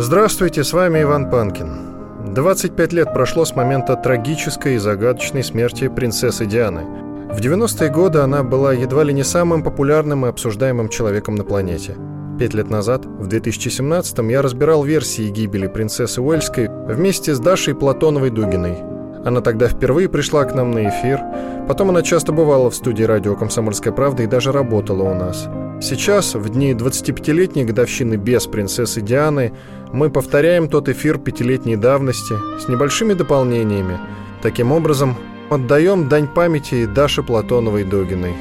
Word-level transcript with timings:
Здравствуйте, 0.00 0.62
с 0.62 0.72
вами 0.72 1.02
Иван 1.02 1.28
Панкин. 1.28 2.32
25 2.32 2.92
лет 2.92 3.12
прошло 3.12 3.44
с 3.44 3.56
момента 3.56 3.96
трагической 3.96 4.76
и 4.76 4.78
загадочной 4.78 5.42
смерти 5.42 5.88
принцессы 5.88 6.46
Дианы. 6.46 6.84
В 7.32 7.40
90-е 7.40 7.90
годы 7.90 8.20
она 8.20 8.44
была 8.44 8.72
едва 8.72 9.02
ли 9.02 9.12
не 9.12 9.24
самым 9.24 9.64
популярным 9.64 10.24
и 10.24 10.28
обсуждаемым 10.28 10.88
человеком 10.88 11.34
на 11.34 11.42
планете. 11.42 11.96
Пять 12.38 12.54
лет 12.54 12.70
назад, 12.70 13.06
в 13.06 13.26
2017-м, 13.26 14.28
я 14.28 14.40
разбирал 14.40 14.84
версии 14.84 15.30
гибели 15.30 15.66
принцессы 15.66 16.22
Уэльской 16.22 16.68
вместе 16.68 17.34
с 17.34 17.40
Дашей 17.40 17.74
Платоновой-Дугиной. 17.74 18.76
Она 19.24 19.40
тогда 19.40 19.66
впервые 19.66 20.08
пришла 20.08 20.44
к 20.44 20.54
нам 20.54 20.70
на 20.70 20.88
эфир, 20.88 21.18
потом 21.66 21.90
она 21.90 22.02
часто 22.02 22.30
бывала 22.30 22.70
в 22.70 22.76
студии 22.76 23.02
радио 23.02 23.34
«Комсомольская 23.34 23.92
правда» 23.92 24.22
и 24.22 24.28
даже 24.28 24.52
работала 24.52 25.02
у 25.02 25.14
нас. 25.14 25.48
Сейчас, 25.80 26.34
в 26.34 26.48
дни 26.48 26.72
25-летней 26.72 27.64
годовщины 27.64 28.14
без 28.16 28.46
принцессы 28.46 29.00
Дианы, 29.00 29.52
мы 29.92 30.10
повторяем 30.10 30.68
тот 30.68 30.88
эфир 30.88 31.18
пятилетней 31.18 31.76
давности 31.76 32.34
с 32.58 32.68
небольшими 32.68 33.14
дополнениями. 33.14 33.98
Таким 34.42 34.72
образом, 34.72 35.16
отдаем 35.50 36.08
дань 36.08 36.28
памяти 36.28 36.86
Даше 36.86 37.22
Платоновой-Догиной. 37.22 38.34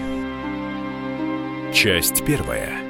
Часть 1.73 2.23
первая. 2.25 2.86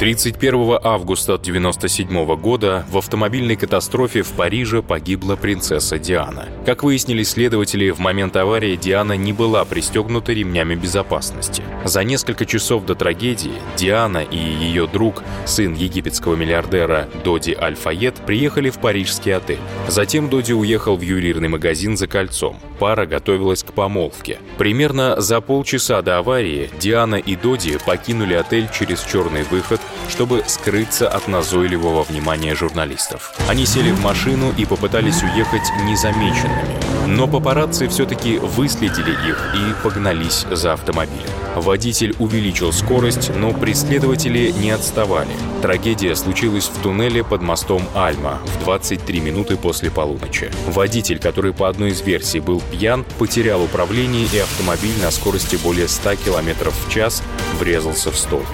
31 0.00 0.78
августа 0.82 1.34
1997 1.34 2.36
года 2.36 2.86
в 2.90 2.96
автомобильной 2.96 3.56
катастрофе 3.56 4.22
в 4.22 4.30
Париже 4.30 4.80
погибла 4.80 5.36
принцесса 5.36 5.98
Диана. 5.98 6.48
Как 6.64 6.82
выяснили 6.82 7.22
следователи, 7.22 7.90
в 7.90 7.98
момент 7.98 8.34
аварии 8.34 8.76
Диана 8.76 9.18
не 9.18 9.34
была 9.34 9.62
пристегнута 9.66 10.32
ремнями 10.32 10.74
безопасности. 10.74 11.62
За 11.84 12.02
несколько 12.02 12.46
часов 12.46 12.86
до 12.86 12.94
трагедии 12.94 13.52
Диана 13.76 14.22
и 14.22 14.38
ее 14.38 14.86
друг, 14.86 15.22
сын 15.44 15.74
египетского 15.74 16.34
миллиардера 16.34 17.06
Доди 17.22 17.52
Аль-Файет, 17.52 18.14
приехали 18.24 18.70
в 18.70 18.78
парижский 18.78 19.36
отель. 19.36 19.58
Затем 19.86 20.30
Доди 20.30 20.54
уехал 20.54 20.96
в 20.96 21.02
ювелирный 21.02 21.48
магазин 21.48 21.98
за 21.98 22.06
кольцом. 22.06 22.56
Пара 22.78 23.04
готовилась 23.04 23.62
к 23.62 23.74
помолвке. 23.74 24.38
Примерно 24.56 25.20
за 25.20 25.42
полчаса 25.42 26.00
до 26.00 26.16
аварии 26.16 26.70
Диана 26.80 27.16
и 27.16 27.36
Доди 27.36 27.76
покинули 27.84 28.32
отель 28.32 28.70
через 28.72 29.04
черный 29.04 29.42
выход 29.42 29.78
чтобы 30.08 30.44
скрыться 30.46 31.08
от 31.08 31.28
назойливого 31.28 32.02
внимания 32.02 32.54
журналистов. 32.54 33.34
Они 33.48 33.66
сели 33.66 33.90
в 33.90 34.02
машину 34.02 34.52
и 34.56 34.64
попытались 34.64 35.22
уехать 35.22 35.70
незамеченными. 35.84 36.90
Но 37.06 37.26
папарацци 37.26 37.88
все-таки 37.88 38.38
выследили 38.38 39.12
их 39.28 39.54
и 39.54 39.82
погнались 39.82 40.46
за 40.50 40.74
автомобилем. 40.74 41.28
Водитель 41.56 42.14
увеличил 42.18 42.72
скорость, 42.72 43.30
но 43.34 43.52
преследователи 43.52 44.50
не 44.50 44.70
отставали. 44.70 45.30
Трагедия 45.62 46.14
случилась 46.14 46.68
в 46.68 46.80
туннеле 46.82 47.24
под 47.24 47.42
мостом 47.42 47.82
Альма 47.94 48.38
в 48.44 48.64
23 48.64 49.20
минуты 49.20 49.56
после 49.56 49.90
полуночи. 49.90 50.50
Водитель, 50.68 51.18
который 51.18 51.52
по 51.52 51.68
одной 51.68 51.90
из 51.90 52.00
версий 52.02 52.40
был 52.40 52.62
пьян, 52.70 53.04
потерял 53.18 53.62
управление 53.62 54.26
и 54.32 54.38
автомобиль 54.38 55.00
на 55.02 55.10
скорости 55.10 55.56
более 55.56 55.88
100 55.88 56.16
км 56.16 56.70
в 56.70 56.90
час 56.90 57.22
врезался 57.58 58.10
в 58.10 58.16
столб. 58.16 58.46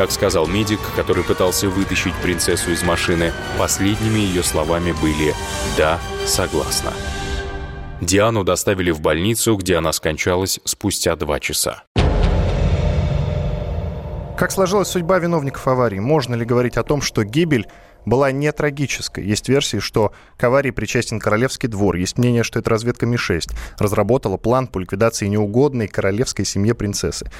Как 0.00 0.12
сказал 0.12 0.46
медик, 0.46 0.80
который 0.96 1.22
пытался 1.22 1.68
вытащить 1.68 2.14
принцессу 2.22 2.70
из 2.70 2.82
машины, 2.82 3.34
последними 3.58 4.18
ее 4.18 4.42
словами 4.42 4.92
были 4.92 5.34
«да, 5.76 6.00
согласна». 6.24 6.94
Диану 8.00 8.42
доставили 8.42 8.92
в 8.92 9.02
больницу, 9.02 9.54
где 9.56 9.76
она 9.76 9.92
скончалась 9.92 10.58
спустя 10.64 11.16
два 11.16 11.38
часа. 11.38 11.82
Как 14.38 14.50
сложилась 14.52 14.88
судьба 14.88 15.18
виновников 15.18 15.68
аварии? 15.68 15.98
Можно 15.98 16.34
ли 16.34 16.46
говорить 16.46 16.78
о 16.78 16.82
том, 16.82 17.02
что 17.02 17.22
гибель 17.22 17.68
была 18.06 18.32
не 18.32 18.50
трагической. 18.52 19.24
Есть 19.24 19.50
версии, 19.50 19.78
что 19.78 20.12
к 20.38 20.44
аварии 20.44 20.70
причастен 20.70 21.20
Королевский 21.20 21.68
двор. 21.68 21.96
Есть 21.96 22.16
мнение, 22.16 22.42
что 22.42 22.58
это 22.58 22.70
разведка 22.70 23.04
Ми-6 23.04 23.52
разработала 23.78 24.38
план 24.38 24.66
по 24.66 24.78
ликвидации 24.78 25.26
неугодной 25.26 25.88
королевской 25.88 26.46
семье 26.46 26.74
принцессы. 26.74 27.30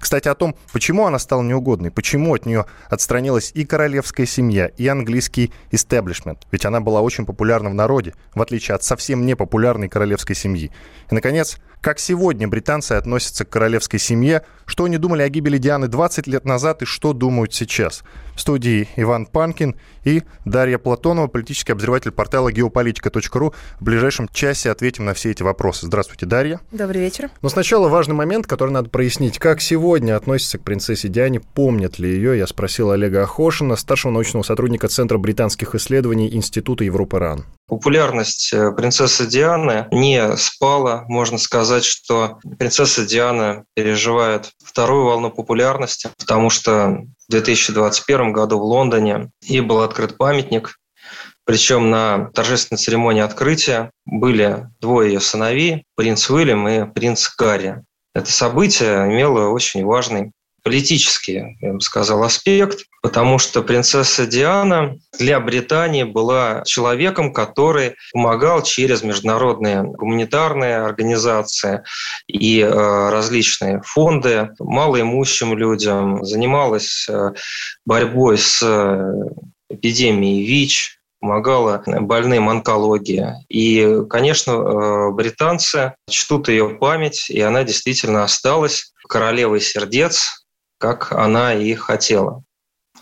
Кстати, 0.00 0.28
о 0.28 0.34
том, 0.34 0.56
почему 0.72 1.06
она 1.06 1.18
стала 1.18 1.42
неугодной, 1.42 1.90
почему 1.90 2.34
от 2.34 2.46
нее 2.46 2.64
отстранилась 2.88 3.52
и 3.54 3.64
королевская 3.64 4.26
семья, 4.26 4.66
и 4.66 4.88
английский 4.88 5.52
истеблишмент. 5.70 6.46
Ведь 6.50 6.64
она 6.64 6.80
была 6.80 7.02
очень 7.02 7.26
популярна 7.26 7.68
в 7.68 7.74
народе, 7.74 8.14
в 8.34 8.40
отличие 8.40 8.74
от 8.74 8.82
совсем 8.82 9.26
непопулярной 9.26 9.88
королевской 9.88 10.34
семьи. 10.34 10.72
И, 11.10 11.14
наконец, 11.14 11.58
как 11.80 11.98
сегодня 11.98 12.46
британцы 12.48 12.92
относятся 12.92 13.44
к 13.44 13.50
королевской 13.50 13.98
семье, 13.98 14.42
что 14.66 14.84
они 14.84 14.98
думали 14.98 15.22
о 15.22 15.28
гибели 15.28 15.58
Дианы 15.58 15.88
20 15.88 16.26
лет 16.26 16.44
назад 16.44 16.82
и 16.82 16.84
что 16.84 17.12
думают 17.12 17.54
сейчас. 17.54 18.02
В 18.34 18.40
студии 18.40 18.88
Иван 18.96 19.26
Панкин 19.26 19.76
и 20.04 20.22
Дарья 20.44 20.78
Платонова, 20.78 21.26
политический 21.26 21.72
обозреватель 21.72 22.10
портала 22.10 22.50
geopolitica.ru. 22.50 23.54
В 23.80 23.84
ближайшем 23.84 24.28
часе 24.28 24.70
ответим 24.70 25.04
на 25.04 25.14
все 25.14 25.30
эти 25.30 25.42
вопросы. 25.42 25.86
Здравствуйте, 25.86 26.26
Дарья. 26.26 26.60
Добрый 26.70 27.00
вечер. 27.00 27.30
Но 27.42 27.48
сначала 27.48 27.88
важный 27.88 28.14
момент, 28.14 28.46
который 28.46 28.70
надо 28.70 28.88
прояснить. 28.88 29.38
Как 29.38 29.60
сегодня 29.60 30.16
относятся 30.16 30.58
к 30.58 30.62
принцессе 30.62 31.08
Диане, 31.08 31.40
помнят 31.40 31.98
ли 31.98 32.10
ее? 32.10 32.38
Я 32.38 32.46
спросил 32.46 32.90
Олега 32.90 33.22
Ахошина, 33.24 33.76
старшего 33.76 34.12
научного 34.12 34.42
сотрудника 34.42 34.88
Центра 34.88 35.18
британских 35.18 35.74
исследований 35.74 36.34
Института 36.34 36.84
Европы 36.84 37.18
РАН. 37.18 37.44
Популярность 37.70 38.52
э, 38.52 38.72
принцессы 38.72 39.28
Дианы 39.28 39.86
не 39.92 40.36
спала. 40.36 41.04
Можно 41.06 41.38
сказать, 41.38 41.84
что 41.84 42.40
принцесса 42.58 43.06
Диана 43.06 43.64
переживает 43.74 44.50
вторую 44.58 45.04
волну 45.04 45.30
популярности, 45.30 46.10
потому 46.18 46.50
что 46.50 47.04
в 47.28 47.30
2021 47.30 48.32
году 48.32 48.58
в 48.58 48.64
Лондоне 48.64 49.30
ей 49.40 49.60
был 49.60 49.82
открыт 49.82 50.16
памятник, 50.16 50.80
причем 51.44 51.90
на 51.90 52.32
торжественной 52.34 52.78
церемонии 52.78 53.22
открытия 53.22 53.92
были 54.04 54.66
двое 54.80 55.12
ее 55.12 55.20
сыновей, 55.20 55.84
принц 55.94 56.28
Уильям 56.28 56.68
и 56.68 56.92
принц 56.92 57.28
Гарри. 57.38 57.84
Это 58.16 58.32
событие 58.32 59.06
имело 59.06 59.50
очень 59.50 59.84
важный 59.84 60.32
политический, 60.62 61.56
я 61.60 61.72
бы 61.72 61.80
сказал, 61.80 62.22
аспект, 62.22 62.84
потому 63.02 63.38
что 63.38 63.62
принцесса 63.62 64.26
Диана 64.26 64.98
для 65.18 65.40
Британии 65.40 66.04
была 66.04 66.62
человеком, 66.66 67.32
который 67.32 67.96
помогал 68.12 68.62
через 68.62 69.02
международные 69.02 69.82
гуманитарные 69.82 70.78
организации 70.78 71.82
и 72.26 72.60
э, 72.60 73.10
различные 73.10 73.80
фонды 73.82 74.50
малоимущим 74.58 75.56
людям, 75.56 76.24
занималась 76.24 77.06
э, 77.08 77.32
борьбой 77.86 78.38
с 78.38 78.60
э, 78.62 79.12
эпидемией 79.70 80.44
ВИЧ, 80.44 80.98
помогала 81.20 81.82
больным 81.86 82.48
онкологии. 82.48 83.34
И, 83.50 84.04
конечно, 84.08 85.10
британцы 85.10 85.94
чтут 86.08 86.48
ее 86.48 86.70
память, 86.70 87.28
и 87.28 87.40
она 87.42 87.62
действительно 87.62 88.24
осталась 88.24 88.94
королевой 89.06 89.60
сердец, 89.60 90.39
как 90.80 91.12
она 91.12 91.52
и 91.52 91.74
хотела 91.74 92.42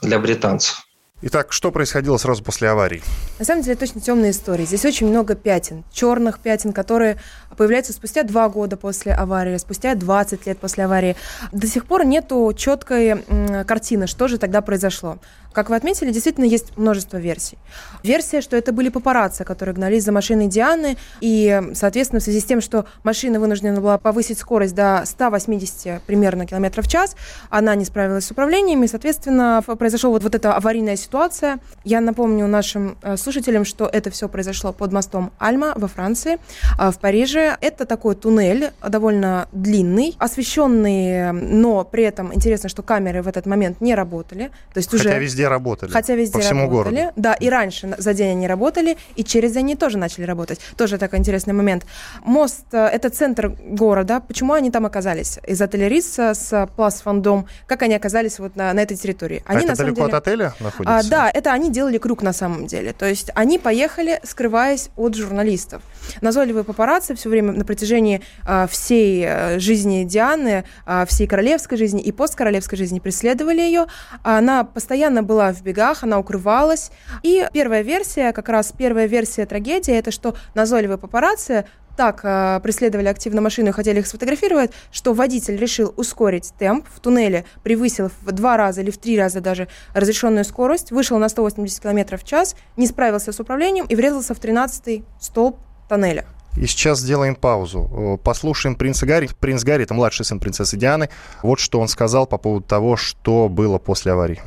для 0.03 0.19
британцев. 0.19 0.83
Итак, 1.21 1.53
что 1.53 1.73
происходило 1.73 2.17
сразу 2.17 2.45
после 2.45 2.69
аварии? 2.69 3.03
На 3.39 3.45
самом 3.45 3.63
деле, 3.63 3.77
точно 3.77 4.01
темная 4.01 4.31
история. 4.31 4.65
Здесь 4.65 4.85
очень 4.85 5.09
много 5.09 5.35
пятен, 5.35 5.85
черных 5.93 6.39
пятен, 6.41 6.73
которые 6.73 7.19
появляются 7.57 7.93
спустя 7.93 8.25
два 8.25 8.49
года 8.49 8.77
после 8.77 9.13
аварии, 9.15 9.57
спустя 9.57 9.95
20 9.95 10.47
лет 10.47 10.59
после 10.59 10.85
аварии. 10.85 11.17
До 11.51 11.67
сих 11.67 11.87
пор 11.87 12.05
нету 12.05 12.53
четкой 12.57 13.25
картины, 13.65 14.07
что 14.07 14.29
же 14.29 14.39
тогда 14.39 14.61
произошло. 14.61 15.19
Как 15.53 15.71
вы 15.71 15.77
отметили, 15.77 16.11
действительно 16.13 16.45
есть 16.45 16.77
множество 16.77 17.17
версий. 17.17 17.59
Версия, 18.03 18.41
что 18.41 18.57
это 18.57 18.73
были 18.73 18.91
папарацци, 18.91 19.45
которые 19.45 19.75
гнались 19.75 20.05
за 20.05 20.13
машиной 20.13 20.47
Дианы, 20.47 20.97
и, 21.21 21.61
соответственно, 21.75 22.21
в 22.21 22.23
связи 22.23 22.41
с 22.41 22.45
тем, 22.45 22.61
что 22.61 22.87
машина 23.03 23.41
вынуждена 23.41 23.81
была 23.81 23.99
повысить 23.99 24.39
скорость 24.39 24.75
до 24.75 25.03
180 25.05 26.03
примерно 26.03 26.47
километров 26.47 26.87
в 26.87 26.89
час, 26.89 27.17
она 27.51 27.75
не 27.75 27.85
справилась 27.85 28.27
с 28.27 28.31
управлением, 28.31 28.85
и, 28.85 28.89
соответственно, 28.89 29.63
произошла 29.63 30.11
вот, 30.11 30.23
вот 30.23 30.35
эта 30.35 30.55
аварийная 30.55 30.97
ситуация. 30.97 31.59
Я 31.85 32.01
напомню 32.01 32.47
нашим 32.47 32.97
э, 33.03 33.17
слушателям, 33.17 33.65
что 33.65 33.89
это 33.93 34.11
все 34.11 34.29
произошло 34.29 34.73
под 34.73 34.93
мостом 34.93 35.33
Альма 35.39 35.73
во 35.77 35.89
Франции, 35.89 36.39
а 36.79 36.91
в 36.91 36.99
Париже. 36.99 37.57
Это 37.61 37.85
такой 37.85 38.15
туннель, 38.15 38.71
довольно 38.87 39.49
длинный, 39.53 40.15
освещенный, 40.19 41.33
но 41.33 41.85
при 41.85 42.05
этом 42.05 42.35
интересно, 42.35 42.69
что 42.69 42.83
камеры 42.83 43.23
в 43.23 43.29
этот 43.29 43.47
момент 43.47 43.81
не 43.81 43.95
работали. 43.95 44.51
То 44.73 44.79
есть 44.79 44.91
Хотя 44.91 45.11
уже... 45.11 45.19
везде 45.19 45.48
работали. 45.49 45.91
Хотя 45.91 46.15
везде 46.15 46.33
по 46.33 46.41
всему 46.41 46.63
работали. 46.63 46.95
городу. 46.95 47.13
Да, 47.17 47.35
и 47.35 47.49
раньше 47.49 47.95
за 47.99 48.15
день 48.15 48.31
они 48.31 48.47
работали, 48.47 48.97
и 49.17 49.25
через 49.25 49.53
день 49.53 49.65
они 49.65 49.77
тоже 49.77 49.99
начали 49.99 50.25
работать. 50.25 50.61
Тоже 50.77 50.99
такой 50.99 51.19
интересный 51.19 51.53
момент. 51.53 51.85
Мост 52.23 52.65
э,– 52.73 52.87
это 52.93 53.11
центр 53.11 53.49
города. 53.49 54.21
Почему 54.21 54.53
они 54.53 54.71
там 54.71 54.87
оказались? 54.87 55.39
Из 55.47 55.61
отеля 55.61 55.89
Риса 55.89 56.35
с 56.35 56.69
Плас 56.77 57.01
Фандом. 57.03 57.47
Как 57.67 57.83
они 57.83 57.95
оказались 57.95 58.39
вот 58.39 58.57
на, 58.57 58.73
на 58.73 58.81
этой 58.81 58.97
территории? 58.97 59.43
А 59.47 59.53
они, 59.53 59.67
а 59.67 59.73
это 59.73 59.77
далеко 59.77 60.07
деле, 60.07 60.09
от 60.09 60.15
отеля 60.15 60.55
находится? 60.61 60.99
А, 60.99 61.03
да, 61.03 61.31
это 61.33 61.53
они 61.53 61.71
делали 61.71 61.99
крюк 61.99 62.23
на 62.23 62.33
самом 62.33 62.67
деле. 62.67 62.93
То 62.93 63.07
есть 63.07 63.31
они 63.35 63.59
поехали, 63.59 64.21
скрываясь 64.23 64.91
от 64.97 65.15
журналистов. 65.15 65.83
Назойливые 66.21 66.65
папарацци 66.65 67.15
все 67.15 67.29
время 67.29 67.53
на 67.53 67.65
протяжении 67.65 68.23
а, 68.45 68.67
всей 68.67 69.25
а, 69.27 69.59
жизни 69.59 70.05
Дианы, 70.05 70.65
а, 70.87 71.07
всей 71.07 71.27
королевской 71.27 71.79
жизни 71.79 72.03
и 72.03 72.13
посткоролевской 72.13 72.79
жизни 72.79 72.99
преследовали 73.01 73.61
ее. 73.61 73.87
Она 74.23 74.65
постоянно 74.65 75.23
была 75.23 75.53
в 75.53 75.63
бегах, 75.63 76.03
она 76.03 76.19
укрывалась. 76.19 76.91
И 77.23 77.47
первая 77.53 77.83
версия, 77.83 78.33
как 78.33 78.49
раз 78.49 78.73
первая 78.77 79.07
версия 79.07 79.47
трагедии, 79.47 79.95
это 79.95 80.11
что 80.11 80.37
назойливые 80.55 80.99
папарацци 80.99 81.65
так 81.99 82.21
э, 82.23 82.61
преследовали 82.63 83.09
активно 83.09 83.41
машину 83.41 83.71
и 83.71 83.73
хотели 83.73 83.99
их 83.99 84.07
сфотографировать, 84.07 84.71
что 84.93 85.13
водитель 85.15 85.57
решил 85.57 85.93
ускорить 85.97 86.53
темп 86.57 86.87
в 86.89 87.01
туннеле, 87.01 87.45
превысил 87.65 88.09
в 88.23 88.31
два 88.31 88.57
раза 88.57 88.83
или 88.83 88.93
в 88.93 88.99
три 88.99 89.19
раза 89.19 89.41
даже 89.41 89.67
разрешенную 89.95 90.45
скорость, 90.45 90.93
вышел 90.93 91.19
на 91.19 91.29
180 91.29 91.83
км 91.83 92.17
в 92.17 92.23
час, 92.23 92.55
не 92.77 92.87
справился 92.87 93.33
с 93.33 93.41
управлением 93.41 93.85
и 93.87 93.97
врезался 93.97 94.35
в 94.35 94.41
13-й 94.41 95.05
столб 95.21 95.59
тоннеля. 95.89 96.25
И 96.57 96.67
сейчас 96.67 96.99
сделаем 96.99 97.37
паузу. 97.37 98.19
Послушаем 98.25 98.75
принца 98.75 99.07
Гарри. 99.07 99.31
Принц 99.39 99.63
Гарри– 99.63 99.83
это 99.85 99.95
младший 99.95 100.25
сын 100.25 100.41
принцессы 100.41 100.77
Дианы. 100.77 101.09
Вот 101.43 101.61
что 101.61 101.79
он 101.81 101.87
сказал 101.89 102.27
по 102.27 102.37
поводу 102.37 102.67
того, 102.67 102.97
что 102.97 103.49
было 103.49 103.79
после 103.79 104.13
аварии. 104.13 104.43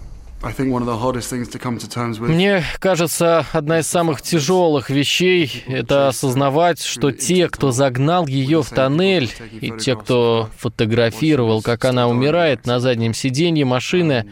Мне 2.19 2.63
кажется, 2.79 3.45
одна 3.51 3.79
из 3.79 3.87
самых 3.87 4.23
тяжелых 4.23 4.89
вещей— 4.89 5.63
это 5.67 6.07
осознавать, 6.07 6.81
что 6.81 7.11
те, 7.11 7.47
кто 7.47 7.71
загнал 7.71 8.25
ее 8.25 8.63
в 8.63 8.69
тоннель, 8.69 9.31
и 9.61 9.71
те, 9.79 9.95
кто 9.95 10.49
фотографировал, 10.57 11.61
как 11.61 11.85
она 11.85 12.07
умирает 12.07 12.65
на 12.65 12.79
заднем 12.79 13.13
сиденье 13.13 13.65
машины, 13.65 14.25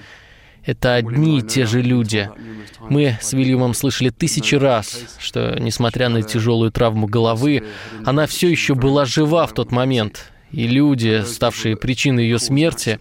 это 0.69 0.95
одни 0.95 1.39
и 1.39 1.42
те 1.42 1.66
же 1.66 1.81
люди. 1.81 2.30
Мы 2.89 3.18
с 3.21 3.33
Вильямом 3.33 3.74
слышали 3.74 4.10
тысячи 4.10 4.56
раз, 4.56 5.18
что, 5.19 5.57
несмотря 5.60 6.10
на 6.10 6.21
тяжелую 6.21 6.71
травму 6.71 7.07
головы, 7.07 7.63
она 8.06 8.27
все 8.27 8.50
еще 8.50 8.75
была 8.75 9.06
жива 9.06 9.48
в 9.48 9.54
тот 9.54 9.71
момент. 9.71 10.31
И 10.51 10.68
люди, 10.68 11.24
ставшие 11.25 11.75
причиной 11.75 12.24
ее 12.24 12.39
смерти, 12.39 13.00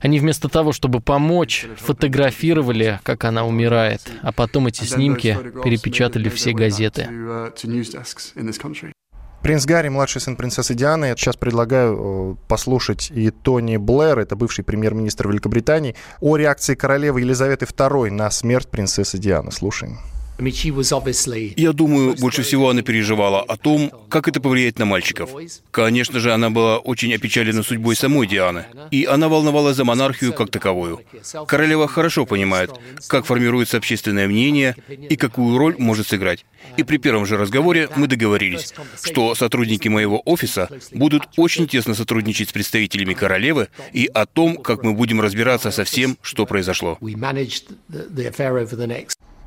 они 0.00 0.18
вместо 0.18 0.48
того, 0.48 0.72
чтобы 0.72 1.00
помочь, 1.00 1.66
фотографировали, 1.76 3.00
как 3.02 3.24
она 3.24 3.46
умирает, 3.46 4.02
а 4.22 4.32
потом 4.32 4.66
эти 4.66 4.84
снимки 4.84 5.38
перепечатали 5.62 6.28
все 6.28 6.52
газеты. 6.52 7.08
Принц 9.44 9.66
Гарри, 9.66 9.90
младший 9.90 10.22
сын 10.22 10.36
принцессы 10.36 10.72
Дианы. 10.72 11.14
Сейчас 11.18 11.36
предлагаю 11.36 11.98
э, 11.98 12.48
послушать 12.48 13.10
и 13.10 13.28
Тони 13.28 13.76
Блэр, 13.76 14.20
это 14.20 14.36
бывший 14.36 14.64
премьер-министр 14.64 15.28
Великобритании, 15.28 15.96
о 16.20 16.38
реакции 16.38 16.74
королевы 16.74 17.20
Елизаветы 17.20 17.66
II 17.66 18.10
на 18.10 18.30
смерть 18.30 18.68
принцессы 18.68 19.18
Дианы. 19.18 19.52
Слушаем. 19.52 19.98
Я 21.56 21.72
думаю, 21.72 22.16
больше 22.16 22.42
всего 22.42 22.68
она 22.68 22.82
переживала 22.82 23.40
о 23.42 23.56
том, 23.56 23.92
как 24.08 24.26
это 24.26 24.40
повлияет 24.40 24.78
на 24.78 24.84
мальчиков. 24.84 25.30
Конечно 25.70 26.18
же, 26.18 26.32
она 26.32 26.50
была 26.50 26.78
очень 26.78 27.14
опечалена 27.14 27.62
судьбой 27.62 27.94
самой 27.94 28.26
Дианы, 28.26 28.66
и 28.90 29.04
она 29.04 29.28
волновалась 29.28 29.76
за 29.76 29.84
монархию 29.84 30.32
как 30.32 30.50
таковую. 30.50 31.02
Королева 31.46 31.86
хорошо 31.86 32.26
понимает, 32.26 32.70
как 33.06 33.26
формируется 33.26 33.76
общественное 33.76 34.26
мнение 34.26 34.74
и 34.88 35.16
какую 35.16 35.56
роль 35.56 35.76
может 35.78 36.08
сыграть. 36.08 36.44
И 36.76 36.82
при 36.82 36.96
первом 36.96 37.26
же 37.26 37.36
разговоре 37.36 37.88
мы 37.94 38.08
договорились, 38.08 38.74
что 39.02 39.34
сотрудники 39.34 39.88
моего 39.88 40.20
офиса 40.24 40.68
будут 40.92 41.28
очень 41.36 41.68
тесно 41.68 41.94
сотрудничать 41.94 42.48
с 42.48 42.52
представителями 42.52 43.14
королевы 43.14 43.68
и 43.92 44.06
о 44.12 44.26
том, 44.26 44.56
как 44.56 44.82
мы 44.82 44.94
будем 44.94 45.20
разбираться 45.20 45.70
со 45.70 45.84
всем, 45.84 46.18
что 46.22 46.44
произошло. 46.46 46.98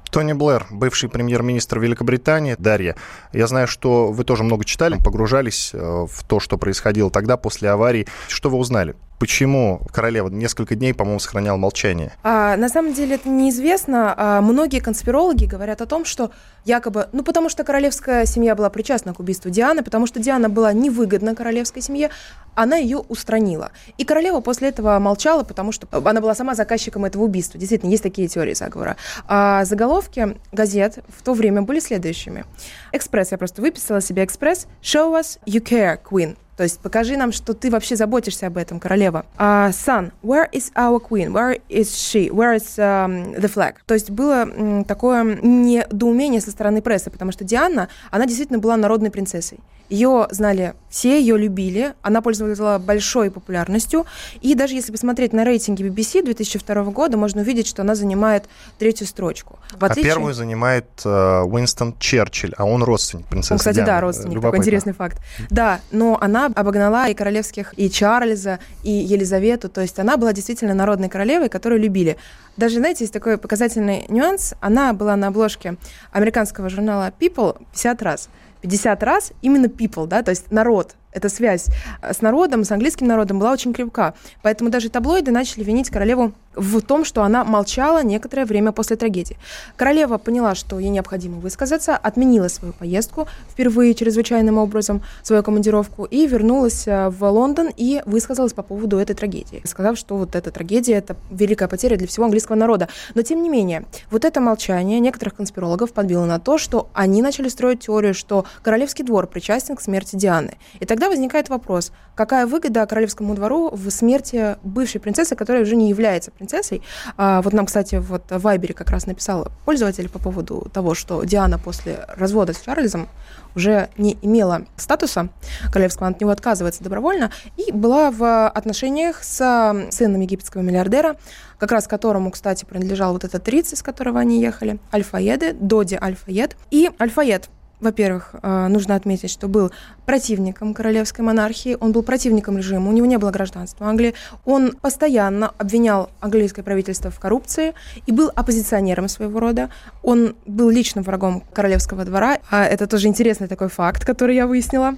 Тони 0.09 0.33
Блэр, 0.33 0.67
бывший 0.69 1.09
премьер-министр 1.09 1.79
Великобритании. 1.79 2.55
Дарья, 2.57 2.95
я 3.33 3.47
знаю, 3.47 3.67
что 3.67 4.11
вы 4.11 4.23
тоже 4.23 4.43
много 4.43 4.65
читали, 4.65 4.97
погружались 5.03 5.71
э, 5.73 5.77
в 5.77 6.23
то, 6.27 6.39
что 6.39 6.57
происходило 6.57 7.09
тогда, 7.09 7.37
после 7.37 7.69
аварии. 7.69 8.07
Что 8.27 8.49
вы 8.49 8.57
узнали? 8.57 8.95
Почему 9.19 9.81
королева 9.91 10.29
несколько 10.29 10.75
дней, 10.75 10.93
по-моему, 10.93 11.19
сохраняла 11.19 11.57
молчание? 11.57 12.11
А, 12.23 12.55
на 12.55 12.69
самом 12.69 12.93
деле 12.93 13.15
это 13.15 13.27
неизвестно. 13.27 14.13
А, 14.15 14.41
многие 14.41 14.79
конспирологи 14.79 15.45
говорят 15.45 15.81
о 15.81 15.87
том, 15.87 16.05
что 16.05 16.29
якобы, 16.65 17.09
ну 17.13 17.23
потому 17.23 17.49
что 17.49 17.63
королевская 17.63 18.25
семья 18.25 18.53
была 18.53 18.69
причастна 18.69 19.15
к 19.15 19.19
убийству 19.19 19.49
Дианы, 19.49 19.81
потому 19.81 20.05
что 20.05 20.19
Диана 20.19 20.49
была 20.49 20.71
невыгодна 20.71 21.33
королевской 21.33 21.81
семье, 21.81 22.11
она 22.53 22.77
ее 22.77 22.99
устранила. 22.99 23.71
И 23.97 24.05
королева 24.05 24.39
после 24.39 24.69
этого 24.69 24.99
молчала, 24.99 25.43
потому 25.43 25.71
что 25.71 25.87
она 25.91 26.21
была 26.21 26.35
сама 26.35 26.53
заказчиком 26.53 27.05
этого 27.05 27.23
убийства. 27.23 27.59
Действительно, 27.59 27.89
есть 27.89 28.03
такие 28.03 28.27
теории 28.27 28.53
заговора. 28.53 28.97
А 29.27 29.65
заголовки 29.65 30.37
газет 30.51 30.99
в 31.07 31.23
то 31.23 31.33
время 31.33 31.63
были 31.63 31.79
следующими. 31.79 32.45
Экспресс, 32.91 33.31
я 33.31 33.39
просто 33.39 33.63
выписала 33.63 33.99
себе 33.99 34.23
экспресс. 34.23 34.67
Show 34.83 35.19
us 35.19 35.39
you 35.47 35.63
care, 35.63 35.97
Queen. 36.03 36.37
То 36.57 36.63
есть 36.63 36.79
покажи 36.79 37.15
нам, 37.17 37.31
что 37.31 37.53
ты 37.53 37.69
вообще 37.69 37.95
заботишься 37.95 38.47
об 38.47 38.57
этом, 38.57 38.79
королева. 38.79 39.25
Uh, 39.37 39.69
son, 39.71 40.11
where 40.23 40.49
is 40.51 40.71
our 40.75 40.99
queen? 40.99 41.31
Where 41.31 41.61
is 41.69 41.95
she? 41.95 42.31
Where 42.31 42.55
is 42.55 42.77
um, 42.79 43.35
the 43.39 43.47
flag? 43.47 43.75
То 43.85 43.93
есть 43.93 44.09
было 44.09 44.45
м, 44.45 44.83
такое 44.83 45.23
недоумение 45.23 46.41
со 46.41 46.49
стороны 46.49 46.81
прессы, 46.81 47.11
потому 47.11 47.31
что 47.31 47.43
Диана, 47.43 47.89
она 48.09 48.25
действительно 48.25 48.57
была 48.57 48.75
народной 48.75 49.11
принцессой. 49.11 49.59
Ее 49.89 50.27
знали 50.31 50.73
все, 50.89 51.19
ее 51.19 51.37
любили, 51.37 51.93
она 52.01 52.21
пользовалась 52.21 52.81
большой 52.81 53.29
популярностью. 53.29 54.05
И 54.41 54.55
даже 54.55 54.73
если 54.73 54.91
посмотреть 54.91 55.33
на 55.33 55.43
рейтинги 55.43 55.83
BBC 55.83 56.23
2002 56.23 56.83
года, 56.85 57.17
можно 57.17 57.41
увидеть, 57.41 57.67
что 57.67 57.81
она 57.81 57.95
занимает 57.95 58.45
третью 58.79 59.05
строчку. 59.07 59.59
В 59.71 59.83
а 59.83 59.87
отличие... 59.87 60.11
А 60.11 60.15
первую 60.15 60.33
занимает 60.33 60.85
э, 61.05 61.41
Уинстон 61.41 61.95
Черчилль, 61.99 62.53
а 62.57 62.65
он 62.65 62.83
родственник 62.83 63.25
принцессы 63.27 63.53
Он, 63.53 63.59
кстати, 63.59 63.75
Дианы. 63.75 63.87
да, 63.87 64.01
родственник, 64.01 64.41
такой 64.41 64.59
интересный 64.59 64.93
факт. 64.93 65.17
Да, 65.49 65.81
но 65.91 66.17
она 66.19 66.47
обогнала 66.47 67.09
и 67.09 67.13
королевских, 67.13 67.73
и 67.77 67.89
Чарльза, 67.89 68.59
и 68.83 68.91
Елизавету, 68.91 69.69
то 69.69 69.81
есть 69.81 69.99
она 69.99 70.17
была 70.17 70.33
действительно 70.33 70.73
народной 70.73 71.09
королевой, 71.09 71.49
которую 71.49 71.81
любили. 71.81 72.17
Даже, 72.55 72.77
знаете, 72.77 73.03
есть 73.03 73.13
такой 73.13 73.37
показательный 73.37 74.05
нюанс, 74.09 74.55
она 74.61 74.93
была 74.93 75.15
на 75.15 75.27
обложке 75.27 75.75
американского 76.11 76.69
журнала 76.69 77.13
People 77.19 77.57
50 77.73 78.01
раз. 78.01 78.29
50 78.61 79.03
раз 79.03 79.31
именно 79.41 79.65
people, 79.65 80.07
да, 80.07 80.23
то 80.23 80.31
есть 80.31 80.51
народ, 80.51 80.95
эта 81.11 81.29
связь 81.29 81.67
э, 82.01 82.13
с 82.13 82.21
народом, 82.21 82.63
с 82.63 82.71
английским 82.71 83.07
народом 83.07 83.39
была 83.39 83.51
очень 83.51 83.73
крепка. 83.73 84.13
Поэтому 84.41 84.69
даже 84.69 84.89
таблоиды 84.89 85.31
начали 85.31 85.63
винить 85.63 85.89
королеву 85.89 86.33
в 86.55 86.81
том, 86.81 87.05
что 87.05 87.23
она 87.23 87.43
молчала 87.43 88.03
некоторое 88.03 88.45
время 88.45 88.71
после 88.71 88.95
трагедии. 88.95 89.37
Королева 89.75 90.17
поняла, 90.17 90.55
что 90.55 90.79
ей 90.79 90.89
необходимо 90.89 91.37
высказаться, 91.37 91.95
отменила 91.95 92.47
свою 92.47 92.73
поездку 92.73 93.27
впервые 93.49 93.93
чрезвычайным 93.93 94.57
образом, 94.57 95.01
свою 95.23 95.43
командировку, 95.43 96.05
и 96.05 96.25
вернулась 96.27 96.87
э, 96.87 97.09
в 97.09 97.23
Лондон 97.29 97.69
и 97.75 98.01
высказалась 98.05 98.53
по 98.53 98.63
поводу 98.63 98.97
этой 98.97 99.15
трагедии, 99.15 99.61
сказав, 99.65 99.97
что 99.97 100.17
вот 100.17 100.35
эта 100.35 100.51
трагедия– 100.51 100.93
это 100.95 101.15
великая 101.29 101.67
потеря 101.67 101.97
для 101.97 102.07
всего 102.07 102.25
английского 102.25 102.55
народа. 102.55 102.89
Но, 103.13 103.21
тем 103.21 103.43
не 103.43 103.49
менее, 103.49 103.85
вот 104.11 104.25
это 104.25 104.41
молчание 104.41 104.99
некоторых 104.99 105.35
конспирологов 105.35 105.93
подбило 105.93 106.25
на 106.25 106.39
то, 106.39 106.57
что 106.57 106.89
они 106.93 107.21
начали 107.21 107.49
строить 107.49 107.81
теорию, 107.81 108.13
что 108.13 108.45
королевский 108.63 109.05
двор 109.05 109.27
причастен 109.27 109.75
к 109.75 109.81
смерти 109.81 110.15
Дианы. 110.15 110.57
И 110.79 110.85
тогда 110.97 111.09
возникает 111.09 111.49
вопрос, 111.49 111.91
какая 112.15 112.47
выгода 112.47 112.83
королевскому 112.87 113.35
двору 113.35 113.69
в 113.71 113.87
смерти 113.91 114.55
бывшей 114.63 114.99
принцессы, 114.99 115.35
которая 115.35 115.61
уже 115.61 115.75
не 115.75 115.89
является 115.89 116.31
принцессой. 116.31 116.81
А, 117.17 117.43
вот 117.43 117.53
нам, 117.53 117.67
кстати, 117.67 117.97
вот 117.97 118.23
в 118.31 118.39
Вайбере 118.39 118.73
как 118.73 118.89
раз 118.89 119.05
написал 119.05 119.51
пользователь 119.63 120.09
по 120.09 120.17
поводу 120.17 120.71
того, 120.73 120.95
что 120.95 121.23
Диана 121.23 121.59
после 121.59 122.03
развода 122.07 122.53
с 122.53 122.61
Чарльзом 122.61 123.09
уже 123.55 123.89
не 123.97 124.17
имела 124.23 124.65
статуса 124.75 125.29
королевского, 125.71 126.07
она 126.07 126.15
от 126.15 126.21
него 126.21 126.31
отказывается 126.31 126.83
добровольно, 126.83 127.31
и 127.57 127.71
была 127.71 128.09
в 128.09 128.47
отношениях 128.47 129.23
с 129.23 129.87
сыном 129.91 130.21
египетского 130.21 130.63
миллиардера, 130.63 131.15
как 131.59 131.71
раз 131.71 131.87
которому, 131.87 132.31
кстати, 132.31 132.65
принадлежал 132.65 133.13
вот 133.13 133.23
этот 133.23 133.47
риц, 133.47 133.77
с 133.77 133.83
которого 133.83 134.19
они 134.19 134.41
ехали, 134.41 134.79
Альфаеды, 134.91 135.53
Доди 135.53 135.95
Альфаед. 136.01 136.55
И 136.71 136.89
Альфаед 136.99 137.49
во-первых, 137.79 138.35
э, 138.41 138.67
нужно 138.67 138.95
отметить, 138.95 139.29
что 139.29 139.47
был 139.47 139.71
противником 140.05 140.73
королевской 140.73 141.23
монархии, 141.23 141.77
он 141.79 141.91
был 141.91 142.03
противником 142.03 142.57
режима, 142.57 142.89
у 142.89 142.93
него 142.93 143.05
не 143.05 143.17
было 143.17 143.31
гражданства 143.31 143.87
Англии, 143.87 144.13
он 144.45 144.71
постоянно 144.71 145.53
обвинял 145.57 146.09
английское 146.19 146.63
правительство 146.63 147.11
в 147.11 147.19
коррупции 147.19 147.73
и 148.05 148.11
был 148.11 148.31
оппозиционером 148.35 149.07
своего 149.07 149.39
рода, 149.39 149.69
он 150.01 150.35
был 150.45 150.69
личным 150.69 151.03
врагом 151.03 151.43
королевского 151.53 152.03
двора, 152.05 152.39
а 152.49 152.65
это 152.65 152.87
тоже 152.87 153.07
интересный 153.07 153.47
такой 153.47 153.69
факт, 153.69 154.05
который 154.05 154.35
я 154.35 154.47
выяснила 154.47 154.95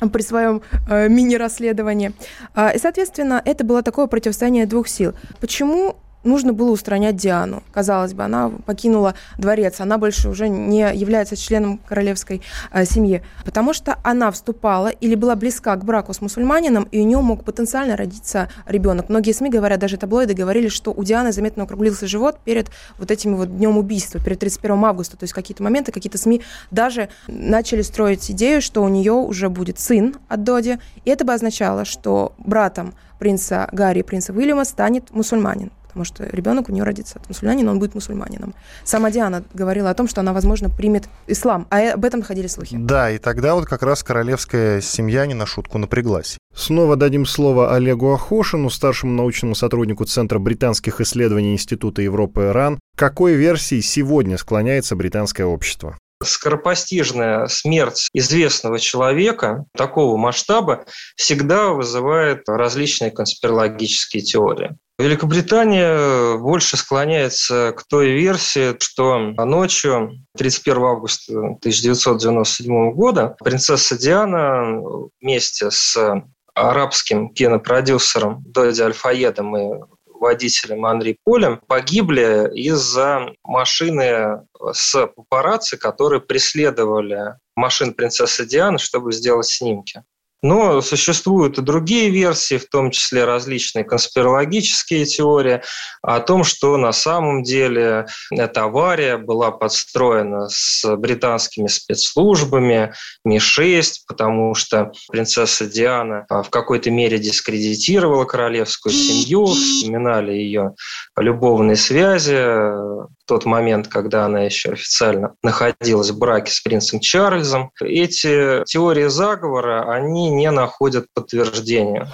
при 0.00 0.22
своем 0.22 0.62
э, 0.88 1.08
мини-расследовании. 1.08 2.12
Э, 2.54 2.74
и, 2.74 2.78
соответственно, 2.78 3.40
это 3.44 3.64
было 3.64 3.82
такое 3.82 4.06
противостояние 4.06 4.66
двух 4.66 4.88
сил. 4.88 5.14
Почему 5.40 5.96
нужно 6.26 6.52
было 6.52 6.70
устранять 6.70 7.16
Диану. 7.16 7.62
Казалось 7.72 8.14
бы, 8.14 8.24
она 8.24 8.50
покинула 8.66 9.14
дворец, 9.38 9.80
она 9.80 9.98
больше 9.98 10.28
уже 10.28 10.48
не 10.48 10.80
является 10.94 11.36
членом 11.36 11.78
королевской 11.78 12.42
э, 12.72 12.84
семьи, 12.84 13.22
потому 13.44 13.72
что 13.72 13.98
она 14.02 14.30
вступала 14.30 14.88
или 14.88 15.14
была 15.14 15.36
близка 15.36 15.74
к 15.76 15.84
браку 15.84 16.12
с 16.12 16.20
мусульманином, 16.20 16.84
и 16.90 17.00
у 17.00 17.04
нее 17.04 17.20
мог 17.20 17.44
потенциально 17.44 17.96
родиться 17.96 18.48
ребенок. 18.66 19.08
Многие 19.08 19.32
СМИ 19.32 19.50
говорят, 19.50 19.80
даже 19.80 19.96
таблоиды 19.96 20.34
говорили, 20.34 20.68
что 20.68 20.92
у 20.92 21.04
Дианы 21.04 21.32
заметно 21.32 21.64
округлился 21.64 22.06
живот 22.06 22.38
перед 22.44 22.70
вот 22.98 23.10
этим 23.10 23.36
вот 23.36 23.56
днем 23.56 23.78
убийства, 23.78 24.20
перед 24.20 24.38
31 24.38 24.84
августа. 24.84 25.16
То 25.16 25.24
есть 25.24 25.32
какие-то 25.32 25.62
моменты, 25.62 25.92
какие-то 25.92 26.18
СМИ 26.18 26.42
даже 26.70 27.08
начали 27.28 27.82
строить 27.82 28.30
идею, 28.30 28.60
что 28.60 28.82
у 28.82 28.88
нее 28.88 29.12
уже 29.12 29.48
будет 29.48 29.78
сын 29.78 30.16
от 30.28 30.44
Доди, 30.44 30.78
и 31.04 31.10
это 31.10 31.24
бы 31.24 31.32
означало, 31.32 31.84
что 31.84 32.32
братом 32.38 32.94
принца 33.18 33.68
Гарри 33.72 34.00
и 34.00 34.02
принца 34.02 34.32
Уильяма 34.32 34.64
станет 34.64 35.10
мусульманин 35.10 35.70
что 36.04 36.24
ребенок 36.24 36.68
у 36.68 36.72
нее 36.72 36.84
родится 36.84 37.18
от 37.18 37.28
мусульманина, 37.28 37.70
он 37.70 37.78
будет 37.78 37.94
мусульманином. 37.94 38.54
Сама 38.84 39.10
Диана 39.10 39.44
говорила 39.54 39.90
о 39.90 39.94
том, 39.94 40.08
что 40.08 40.20
она, 40.20 40.32
возможно, 40.32 40.70
примет 40.70 41.08
ислам, 41.26 41.66
а 41.70 41.92
об 41.92 42.04
этом 42.04 42.22
ходили 42.22 42.46
слухи. 42.46 42.76
Да, 42.78 43.10
и 43.10 43.18
тогда 43.18 43.54
вот 43.54 43.66
как 43.66 43.82
раз 43.82 44.02
королевская 44.02 44.80
семья 44.80 45.26
не 45.26 45.34
на 45.34 45.46
шутку 45.46 45.78
напряглась. 45.78 46.38
Снова 46.54 46.96
дадим 46.96 47.26
слово 47.26 47.74
Олегу 47.74 48.12
Ахошину, 48.12 48.70
старшему 48.70 49.12
научному 49.12 49.54
сотруднику 49.54 50.04
Центра 50.04 50.38
британских 50.38 51.00
исследований 51.00 51.52
Института 51.52 52.02
Европы 52.02 52.52
РАН. 52.52 52.78
Какой 52.96 53.34
версии 53.34 53.80
сегодня 53.80 54.38
склоняется 54.38 54.96
британское 54.96 55.46
общество? 55.46 55.96
скоропостижная 56.22 57.46
смерть 57.46 58.08
известного 58.12 58.78
человека 58.78 59.64
такого 59.76 60.16
масштаба 60.16 60.86
всегда 61.14 61.70
вызывает 61.70 62.48
различные 62.48 63.10
конспирологические 63.10 64.22
теории. 64.22 64.76
Великобритания 64.98 66.38
больше 66.38 66.78
склоняется 66.78 67.74
к 67.76 67.84
той 67.86 68.12
версии, 68.12 68.74
что 68.80 69.18
ночью 69.18 70.24
31 70.38 70.82
августа 70.82 71.32
1997 71.38 72.92
года 72.92 73.36
принцесса 73.44 73.98
Диана 73.98 74.80
вместе 75.20 75.70
с 75.70 76.22
арабским 76.54 77.28
кинопродюсером 77.34 78.42
Доди 78.46 78.80
Альфаедом 78.80 79.56
и 79.56 79.82
водителем 80.06 80.86
Анри 80.86 81.18
Полем 81.24 81.60
погибли 81.66 82.50
из-за 82.54 83.34
машины 83.44 84.46
с 84.72 85.06
папарацци, 85.08 85.76
которые 85.76 86.22
преследовали 86.22 87.34
машин 87.54 87.92
принцессы 87.92 88.46
Дианы, 88.46 88.78
чтобы 88.78 89.12
сделать 89.12 89.46
снимки. 89.46 90.02
Но 90.42 90.80
существуют 90.82 91.58
и 91.58 91.62
другие 91.62 92.10
версии, 92.10 92.58
в 92.58 92.68
том 92.68 92.90
числе 92.90 93.24
различные 93.24 93.84
конспирологические 93.84 95.06
теории 95.06 95.62
о 96.02 96.20
том, 96.20 96.44
что 96.44 96.76
на 96.76 96.92
самом 96.92 97.42
деле 97.42 98.06
эта 98.30 98.64
авария 98.64 99.16
была 99.16 99.50
подстроена 99.50 100.48
с 100.48 100.84
британскими 100.96 101.68
спецслужбами 101.68 102.92
Ми-6, 103.24 103.92
потому 104.06 104.54
что 104.54 104.92
принцесса 105.10 105.66
Диана 105.66 106.26
в 106.28 106.50
какой-то 106.50 106.90
мере 106.90 107.18
дискредитировала 107.18 108.24
королевскую 108.24 108.92
семью, 108.92 109.46
вспоминали 109.46 110.32
ее 110.32 110.74
любовные 111.16 111.76
связи, 111.76 113.15
тот 113.26 113.44
момент, 113.44 113.88
когда 113.88 114.24
она 114.24 114.42
еще 114.42 114.70
официально 114.70 115.34
находилась 115.42 116.10
в 116.10 116.18
браке 116.18 116.52
с 116.52 116.60
принцем 116.60 117.00
Чарльзом. 117.00 117.70
Эти 117.80 118.64
теории 118.64 119.08
заговора, 119.08 119.92
они 119.92 120.30
не 120.30 120.50
находят 120.50 121.06
подтверждения. 121.14 122.08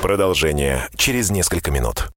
Продолжение 0.00 0.88
через 0.96 1.30
несколько 1.30 1.70
минут. 1.70 2.08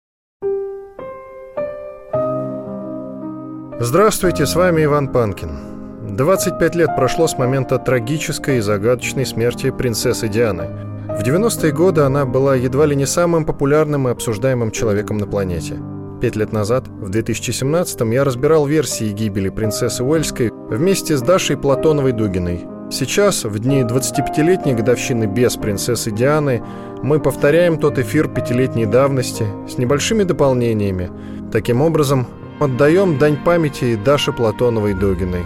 Здравствуйте, 3.80 4.46
с 4.46 4.56
вами 4.56 4.84
Иван 4.84 5.12
Панкин. 5.12 6.16
25 6.16 6.76
лет 6.76 6.90
прошло 6.96 7.28
с 7.28 7.38
момента 7.38 7.78
трагической 7.78 8.58
и 8.58 8.62
загадочной 8.62 9.26
смерти 9.26 9.72
принцессы 9.72 10.28
Дианы. 10.28 10.68
В 11.08 11.24
90-е 11.24 11.72
годы 11.72 12.02
она 12.02 12.26
была 12.26 12.56
едва 12.56 12.86
ли 12.86 12.96
не 12.96 13.06
самым 13.06 13.46
популярным 13.46 14.08
и 14.08 14.12
обсуждаемым 14.12 14.72
человеком 14.72 15.18
на 15.18 15.28
планете– 15.28 15.80
Пять 16.22 16.36
лет 16.36 16.52
назад, 16.52 16.88
в 16.88 17.10
2017-м, 17.10 18.12
я 18.12 18.26
разбирал 18.26 18.66
версии 18.66 19.12
гибели 19.12 19.48
принцессы 19.48 20.04
Уэльской 20.04 20.52
вместе 20.52 21.16
с 21.16 21.22
Дашей 21.22 21.56
Платоновой-Дугиной. 21.56 22.66
Сейчас, 22.92 23.46
в 23.46 23.58
дни 23.60 23.84
25-летней 23.84 24.74
годовщины 24.74 25.26
без 25.26 25.56
принцессы 25.56 26.12
Дианы, 26.12 26.62
мы 27.02 27.22
повторяем 27.22 27.80
тот 27.80 28.00
эфир 28.00 28.28
пятилетней 28.28 28.86
давности 28.86 29.46
с 29.70 29.78
небольшими 29.78 30.24
дополнениями. 30.24 31.10
Таким 31.54 31.82
образом, 31.82 32.28
отдаем 32.60 33.18
дань 33.18 33.38
памяти 33.38 33.98
Даше 34.04 34.34
Платоновой-Дугиной. 34.34 35.46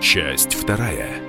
Часть 0.00 0.54
вторая. 0.54 1.21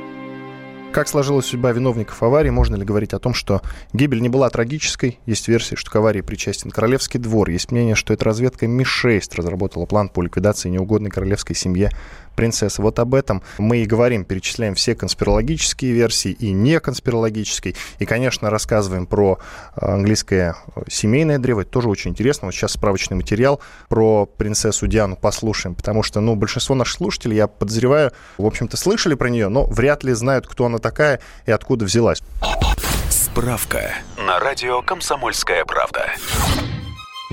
Как 0.93 1.07
сложилась 1.07 1.47
судьба 1.47 1.71
виновников 1.71 2.21
аварии? 2.21 2.51
Можно 2.51 2.75
ли 2.75 2.85
говорить 2.85 3.13
о 3.13 3.19
том, 3.19 3.33
что 3.33 3.63
гибель 3.93 4.21
не 4.21 4.29
была 4.29 4.47
трагической? 4.51 5.17
Есть 5.25 5.47
версия, 5.47 5.75
что 5.75 5.89
к 5.89 5.95
аварии 5.95 6.21
причастен 6.21 6.69
Королевский 6.69 7.19
двор. 7.19 7.49
Есть 7.49 7.71
мнение, 7.71 7.95
что 7.95 8.13
эта 8.13 8.25
разведка 8.25 8.67
Ми-6 8.67 9.21
разработала 9.35 9.87
план 9.87 10.07
по 10.09 10.21
ликвидации 10.21 10.69
неугодной 10.69 11.09
королевской 11.09 11.55
семье 11.55 11.89
принцессы. 12.35 12.81
Вот 12.81 12.99
об 12.99 13.15
этом 13.15 13.43
мы 13.57 13.77
и 13.77 13.85
говорим, 13.85 14.25
перечисляем 14.25 14.75
все 14.75 14.95
конспирологические 14.95 15.93
версии 15.93 16.31
и 16.31 16.51
не 16.51 16.79
конспирологические. 16.79 17.75
И, 17.99 18.05
конечно, 18.05 18.49
рассказываем 18.49 19.05
про 19.05 19.39
английское 19.75 20.55
семейное 20.89 21.39
древо. 21.39 21.61
Это 21.61 21.71
тоже 21.71 21.89
очень 21.89 22.11
интересно. 22.11 22.47
Вот 22.47 22.53
сейчас 22.53 22.73
справочный 22.73 23.17
материал 23.17 23.61
про 23.89 24.25
принцессу 24.25 24.87
Диану 24.87 25.15
послушаем, 25.15 25.75
потому 25.75 26.03
что, 26.03 26.19
ну, 26.19 26.35
большинство 26.35 26.75
наших 26.75 26.97
слушателей, 26.97 27.37
я 27.37 27.47
подозреваю, 27.47 28.11
в 28.37 28.45
общем-то, 28.45 28.77
слышали 28.77 29.15
про 29.15 29.29
нее, 29.29 29.49
но 29.49 29.65
вряд 29.65 30.03
ли 30.03 30.13
знают, 30.13 30.47
кто 30.47 30.65
она 30.65 30.77
такая 30.77 31.19
и 31.45 31.51
откуда 31.51 31.85
взялась. 31.85 32.21
Справка 33.09 33.93
на 34.17 34.39
радио 34.39 34.81
«Комсомольская 34.81 35.65
правда». 35.65 36.05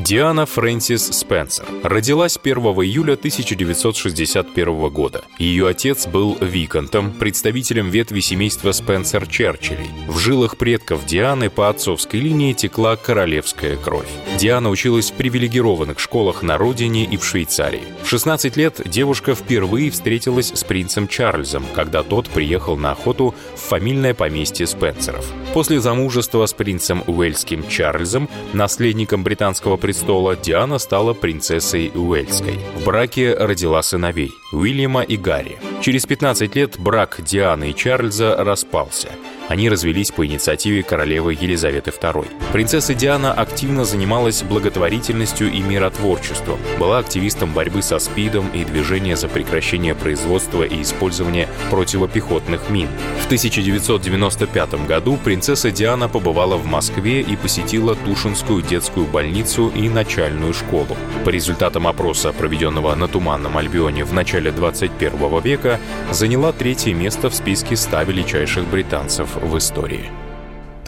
Диана 0.02 0.46
Фрэнсис 0.46 1.08
Спенсер 1.12 1.66
родилась 1.82 2.38
1 2.42 2.56
июля 2.56 3.14
1961 3.14 4.88
года. 4.88 5.24
Ее 5.38 5.68
отец 5.68 6.06
был 6.06 6.38
виконтом, 6.40 7.12
представителем 7.12 7.90
ветви 7.90 8.20
семейства 8.20 8.72
Спенсер 8.72 9.26
Черчиллей. 9.26 9.90
В 10.08 10.16
жилах 10.16 10.56
предков 10.56 11.04
Дианы 11.04 11.50
по 11.50 11.68
отцовской 11.68 12.18
линии 12.18 12.54
текла 12.54 12.96
королевская 12.96 13.76
кровь. 13.76 14.08
Диана 14.38 14.70
училась 14.70 15.10
в 15.10 15.14
привилегированных 15.14 16.00
школах 16.00 16.42
на 16.42 16.56
родине 16.56 17.04
и 17.04 17.18
в 17.18 17.24
Швейцарии. 17.24 17.82
В 18.02 18.08
16 18.08 18.56
лет 18.56 18.80
девушка 18.86 19.34
впервые 19.34 19.90
встретилась 19.90 20.50
с 20.54 20.64
принцем 20.64 21.08
Чарльзом, 21.08 21.66
когда 21.74 22.02
тот 22.02 22.30
приехал 22.30 22.78
на 22.78 22.92
охоту 22.92 23.34
в 23.54 23.60
фамильное 23.60 24.14
поместье 24.14 24.66
Спенсеров. 24.66 25.30
После 25.52 25.78
замужества 25.78 26.46
с 26.46 26.54
принцем 26.54 27.04
Уэльским 27.06 27.68
Чарльзом, 27.68 28.30
наследником 28.54 29.22
британского 29.24 29.76
престола, 29.90 30.36
Диана 30.36 30.78
стала 30.78 31.14
принцессой 31.14 31.90
Уэльской. 31.92 32.60
В 32.76 32.84
браке 32.84 33.34
родила 33.34 33.82
сыновей– 33.82 34.32
Уильяма 34.52 35.02
и 35.02 35.16
Гарри. 35.16 35.58
Через 35.80 36.06
15 36.06 36.56
лет 36.56 36.78
брак 36.78 37.20
Дианы 37.22 37.70
и 37.70 37.74
Чарльза 37.74 38.36
распался– 38.36 39.10
они 39.50 39.68
развелись 39.68 40.12
по 40.12 40.24
инициативе 40.24 40.84
королевы 40.84 41.32
Елизаветы 41.32 41.90
II. 41.90 42.28
Принцесса 42.52 42.94
Диана 42.94 43.32
активно 43.32 43.84
занималась 43.84 44.44
благотворительностью 44.44 45.50
и 45.50 45.60
миротворчеством, 45.60 46.60
была 46.78 46.98
активистом 46.98 47.52
борьбы 47.52 47.82
со 47.82 47.98
СПИДом 47.98 48.48
и 48.50 48.64
движения 48.64 49.16
за 49.16 49.26
прекращение 49.26 49.96
производства 49.96 50.62
и 50.62 50.80
использования 50.80 51.48
противопехотных 51.68 52.70
мин. 52.70 52.86
В 53.20 53.26
1995 53.26 54.86
году 54.86 55.16
принцесса 55.16 55.72
Диана 55.72 56.08
побывала 56.08 56.56
в 56.56 56.66
Москве 56.66 57.20
и 57.20 57.34
посетила 57.34 57.96
Тушинскую 57.96 58.62
детскую 58.62 59.06
больницу 59.06 59.72
и 59.74 59.88
начальную 59.88 60.54
школу. 60.54 60.96
По 61.24 61.30
результатам 61.30 61.88
опроса, 61.88 62.32
проведенного 62.32 62.94
на 62.94 63.08
Туманном 63.08 63.58
Альбионе 63.58 64.04
в 64.04 64.12
начале 64.12 64.39
21 64.48 65.40
века, 65.42 65.78
заняла 66.10 66.52
третье 66.52 66.94
место 66.94 67.28
в 67.28 67.34
списке 67.34 67.76
100 67.76 68.02
величайших 68.04 68.66
британцев 68.66 69.36
в 69.36 69.58
истории. 69.58 70.10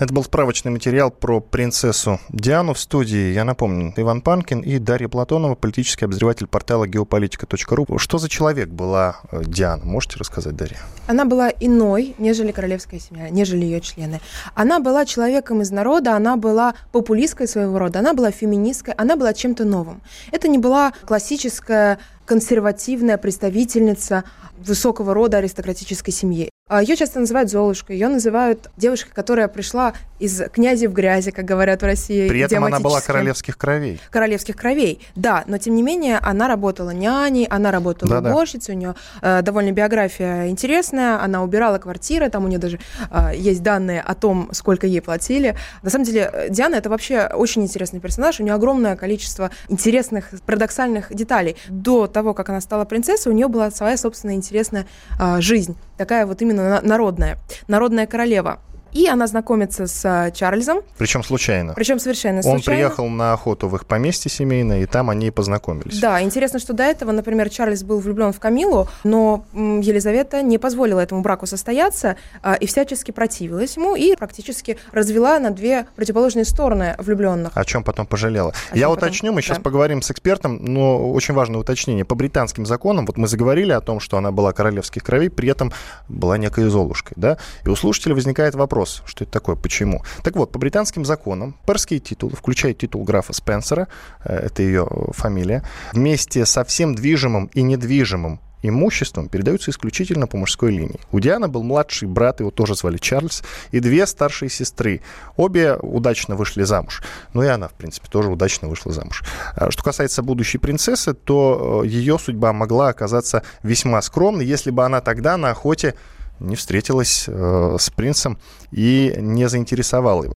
Это 0.02 0.12
был 0.12 0.24
справочный 0.24 0.72
материал 0.72 1.12
про 1.12 1.38
принцессу 1.40 2.18
Диану 2.28 2.74
в 2.74 2.80
студии. 2.80 3.32
Я 3.32 3.44
напомню, 3.44 3.94
Иван 3.96 4.20
Панкин 4.20 4.58
и 4.58 4.78
Дарья 4.78 5.06
Платонова, 5.06 5.54
политический 5.54 6.06
обозреватель 6.06 6.48
портала 6.48 6.88
geopolitica.ru. 6.88 7.98
Что 7.98 8.18
за 8.18 8.28
человек 8.28 8.68
была 8.68 9.20
э, 9.30 9.42
Диана? 9.44 9.84
Можете 9.84 10.16
рассказать, 10.18 10.56
Дарья? 10.56 10.78
Она 11.06 11.24
была 11.24 11.50
иной, 11.50 12.16
нежели 12.18 12.50
королевская 12.50 12.98
семья, 12.98 13.28
нежели 13.30 13.64
ее 13.64 13.80
члены. 13.80 14.20
Она 14.56 14.80
была 14.80 15.04
человеком 15.04 15.62
из 15.62 15.70
народа, 15.70 16.16
она 16.16 16.36
была 16.36 16.74
популисткой 16.90 17.46
своего 17.46 17.78
рода, 17.78 18.00
она 18.00 18.12
была 18.12 18.32
феминисткой, 18.32 18.94
она 18.94 19.14
была 19.14 19.32
чем-то 19.32 19.64
новым. 19.64 20.02
Это 20.32 20.48
не 20.48 20.58
была 20.58 20.92
классическая 21.06 22.00
консервативная 22.32 23.18
представительница 23.18 24.24
высокого 24.56 25.12
рода 25.12 25.36
аристократической 25.36 26.14
семьи. 26.14 26.51
А, 26.68 26.80
ее 26.80 26.96
часто 26.96 27.20
называют 27.20 27.50
Золушкой, 27.50 27.96
ее 27.96 28.08
называют 28.08 28.70
девушкой, 28.78 29.10
которая 29.12 29.46
пришла 29.48 29.92
из 30.18 30.40
князи 30.52 30.86
в 30.86 30.94
грязи, 30.94 31.30
как 31.32 31.44
говорят 31.44 31.82
в 31.82 31.84
России. 31.84 32.28
При 32.28 32.40
этом 32.40 32.64
она 32.64 32.80
была 32.80 33.00
королевских 33.00 33.58
кровей. 33.58 34.00
Королевских 34.10 34.56
кровей, 34.56 35.00
да, 35.16 35.44
но 35.48 35.58
тем 35.58 35.74
не 35.74 35.82
менее 35.82 36.18
она 36.18 36.48
работала 36.48 36.90
няней, 36.90 37.44
она 37.46 37.72
работала 37.72 38.22
да, 38.22 38.30
уборщицей, 38.30 38.74
у 38.74 38.78
нее 38.78 38.94
э, 39.20 39.42
довольно 39.42 39.72
биография 39.72 40.48
интересная, 40.48 41.22
она 41.22 41.42
убирала 41.42 41.78
квартиры, 41.78 42.30
там 42.30 42.44
у 42.44 42.48
нее 42.48 42.58
даже 42.58 42.78
э, 43.10 43.32
есть 43.36 43.62
данные 43.62 44.00
о 44.00 44.14
том, 44.14 44.48
сколько 44.52 44.86
ей 44.86 45.02
платили. 45.02 45.56
На 45.82 45.90
самом 45.90 46.04
деле 46.06 46.46
Диана 46.48 46.76
это 46.76 46.88
вообще 46.88 47.26
очень 47.34 47.64
интересный 47.64 48.00
персонаж, 48.00 48.38
у 48.38 48.44
нее 48.44 48.54
огромное 48.54 48.96
количество 48.96 49.50
интересных, 49.68 50.30
парадоксальных 50.46 51.12
деталей. 51.12 51.56
До 51.68 52.06
того, 52.06 52.32
как 52.32 52.48
она 52.48 52.62
стала 52.62 52.84
принцессой, 52.86 53.32
у 53.32 53.34
нее 53.34 53.48
была 53.48 53.70
своя 53.72 53.96
собственная 53.98 54.36
интересная 54.36 54.86
э, 55.20 55.40
жизнь, 55.40 55.76
такая 55.98 56.24
вот 56.24 56.40
именно 56.40 56.51
народная, 56.52 57.38
народная 57.68 58.06
королева. 58.06 58.60
И 58.92 59.06
она 59.08 59.26
знакомится 59.26 59.86
с 59.86 60.04
а, 60.04 60.30
Чарльзом. 60.30 60.82
Причем 60.98 61.24
случайно. 61.24 61.72
Причем 61.74 61.98
совершенно 61.98 62.42
случайно. 62.42 62.56
Он 62.56 62.62
приехал 62.62 63.08
на 63.08 63.32
охоту 63.32 63.68
в 63.68 63.76
их 63.76 63.86
поместье 63.86 64.30
семейное, 64.30 64.82
и 64.82 64.86
там 64.86 65.10
они 65.10 65.30
познакомились. 65.30 65.98
Да, 66.00 66.22
интересно, 66.22 66.58
что 66.58 66.72
до 66.72 66.82
этого, 66.82 67.12
например, 67.12 67.48
Чарльз 67.48 67.82
был 67.82 68.00
влюблен 68.00 68.32
в 68.32 68.40
Камилу, 68.40 68.88
но 69.04 69.44
Елизавета 69.54 70.42
не 70.42 70.58
позволила 70.58 71.00
этому 71.00 71.22
браку 71.22 71.46
состояться 71.46 72.16
а, 72.42 72.54
и 72.54 72.66
всячески 72.66 73.10
противилась 73.10 73.76
ему 73.76 73.96
и 73.96 74.14
практически 74.16 74.78
развела 74.92 75.38
на 75.38 75.50
две 75.50 75.86
противоположные 75.96 76.44
стороны 76.44 76.94
влюбленных. 76.98 77.52
О 77.54 77.64
чем 77.64 77.84
потом 77.84 78.06
пожалела. 78.06 78.52
О 78.70 78.76
Я 78.76 78.90
уточню, 78.90 79.28
потом... 79.28 79.34
мы 79.36 79.42
сейчас 79.42 79.56
да. 79.58 79.62
поговорим 79.62 80.02
с 80.02 80.10
экспертом, 80.10 80.58
но 80.62 81.10
очень 81.12 81.34
важное 81.34 81.60
уточнение. 81.60 82.04
По 82.04 82.14
британским 82.14 82.66
законам, 82.66 83.06
вот 83.06 83.16
мы 83.16 83.26
заговорили 83.26 83.72
о 83.72 83.80
том, 83.80 84.00
что 84.00 84.18
она 84.18 84.32
была 84.32 84.52
королевских 84.52 85.02
кровей, 85.02 85.30
при 85.30 85.48
этом 85.48 85.72
была 86.08 86.36
некой 86.38 86.62
Золушкой, 86.64 87.14
да, 87.16 87.38
и 87.64 87.68
у 87.68 87.76
слушателя 87.76 88.14
возникает 88.14 88.54
вопрос, 88.54 88.81
вопрос, 88.82 89.02
что 89.06 89.24
это 89.24 89.32
такое, 89.32 89.56
почему. 89.56 90.02
Так 90.22 90.36
вот, 90.36 90.52
по 90.52 90.58
британским 90.58 91.04
законам 91.04 91.54
перские 91.66 92.00
титулы, 92.00 92.32
включая 92.36 92.74
титул 92.74 93.04
графа 93.04 93.32
Спенсера, 93.32 93.86
э, 94.24 94.34
это 94.34 94.62
ее 94.62 94.88
фамилия, 95.12 95.62
вместе 95.92 96.46
со 96.46 96.64
всем 96.64 96.94
движимым 96.94 97.50
и 97.54 97.62
недвижимым 97.62 98.40
имуществом 98.64 99.28
передаются 99.28 99.70
исключительно 99.70 100.26
по 100.26 100.36
мужской 100.36 100.70
линии. 100.70 101.00
У 101.10 101.18
Дианы 101.18 101.48
был 101.48 101.64
младший 101.64 102.06
брат, 102.08 102.40
его 102.40 102.50
тоже 102.50 102.74
звали 102.76 102.96
Чарльз, 102.98 103.42
и 103.72 103.80
две 103.80 104.06
старшие 104.06 104.48
сестры. 104.50 105.00
Обе 105.36 105.74
удачно 105.74 106.36
вышли 106.36 106.62
замуж. 106.64 107.02
Ну 107.34 107.42
и 107.42 107.48
она, 107.48 107.66
в 107.66 107.72
принципе, 107.72 108.08
тоже 108.08 108.30
удачно 108.30 108.68
вышла 108.68 108.92
замуж. 108.92 109.24
А 109.56 109.70
что 109.70 109.82
касается 109.82 110.22
будущей 110.22 110.58
принцессы, 110.58 111.12
то 111.12 111.82
э, 111.84 111.88
ее 111.88 112.18
судьба 112.18 112.52
могла 112.52 112.88
оказаться 112.88 113.42
весьма 113.64 114.00
скромной, 114.00 114.46
если 114.46 114.70
бы 114.70 114.84
она 114.84 115.00
тогда 115.00 115.36
на 115.36 115.50
охоте 115.50 115.94
не 116.42 116.56
встретилась 116.56 117.24
э, 117.26 117.76
с 117.78 117.90
принцем 117.90 118.38
и 118.70 119.14
не 119.18 119.48
заинтересовала 119.48 120.24
его. 120.24 120.34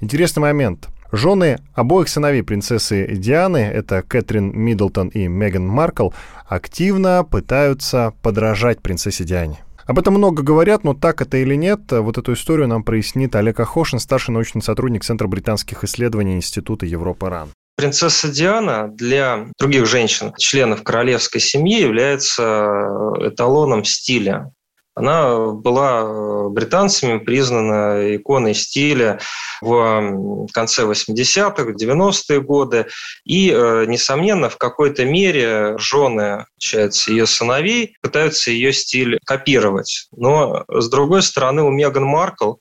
Интересный 0.00 0.40
момент. 0.40 0.88
Жены 1.12 1.58
обоих 1.74 2.08
сыновей 2.08 2.42
принцессы 2.42 3.06
Дианы, 3.06 3.58
это 3.58 4.02
Кэтрин 4.02 4.50
Миддлтон 4.58 5.08
и 5.08 5.28
Меган 5.28 5.66
Маркл, 5.66 6.10
активно 6.46 7.24
пытаются 7.24 8.12
подражать 8.22 8.82
принцессе 8.82 9.24
Диане. 9.24 9.60
Об 9.86 10.00
этом 10.00 10.14
много 10.14 10.42
говорят, 10.42 10.82
но 10.82 10.94
так 10.94 11.22
это 11.22 11.36
или 11.36 11.54
нет, 11.54 11.80
вот 11.92 12.18
эту 12.18 12.32
историю 12.32 12.66
нам 12.66 12.82
прояснит 12.82 13.36
Олег 13.36 13.60
Ахошин, 13.60 14.00
старший 14.00 14.34
научный 14.34 14.60
сотрудник 14.60 15.04
Центра 15.04 15.28
британских 15.28 15.84
исследований 15.84 16.34
Института 16.34 16.86
Европа 16.86 17.30
РАН. 17.30 17.50
Принцесса 17.76 18.28
Диана 18.28 18.88
для 18.88 19.46
других 19.58 19.86
женщин, 19.86 20.32
членов 20.38 20.82
королевской 20.82 21.40
семьи, 21.40 21.82
является 21.82 22.88
эталоном 23.20 23.84
стиля. 23.84 24.50
Она 24.96 25.52
была 25.52 26.00
э, 26.00 26.48
британцами 26.48 27.18
признана 27.18 28.16
иконой 28.16 28.54
стиля 28.54 29.20
в 29.60 30.46
конце 30.54 30.84
80-х, 30.84 31.72
90-е 31.72 32.40
годы. 32.40 32.86
И, 33.26 33.50
э, 33.50 33.84
несомненно, 33.86 34.48
в 34.48 34.56
какой-то 34.56 35.04
мере 35.04 35.76
жены, 35.76 36.46
получается, 36.54 37.10
ее 37.10 37.26
сыновей 37.26 37.94
пытаются 38.00 38.50
ее 38.50 38.72
стиль 38.72 39.18
копировать. 39.26 40.08
Но, 40.16 40.64
с 40.68 40.88
другой 40.88 41.22
стороны, 41.22 41.62
у 41.62 41.70
Меган 41.70 42.04
Маркл 42.04 42.54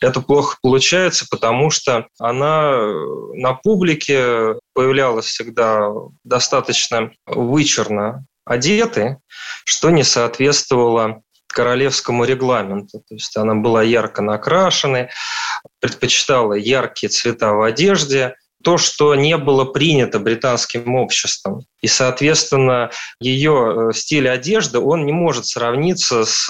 это 0.00 0.20
плохо 0.20 0.58
получается, 0.60 1.26
потому 1.30 1.70
что 1.70 2.08
она 2.18 2.72
э, 2.72 2.92
на 3.34 3.54
публике 3.54 4.56
появлялась 4.74 5.26
всегда 5.26 5.92
достаточно 6.24 7.12
вычурно 7.24 8.24
одеты, 8.44 9.18
что 9.64 9.90
не 9.90 10.02
соответствовало 10.02 11.22
королевскому 11.48 12.24
регламенту. 12.24 13.00
То 13.00 13.14
есть 13.14 13.36
она 13.36 13.54
была 13.54 13.82
ярко 13.82 14.22
накрашенной, 14.22 15.08
предпочитала 15.80 16.54
яркие 16.54 17.10
цвета 17.10 17.52
в 17.52 17.62
одежде, 17.62 18.34
то, 18.62 18.76
что 18.76 19.14
не 19.14 19.36
было 19.36 19.64
принято 19.64 20.18
британским 20.18 20.94
обществом. 20.96 21.62
И, 21.80 21.86
соответственно, 21.86 22.90
ее 23.20 23.90
э, 23.90 23.92
стиль 23.94 24.28
одежды, 24.28 24.80
он 24.80 25.06
не 25.06 25.12
может 25.12 25.46
сравниться 25.46 26.24
с 26.24 26.48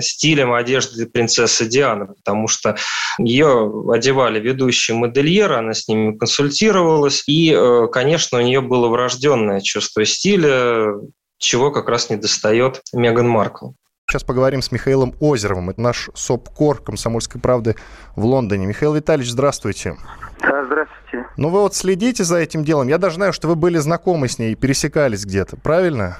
стилем 0.00 0.54
одежды 0.54 1.06
принцессы 1.06 1.66
Дианы, 1.66 2.06
потому 2.06 2.48
что 2.48 2.76
ее 3.18 3.70
одевали 3.92 4.40
ведущие 4.40 4.96
модельеры, 4.96 5.56
она 5.56 5.74
с 5.74 5.88
ними 5.88 6.16
консультировалась, 6.16 7.22
и, 7.26 7.52
э, 7.52 7.86
конечно, 7.92 8.38
у 8.38 8.40
нее 8.40 8.62
было 8.62 8.88
врожденное 8.88 9.60
чувство 9.60 10.06
стиля, 10.06 10.94
чего 11.38 11.70
как 11.70 11.88
раз 11.88 12.08
не 12.08 12.16
достает 12.16 12.80
Меган 12.94 13.28
Маркл. 13.28 13.72
Сейчас 14.16 14.24
поговорим 14.24 14.62
с 14.62 14.72
Михаилом 14.72 15.12
Озеровым. 15.20 15.68
Это 15.68 15.82
наш 15.82 16.08
СОПКОР 16.14 16.80
«Комсомольской 16.80 17.38
правды» 17.38 17.76
в 18.14 18.24
Лондоне. 18.24 18.64
Михаил 18.64 18.94
Витальевич, 18.94 19.30
здравствуйте. 19.30 19.94
Да, 20.40 20.64
здравствуйте. 20.64 21.26
Ну, 21.36 21.50
вы 21.50 21.60
вот 21.60 21.74
следите 21.74 22.24
за 22.24 22.38
этим 22.38 22.64
делом. 22.64 22.88
Я 22.88 22.96
даже 22.96 23.16
знаю, 23.16 23.34
что 23.34 23.46
вы 23.46 23.56
были 23.56 23.76
знакомы 23.76 24.28
с 24.28 24.38
ней, 24.38 24.54
пересекались 24.54 25.26
где-то, 25.26 25.58
правильно? 25.58 26.16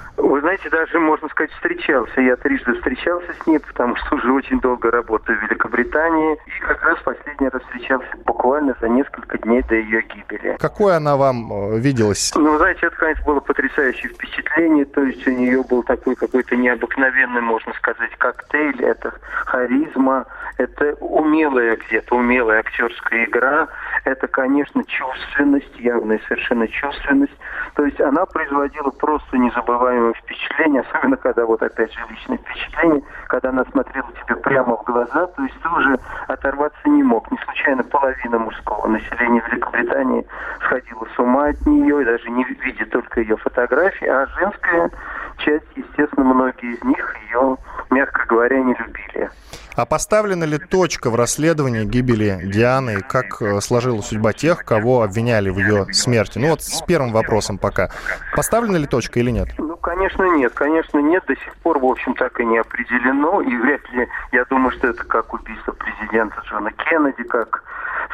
Знаете, 0.46 0.70
даже, 0.70 1.00
можно 1.00 1.28
сказать, 1.30 1.50
встречался. 1.54 2.20
Я 2.20 2.36
трижды 2.36 2.74
встречался 2.74 3.32
с 3.32 3.46
ней, 3.48 3.58
потому 3.58 3.96
что 3.96 4.14
уже 4.14 4.30
очень 4.30 4.60
долго 4.60 4.92
работаю 4.92 5.36
в 5.40 5.42
Великобритании. 5.42 6.38
И 6.46 6.60
как 6.60 6.84
раз 6.84 6.98
последний 7.02 7.48
раз 7.48 7.60
встречался 7.62 8.06
буквально 8.24 8.76
за 8.80 8.88
несколько 8.88 9.38
дней 9.38 9.62
до 9.62 9.74
ее 9.74 10.02
гибели. 10.02 10.56
Какое 10.60 10.98
она 10.98 11.16
вам 11.16 11.52
э, 11.52 11.78
виделась? 11.80 12.32
Ну, 12.36 12.58
знаете, 12.58 12.86
это, 12.86 12.94
конечно, 12.94 13.24
было 13.24 13.40
потрясающее 13.40 14.12
впечатление. 14.12 14.84
То 14.84 15.02
есть 15.02 15.26
у 15.26 15.32
нее 15.32 15.64
был 15.68 15.82
такой 15.82 16.14
какой-то 16.14 16.54
необыкновенный, 16.54 17.40
можно 17.40 17.72
сказать, 17.74 18.14
коктейль. 18.16 18.84
Это 18.84 19.14
харизма, 19.46 20.26
это 20.58 20.94
умелая 21.00 21.76
где-то, 21.76 22.14
умелая 22.14 22.60
актерская 22.60 23.24
игра. 23.24 23.66
Это, 24.04 24.28
конечно, 24.28 24.84
чувственность, 24.84 25.74
явная 25.80 26.20
совершенно 26.28 26.68
чувственность. 26.68 27.34
То 27.74 27.84
есть 27.84 28.00
она 28.00 28.24
производила 28.26 28.90
просто 28.90 29.36
незабываемое 29.36 30.12
впечатление, 30.14 30.35
особенно 30.80 31.16
когда 31.16 31.44
вот 31.44 31.62
опять 31.62 31.92
же 31.92 32.00
личное 32.08 32.38
впечатление, 32.38 33.02
когда 33.28 33.50
она 33.50 33.64
смотрела 33.66 34.08
тебе 34.12 34.36
прямо 34.36 34.76
в 34.76 34.84
глаза, 34.84 35.26
то 35.26 35.42
есть 35.42 35.54
ты 35.62 35.68
уже 35.68 35.98
оторваться 36.28 36.88
не 36.88 37.02
мог. 37.02 37.30
Не 37.30 37.38
случайно 37.38 37.82
половина 37.84 38.38
мужского 38.38 38.86
населения 38.86 39.42
Великобритании 39.50 40.26
сходила 40.60 41.06
с 41.14 41.18
ума 41.18 41.46
от 41.48 41.66
нее, 41.66 42.02
и 42.02 42.04
даже 42.04 42.30
не 42.30 42.44
видя 42.44 42.86
только 42.86 43.20
ее 43.20 43.36
фотографии, 43.36 44.06
а 44.06 44.26
женская 44.38 44.90
часть, 45.38 45.66
естественно, 45.76 46.24
многие 46.24 46.74
из 46.74 46.84
них 46.84 47.16
ее, 47.28 47.56
мягко 47.90 48.26
говоря, 48.26 48.60
не 48.60 48.74
любили. 48.74 49.30
А 49.76 49.84
поставлена 49.84 50.44
ли 50.44 50.56
точка 50.56 51.10
в 51.10 51.16
расследовании 51.16 51.84
гибели 51.84 52.40
Дианы? 52.44 53.02
Как 53.02 53.42
э, 53.42 53.60
сложилась 53.60 54.06
судьба 54.06 54.32
тех, 54.32 54.64
кого 54.64 55.02
обвиняли 55.02 55.50
в 55.50 55.58
ее 55.58 55.92
смерти? 55.92 56.38
Ну 56.38 56.48
вот 56.48 56.62
с 56.62 56.80
первым 56.80 57.12
вопросом 57.12 57.58
пока. 57.58 57.90
Поставлена 58.34 58.76
ли 58.76 58.86
точка 58.86 59.20
или 59.20 59.30
нет? 59.30 59.48
Ну, 59.58 59.76
конечно, 59.76 60.22
нет. 60.34 60.54
Конечно, 60.54 60.98
нет. 61.00 61.24
До 61.28 61.36
сих 61.36 61.54
пор, 61.56 61.78
в 61.78 61.84
общем, 61.84 62.14
так 62.14 62.40
и 62.40 62.44
не 62.46 62.56
определено. 62.56 63.42
И 63.42 63.54
вряд 63.54 63.82
ли, 63.90 64.08
я 64.32 64.46
думаю, 64.46 64.70
что 64.72 64.88
это 64.88 65.04
как 65.04 65.34
убийство 65.34 65.72
президента 65.72 66.40
Джона 66.46 66.72
Кеннеди, 66.72 67.24
как 67.24 67.62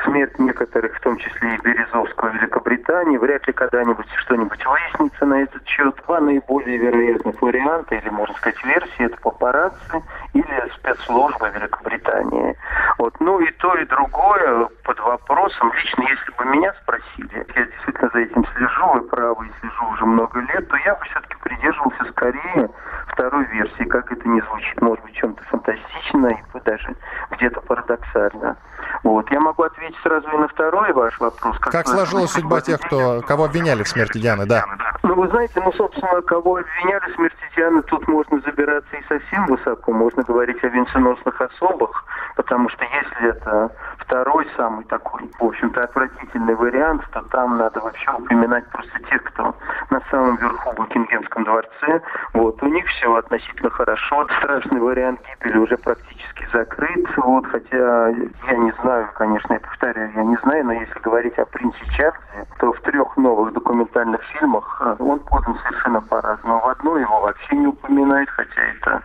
смерть 0.04 0.38
некоторых, 0.38 0.96
в 0.96 1.00
том 1.00 1.16
числе 1.16 1.54
и 1.54 1.60
Березовского 1.62 2.28
Великобритании. 2.28 3.16
Вряд 3.16 3.46
ли 3.46 3.52
когда-нибудь 3.52 4.06
что-нибудь 4.16 4.64
выяснится 4.64 5.26
на 5.26 5.42
этот 5.42 5.66
счет. 5.66 5.94
Два 6.06 6.20
наиболее 6.20 6.78
вероятных 6.78 7.40
варианта, 7.40 7.94
или, 7.94 8.08
можно 8.08 8.34
сказать, 8.36 8.62
версии, 8.64 9.06
это 9.06 9.16
папарацци 9.18 10.02
или 10.34 10.72
спецслужбы 10.76 11.50
Великобритании. 11.54 12.56
Вот. 12.98 13.14
Ну 13.20 13.40
и 13.40 13.50
то, 13.52 13.74
и 13.74 13.84
другое 13.86 14.68
под 14.84 15.00
вопросом. 15.00 15.72
Лично, 15.74 16.02
если 16.02 16.32
бы 16.36 16.44
меня 16.46 16.72
спросили, 16.82 17.46
я 17.56 17.64
действительно 17.64 18.10
за 18.12 18.20
этим 18.20 18.44
слежу, 18.54 18.98
и 18.98 19.08
право, 19.08 19.42
и 19.42 19.60
слежу 19.60 19.86
уже 19.92 20.06
много 20.06 20.40
лет, 20.40 20.68
то 20.68 20.76
я 20.76 20.94
бы 20.94 21.04
все-таки 21.04 21.36
придерживался 21.42 22.04
скорее 22.10 22.70
второй 23.08 23.44
версии, 23.46 23.84
как 23.84 24.10
это 24.10 24.28
не 24.28 24.40
звучит, 24.40 24.80
может 24.80 25.04
быть, 25.04 25.14
чем-то 25.14 25.42
фантастично 25.44 26.28
и 26.28 26.58
даже 26.64 26.94
где-то 27.30 27.60
парадоксально. 27.62 28.56
Вот. 29.02 29.30
Я 29.30 29.40
могу 29.40 29.62
ответить 29.62 29.91
сразу 30.02 30.28
и 30.28 30.36
на 30.36 30.48
второй 30.48 30.92
ваш 30.92 31.18
вопрос. 31.20 31.58
Как, 31.58 31.72
как 31.72 31.88
сложилась 31.88 32.30
судьба 32.30 32.60
тех, 32.60 32.80
кто, 32.80 33.20
кого 33.22 33.44
обвиняли 33.44 33.82
в 33.82 33.88
смерти 33.88 34.18
Дианы, 34.18 34.46
да? 34.46 34.64
Ну, 35.02 35.14
вы 35.14 35.28
знаете, 35.28 35.60
ну, 35.64 35.72
собственно, 35.72 36.22
кого 36.22 36.56
обвиняли 36.56 37.10
в 37.10 37.14
смерти 37.14 37.36
Дианы, 37.56 37.82
тут 37.82 38.06
можно 38.08 38.40
забираться 38.40 38.96
и 38.96 39.02
совсем 39.08 39.46
высоко. 39.46 39.92
Можно 39.92 40.22
говорить 40.22 40.62
о 40.64 40.68
венценосных 40.68 41.40
особах, 41.40 42.04
потому 42.36 42.68
что 42.68 42.84
если 42.84 43.30
это 43.30 43.70
второй 43.98 44.46
самый 44.56 44.84
такой, 44.84 45.28
в 45.38 45.44
общем-то, 45.44 45.82
отвратительный 45.84 46.54
вариант, 46.54 47.02
то 47.12 47.22
там 47.30 47.58
надо 47.58 47.80
вообще 47.80 48.10
упоминать 48.12 48.68
просто 48.70 48.98
тех, 49.10 49.22
кто 49.24 49.54
на 49.90 50.00
самом 50.10 50.36
верху 50.36 50.70
в 50.72 50.74
Букингемском 50.76 51.44
дворце. 51.44 52.02
Вот, 52.34 52.62
у 52.62 52.66
них 52.66 52.86
все 52.86 53.14
относительно 53.14 53.70
хорошо. 53.70 54.26
Страшный 54.38 54.80
вариант 54.80 55.20
гибели 55.40 55.58
уже 55.58 55.76
практически 55.76 56.48
закрыт. 56.52 57.06
Вот, 57.16 57.46
хотя 57.46 58.08
я 58.08 58.56
не 58.56 58.72
знаю, 58.82 59.08
конечно, 59.14 59.52
я 59.54 59.60
повторяю, 59.82 60.12
я 60.14 60.22
не 60.22 60.36
знаю, 60.36 60.64
но 60.64 60.72
если 60.72 60.98
говорить 61.00 61.36
о 61.38 61.44
принце 61.46 61.78
Чарльзе, 61.96 62.46
то 62.58 62.72
в 62.72 62.80
трех 62.82 63.16
новых 63.16 63.52
документальных 63.52 64.22
фильмах 64.38 64.80
э, 64.84 64.96
он 65.00 65.18
подан 65.20 65.58
совершенно 65.64 66.00
по-разному. 66.00 66.60
В 66.60 66.68
одной 66.68 67.00
его 67.00 67.20
вообще 67.20 67.56
не 67.56 67.66
упоминает, 67.66 68.30
хотя 68.30 68.62
это 68.62 69.02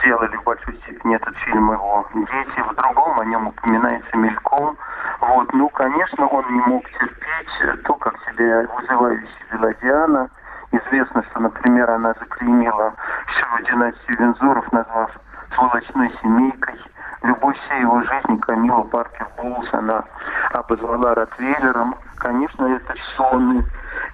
сделали 0.00 0.34
в 0.36 0.44
большой 0.44 0.76
степени 0.76 1.16
этот 1.16 1.36
фильм 1.36 1.72
его 1.72 2.06
дети, 2.14 2.60
в 2.70 2.74
другом 2.74 3.20
о 3.20 3.24
нем 3.26 3.48
упоминается 3.48 4.16
мельком. 4.16 4.78
Вот. 5.20 5.52
Ну, 5.52 5.68
конечно, 5.68 6.26
он 6.26 6.44
не 6.54 6.60
мог 6.60 6.88
терпеть 6.90 7.84
то, 7.84 7.94
как 7.94 8.14
себя 8.30 8.66
вызывающе 8.76 9.28
вела 9.52 9.74
Диана. 9.82 10.30
Известно, 10.72 11.22
что, 11.30 11.40
например, 11.40 11.90
она 11.90 12.14
заклеймила 12.18 12.94
всю 13.26 13.64
династию 13.70 14.16
Вензоров, 14.18 14.72
назвав 14.72 15.10
сволочной 15.54 16.10
семейкой. 16.22 16.80
Любовь 17.22 17.58
всей 17.66 17.80
его 17.80 18.00
жизни 18.02 18.36
Камила 18.36 18.82
Паркер 18.82 19.28
Булс 19.36 19.68
она 19.72 20.04
обозвала 20.52 21.14
Ротвейлером. 21.14 21.96
Конечно, 22.16 22.66
это 22.66 22.94
все 22.94 23.40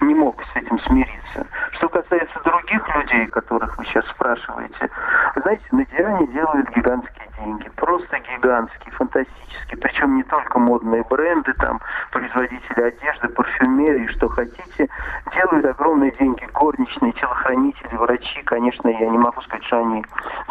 не 0.00 0.14
мог 0.14 0.42
с 0.42 0.56
этим 0.56 0.78
смириться. 0.80 1.46
Что 1.72 1.88
касается 1.88 2.40
других 2.44 2.96
людей, 2.96 3.26
которых 3.26 3.76
вы 3.78 3.84
сейчас 3.86 4.06
спрашиваете, 4.08 4.90
знаете, 5.36 5.64
на 5.72 5.84
Диане 5.86 6.26
делают 6.28 6.68
гигантские 6.70 7.23
деньги, 7.38 7.68
просто 7.76 8.18
гигантские, 8.18 8.92
фантастические, 8.92 9.78
причем 9.80 10.16
не 10.16 10.22
только 10.24 10.58
модные 10.58 11.04
бренды, 11.04 11.52
там, 11.54 11.80
производители 12.10 12.82
одежды, 12.82 13.28
парфюмерии, 13.28 14.06
что 14.08 14.28
хотите, 14.28 14.88
делают 15.32 15.66
огромные 15.66 16.12
деньги 16.12 16.46
горничные, 16.52 17.12
телохранители, 17.12 17.96
врачи, 17.96 18.42
конечно, 18.42 18.88
я 18.88 19.08
не 19.08 19.18
могу 19.18 19.40
сказать, 19.42 19.64
что 19.64 19.78
они 19.78 20.04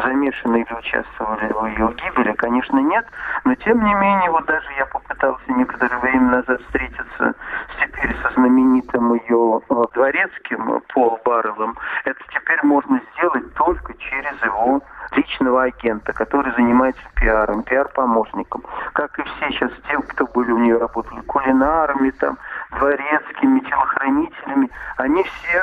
замешаны 0.04 0.62
или 0.62 0.74
участвовали 0.74 1.52
в 1.52 1.66
ее 1.68 1.94
гибели, 1.96 2.34
конечно, 2.34 2.80
нет, 2.80 3.06
но 3.46 3.56
тем 3.56 3.84
не 3.84 3.94
менее, 3.94 4.30
вот 4.32 4.46
даже 4.46 4.68
я 4.78 4.86
попытался 4.86 5.44
некоторое 5.48 5.98
время 6.00 6.38
назад 6.38 6.62
встретиться 6.62 7.34
теперь 7.82 8.16
со 8.22 8.30
знаменитым 8.34 9.14
ее 9.14 9.62
э, 9.70 9.84
дворецким 9.94 10.82
Пол 10.94 11.20
Барреллом, 11.26 11.78
это 12.06 12.20
теперь 12.34 12.60
можно 12.64 13.00
сделать 13.14 13.54
только 13.56 13.94
через 13.96 14.42
его 14.44 14.82
личного 15.16 15.64
агента, 15.64 16.14
который 16.14 16.52
занимается 16.54 16.73
пиаром, 17.16 17.64
пиар-помощником. 17.64 18.64
Как 18.94 19.18
и 19.20 19.24
все 19.24 19.50
сейчас 19.52 19.72
те, 19.90 19.98
кто 19.98 20.26
были 20.28 20.52
у 20.52 20.58
нее 20.58 20.78
работали 20.78 21.22
кулинарами, 21.22 22.10
там, 22.12 22.38
дворецкими, 22.72 23.60
телохранителями, 23.60 24.70
они 24.98 25.24
все 25.24 25.62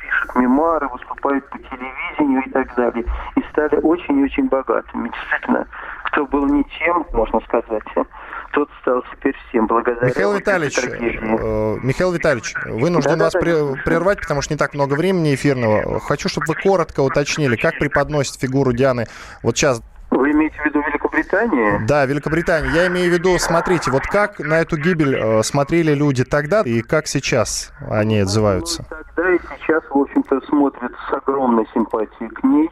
пишут 0.00 0.36
мемуары, 0.36 0.88
выступают 0.88 1.48
по 1.50 1.58
телевидению 1.58 2.42
и 2.46 2.50
так 2.50 2.74
далее. 2.74 3.04
И 3.36 3.42
стали 3.50 3.76
очень-очень 3.76 4.48
богатыми. 4.48 5.08
Действительно, 5.08 5.66
кто 6.04 6.26
был 6.26 6.46
не 6.46 6.64
тем, 6.78 7.06
можно 7.12 7.40
сказать, 7.40 7.84
тот 8.52 8.68
стал 8.82 9.02
теперь 9.12 9.34
всем 9.48 9.66
благодаря. 9.66 10.08
Михаил 10.08 10.34
Витальевич, 10.34 10.78
э, 10.78 11.78
Михаил 11.82 12.12
Витальевич, 12.12 12.54
вынужден 12.66 13.18
да, 13.18 13.24
вас 13.24 13.32
да, 13.32 13.40
да. 13.40 13.82
прервать, 13.84 14.20
потому 14.20 14.42
что 14.42 14.52
не 14.52 14.58
так 14.58 14.74
много 14.74 14.94
времени 14.94 15.34
эфирного. 15.34 16.00
Хочу, 16.00 16.28
чтобы 16.28 16.46
вы 16.48 16.54
коротко 16.54 17.00
уточнили, 17.00 17.56
как 17.56 17.78
преподносит 17.78 18.38
фигуру 18.38 18.72
Дианы 18.72 19.06
вот 19.42 19.56
сейчас 19.56 19.82
вы 20.18 20.32
имеете 20.32 20.56
в 20.60 20.64
виду 20.66 20.80
Великобританию? 20.80 21.80
Да, 21.86 22.04
Великобритания. 22.06 22.70
Я 22.74 22.86
имею 22.88 23.10
в 23.10 23.14
виду, 23.14 23.38
смотрите, 23.38 23.90
вот 23.90 24.02
как 24.06 24.38
на 24.38 24.60
эту 24.60 24.76
гибель 24.76 25.16
э, 25.16 25.42
смотрели 25.42 25.94
люди 25.94 26.24
тогда 26.24 26.62
и 26.62 26.82
как 26.82 27.06
сейчас 27.06 27.72
они 27.90 28.20
отзываются? 28.20 28.84
Ну, 28.90 28.96
тогда 29.14 29.32
и 29.32 29.38
сейчас, 29.58 29.82
в 29.90 29.96
общем-то, 29.96 30.40
смотрят 30.42 30.92
с 31.08 31.12
огромной 31.12 31.66
симпатией 31.74 32.28
к 32.28 32.42
ней. 32.44 32.70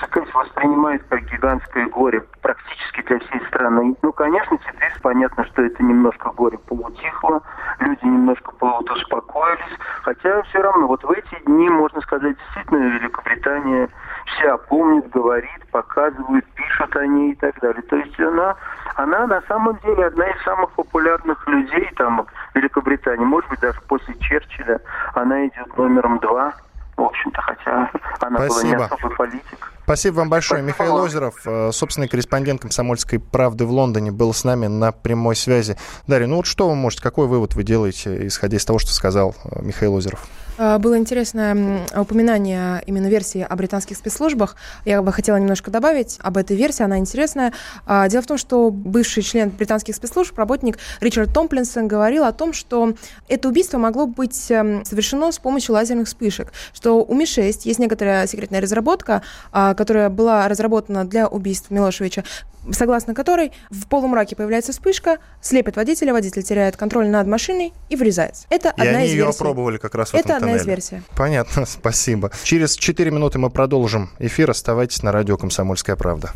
Сыкач 0.00 0.26
воспринимает 0.34 1.02
как 1.08 1.20
гигантское 1.24 1.86
горе 1.88 2.24
практически 2.40 3.02
для 3.02 3.18
всей 3.18 3.46
страны. 3.48 3.94
Ну, 4.02 4.12
конечно, 4.12 4.58
теперь 4.58 4.92
понятно, 5.02 5.44
что 5.46 5.62
это 5.62 5.82
немножко 5.82 6.30
горе 6.30 6.58
поутихло, 6.58 7.42
люди 7.80 8.04
немножко 8.04 8.52
успокоились, 8.60 9.78
хотя 10.02 10.42
все 10.42 10.60
равно 10.60 10.86
вот 10.86 11.02
в 11.04 11.10
эти 11.10 11.44
дни, 11.44 11.68
можно 11.68 12.00
сказать, 12.00 12.36
действительно 12.36 12.98
Великобритания 12.98 13.88
вся 14.36 14.56
помнит, 14.56 15.08
говорит, 15.10 15.66
показывает, 15.70 16.44
пишет 16.54 16.96
о 16.96 17.06
ней 17.06 17.32
и 17.32 17.34
так 17.36 17.58
далее. 17.60 17.82
То 17.82 17.96
есть 17.96 18.18
она, 18.20 18.56
она 18.94 19.26
на 19.26 19.40
самом 19.42 19.78
деле 19.84 20.06
одна 20.06 20.26
из 20.26 20.42
самых 20.44 20.70
популярных 20.72 21.46
людей 21.48 21.90
там 21.96 22.26
в 22.52 22.56
Великобритании. 22.56 23.24
Может 23.24 23.50
быть, 23.50 23.60
даже 23.60 23.80
после 23.82 24.14
Черчилля 24.20 24.80
она 25.14 25.46
идет 25.46 25.76
номером 25.76 26.18
два 26.18 26.54
в 26.96 27.02
общем-то, 27.02 27.42
хотя 27.42 27.90
она 28.20 28.38
Спасибо. 28.38 28.48
была 28.48 28.62
не 28.62 28.74
особый 28.74 29.16
политик. 29.16 29.72
Спасибо 29.84 30.14
вам 30.16 30.30
большое. 30.30 30.62
Спасибо 30.62 30.84
Михаил. 30.86 31.04
Озеров, 31.04 31.34
э, 31.44 31.70
собственный 31.70 32.08
корреспондент 32.08 32.62
«Комсомольской 32.62 33.18
правды» 33.18 33.66
в 33.66 33.70
Лондоне, 33.70 34.12
был 34.12 34.32
с 34.32 34.44
нами 34.44 34.66
на 34.66 34.92
прямой 34.92 35.36
связи. 35.36 35.76
Дарья, 36.06 36.26
ну 36.26 36.36
вот 36.36 36.46
что 36.46 36.68
вы 36.68 36.74
можете, 36.74 37.02
какой 37.02 37.26
вывод 37.26 37.54
вы 37.54 37.64
делаете, 37.64 38.26
исходя 38.26 38.56
из 38.56 38.64
того, 38.64 38.78
что 38.78 38.92
сказал 38.92 39.34
э, 39.44 39.62
Михаил 39.62 39.94
Озеров? 39.94 40.26
А, 40.58 40.78
было 40.78 40.96
интересное 40.96 41.86
упоминание 41.94 42.82
именно 42.86 43.06
версии 43.06 43.42
о 43.42 43.54
британских 43.56 43.96
спецслужбах. 43.96 44.56
Я 44.84 45.02
бы 45.02 45.12
хотела 45.12 45.36
немножко 45.36 45.70
добавить 45.70 46.18
об 46.22 46.36
этой 46.36 46.56
версии, 46.56 46.82
она 46.82 46.98
интересная. 46.98 47.52
А, 47.86 48.08
дело 48.08 48.22
в 48.22 48.26
том, 48.26 48.38
что 48.38 48.70
бывший 48.70 49.22
член 49.22 49.50
британских 49.50 49.94
спецслужб, 49.94 50.36
работник 50.38 50.78
Ричард 51.00 51.32
Томплинсон 51.32 51.88
говорил 51.88 52.24
о 52.24 52.32
том, 52.32 52.52
что 52.52 52.94
это 53.28 53.48
убийство 53.48 53.78
могло 53.78 54.06
быть 54.06 54.50
эм, 54.50 54.84
совершено 54.84 55.32
с 55.32 55.38
помощью 55.38 55.74
лазерных 55.74 56.06
вспышек, 56.06 56.52
что 56.72 57.04
у 57.04 57.14
Ми-6 57.14 57.60
есть 57.64 57.78
некоторая 57.78 58.26
секретная 58.26 58.60
разработка, 58.60 59.22
а, 59.52 59.74
которая 59.74 60.08
была 60.08 60.48
разработана 60.48 61.04
для 61.04 61.28
убийства 61.28 61.74
Милошевича, 61.74 62.24
согласно 62.72 63.14
которой 63.14 63.52
в 63.70 63.86
полумраке 63.88 64.36
появляется 64.36 64.72
вспышка, 64.72 65.18
слепит 65.40 65.76
водителя, 65.76 66.12
водитель 66.12 66.42
теряет 66.42 66.76
контроль 66.76 67.08
над 67.08 67.26
машиной 67.26 67.72
и 67.88 67.96
врезается. 67.96 68.46
Это 68.50 68.68
и 68.76 68.80
одна 68.82 68.98
они 68.98 69.06
из 69.06 69.10
ее 69.12 69.24
версий. 69.24 69.38
опробовали 69.38 69.78
как 69.78 69.94
раз 69.94 70.10
в 70.10 70.14
Это 70.14 70.20
этом 70.20 70.36
одна 70.36 70.46
тоннеле. 70.48 70.62
из 70.62 70.66
версий. 70.66 71.02
Понятно, 71.16 71.64
спасибо. 71.66 72.30
Через 72.42 72.76
4 72.76 73.10
минуты 73.10 73.38
мы 73.38 73.50
продолжим 73.50 74.10
эфир. 74.18 74.50
Оставайтесь 74.50 75.02
на 75.02 75.12
радио 75.12 75.36
«Комсомольская 75.36 75.96
правда». 75.96 76.32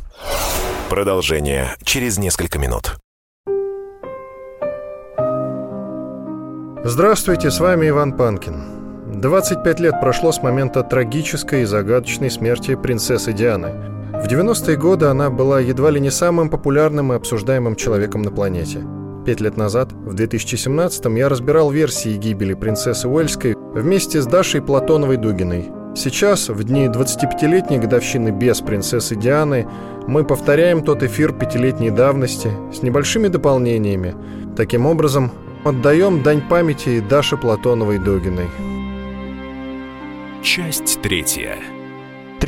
Продолжение 0.88 1.76
через 1.84 2.18
несколько 2.18 2.58
минут. 2.58 2.96
Здравствуйте, 6.82 7.50
с 7.50 7.60
вами 7.60 7.90
Иван 7.90 8.16
Панкин. 8.16 9.20
25 9.20 9.80
лет 9.80 10.00
прошло 10.00 10.32
с 10.32 10.42
момента 10.42 10.82
трагической 10.82 11.62
и 11.62 11.64
загадочной 11.66 12.30
смерти 12.30 12.74
принцессы 12.74 13.32
Дианы. 13.32 13.89
В 14.20 14.24
90-е 14.24 14.76
годы 14.76 15.06
она 15.06 15.30
была 15.30 15.60
едва 15.60 15.90
ли 15.90 15.98
не 15.98 16.10
самым 16.10 16.50
популярным 16.50 17.12
и 17.12 17.16
обсуждаемым 17.16 17.74
человеком 17.74 18.20
на 18.20 18.30
планете. 18.30 18.80
Пять 19.24 19.40
лет 19.40 19.56
назад, 19.56 19.92
в 19.92 20.14
2017-м, 20.14 21.14
я 21.16 21.30
разбирал 21.30 21.70
версии 21.70 22.16
гибели 22.16 22.52
принцессы 22.52 23.08
Уэльской 23.08 23.54
вместе 23.74 24.20
с 24.20 24.26
Дашей 24.26 24.60
Платоновой-Дугиной. 24.60 25.70
Сейчас, 25.96 26.50
в 26.50 26.62
дни 26.64 26.86
25-летней 26.86 27.78
годовщины 27.78 28.28
без 28.28 28.60
принцессы 28.60 29.16
Дианы, 29.16 29.66
мы 30.06 30.24
повторяем 30.24 30.84
тот 30.84 31.02
эфир 31.02 31.32
пятилетней 31.32 31.90
давности 31.90 32.50
с 32.74 32.82
небольшими 32.82 33.28
дополнениями. 33.28 34.14
Таким 34.54 34.84
образом, 34.84 35.30
отдаем 35.64 36.22
дань 36.22 36.42
памяти 36.46 37.00
Даше 37.00 37.36
Платоновой-Дугиной. 37.38 38.48
Часть 40.42 41.00
третья. 41.02 41.56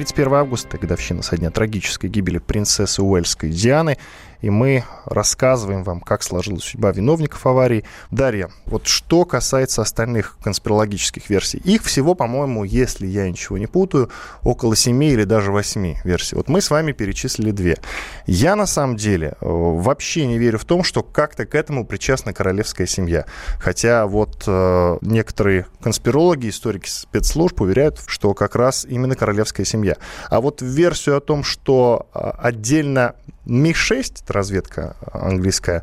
31 0.03 0.35
августа, 0.35 0.79
годовщина 0.79 1.23
со 1.23 1.37
дня 1.37 1.51
трагической 1.51 2.11
гибели 2.11 2.39
принцессы 2.39 3.01
Уэльской 3.01 3.51
Дианы 3.51 3.99
и 4.43 4.51
мы 4.51 4.85
рассказываем 5.07 5.85
вам, 5.85 6.01
как 6.01 6.23
сложилась 6.23 6.65
судьба 6.65 6.91
виновников 6.91 7.47
аварии. 7.47 7.85
Дарья, 8.11 8.51
вот 8.67 8.87
что 8.87 9.25
касается 9.25 9.83
остальных 9.83 10.37
конспирологических 10.43 11.31
версий, 11.31 11.59
их 11.59 11.85
всего, 11.85 12.15
по-моему, 12.15 12.65
если 12.65 13.07
я 13.07 13.29
ничего 13.29 13.57
не 13.57 13.67
путаю, 13.67 14.11
около 14.43 14.77
семи 14.77 15.11
или 15.11 15.25
даже 15.25 15.53
восьми 15.53 15.99
версий. 16.05 16.37
Вот 16.37 16.49
мы 16.49 16.61
с 16.61 16.71
вами 16.71 16.93
перечислили 16.93 17.53
две. 17.53 17.79
Я, 18.27 18.57
на 18.57 18.67
самом 18.67 18.97
деле, 18.97 19.29
э, 19.29 19.35
вообще 19.41 20.27
не 20.27 20.39
верю 20.39 20.59
в 20.59 20.65
том, 20.65 20.83
что 20.83 21.03
как-то 21.03 21.47
к 21.47 21.55
этому 21.55 21.87
причастна 21.87 22.33
королевская 22.33 22.87
семья. 22.87 23.27
Хотя 23.61 24.07
вот 24.07 24.43
э, 24.47 24.99
некоторые 25.03 25.67
конспирологи, 25.81 26.49
историки 26.49 26.89
спецслужб 26.89 27.61
уверяют, 27.61 28.01
что 28.07 28.35
как 28.35 28.57
раз 28.57 28.85
именно 28.85 29.15
королевская 29.15 29.65
семья. 29.65 29.97
А 30.29 30.41
вот 30.41 30.63
версию 30.63 31.19
о 31.19 31.21
том, 31.21 31.45
что 31.45 32.09
э, 32.13 32.33
отдельно 32.39 33.15
Ми-6, 33.45 34.23
разведка 34.29 34.97
английская, 35.13 35.83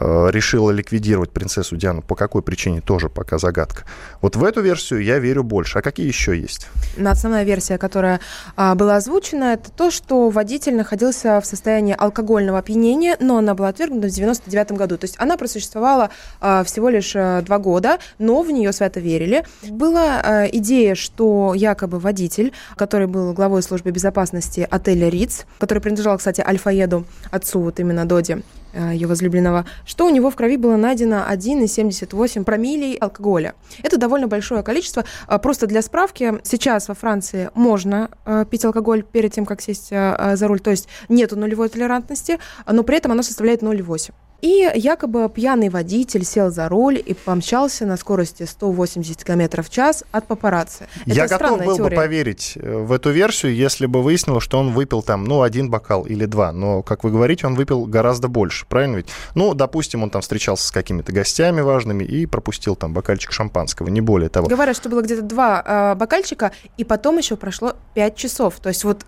решила 0.00 0.70
ликвидировать 0.70 1.30
принцессу 1.30 1.76
Диану. 1.76 2.02
По 2.02 2.14
какой 2.14 2.42
причине, 2.42 2.80
тоже 2.80 3.08
пока 3.08 3.38
загадка. 3.38 3.84
Вот 4.20 4.36
в 4.36 4.44
эту 4.44 4.60
версию 4.60 5.02
я 5.02 5.18
верю 5.18 5.42
больше. 5.42 5.78
А 5.78 5.82
какие 5.82 6.06
еще 6.06 6.38
есть? 6.38 6.68
Основная 7.04 7.44
версия, 7.44 7.78
которая 7.78 8.20
а, 8.56 8.74
была 8.74 8.96
озвучена, 8.96 9.54
это 9.54 9.70
то, 9.70 9.90
что 9.90 10.28
водитель 10.30 10.76
находился 10.76 11.40
в 11.40 11.46
состоянии 11.46 11.94
алкогольного 11.98 12.58
опьянения, 12.58 13.16
но 13.20 13.38
она 13.38 13.54
была 13.54 13.68
отвергнута 13.68 14.08
в 14.08 14.10
99 14.10 14.72
году. 14.72 14.98
То 14.98 15.04
есть 15.04 15.16
она 15.18 15.36
просуществовала 15.36 16.10
а, 16.40 16.64
всего 16.64 16.88
лишь 16.88 17.12
а, 17.14 17.42
два 17.42 17.58
года, 17.58 17.98
но 18.18 18.42
в 18.42 18.50
нее 18.50 18.72
свято 18.72 19.00
верили. 19.00 19.44
Была 19.68 20.20
а, 20.22 20.44
идея, 20.46 20.94
что 20.94 21.54
якобы 21.54 21.98
водитель, 21.98 22.52
который 22.76 23.06
был 23.06 23.32
главой 23.32 23.62
службы 23.62 23.90
безопасности 23.90 24.66
отеля 24.70 25.08
Риц, 25.08 25.46
который 25.58 25.80
принадлежал, 25.80 26.18
кстати, 26.18 26.40
Альфаеду, 26.40 27.04
отцу 27.30 27.60
вот 27.60 27.80
именно 27.80 28.04
Доди, 28.04 28.42
Э, 28.67 28.67
ее 28.74 29.06
возлюбленного, 29.06 29.64
что 29.86 30.06
у 30.06 30.10
него 30.10 30.30
в 30.30 30.36
крови 30.36 30.56
было 30.56 30.76
найдено 30.76 31.24
1,78 31.28 32.44
промиллей 32.44 32.96
алкоголя. 32.96 33.54
Это 33.82 33.98
довольно 33.98 34.28
большое 34.28 34.62
количество. 34.62 35.04
А, 35.26 35.38
просто 35.38 35.66
для 35.66 35.82
справки, 35.82 36.34
сейчас 36.42 36.88
во 36.88 36.94
Франции 36.94 37.50
можно 37.54 38.10
э, 38.24 38.44
пить 38.50 38.64
алкоголь 38.64 39.02
перед 39.02 39.32
тем, 39.32 39.46
как 39.46 39.60
сесть 39.60 39.88
э, 39.90 40.36
за 40.36 40.48
руль, 40.48 40.60
то 40.60 40.70
есть 40.70 40.88
нету 41.08 41.36
нулевой 41.36 41.68
толерантности, 41.68 42.38
но 42.66 42.82
при 42.82 42.96
этом 42.96 43.12
оно 43.12 43.22
составляет 43.22 43.62
0,8. 43.62 44.12
И 44.40 44.70
якобы 44.76 45.28
пьяный 45.28 45.68
водитель 45.68 46.24
сел 46.24 46.50
за 46.50 46.68
руль 46.68 47.02
и 47.04 47.12
помчался 47.12 47.86
на 47.86 47.96
скорости 47.96 48.44
180 48.44 49.24
км 49.24 49.62
в 49.62 49.70
час 49.70 50.04
от 50.12 50.28
папарацци. 50.28 50.86
Я 51.06 51.24
Это 51.24 51.38
готов 51.38 51.64
был 51.64 51.76
теория. 51.76 51.96
бы 51.96 52.02
поверить 52.02 52.52
э, 52.54 52.78
в 52.78 52.92
эту 52.92 53.10
версию, 53.10 53.56
если 53.56 53.86
бы 53.86 54.00
выяснилось, 54.00 54.44
что 54.44 54.58
он 54.58 54.72
выпил 54.72 55.02
там, 55.02 55.24
ну, 55.24 55.42
один 55.42 55.70
бокал 55.70 56.04
или 56.04 56.24
два. 56.24 56.52
Но, 56.52 56.82
как 56.82 57.02
вы 57.02 57.10
говорите, 57.10 57.48
он 57.48 57.56
выпил 57.56 57.84
гораздо 57.86 58.28
больше, 58.28 58.64
правильно 58.66 58.96
ведь? 58.98 59.08
Ну, 59.34 59.54
допустим, 59.54 60.04
он 60.04 60.10
там 60.10 60.22
встречался 60.22 60.68
с 60.68 60.70
какими-то 60.70 61.10
гостями 61.10 61.60
важными 61.60 62.04
и 62.04 62.24
пропустил 62.26 62.76
там 62.76 62.92
бокальчик 62.94 63.32
шампанского, 63.32 63.88
не 63.88 64.00
более 64.00 64.28
того. 64.28 64.46
Говорят, 64.46 64.76
что 64.76 64.88
было 64.88 65.02
где-то 65.02 65.22
два 65.22 65.64
э, 65.66 65.94
бокальчика, 65.96 66.52
и 66.76 66.84
потом 66.84 67.18
еще 67.18 67.34
прошло 67.34 67.74
пять 67.94 68.14
часов. 68.14 68.60
То 68.60 68.68
есть 68.68 68.84
вот 68.84 69.04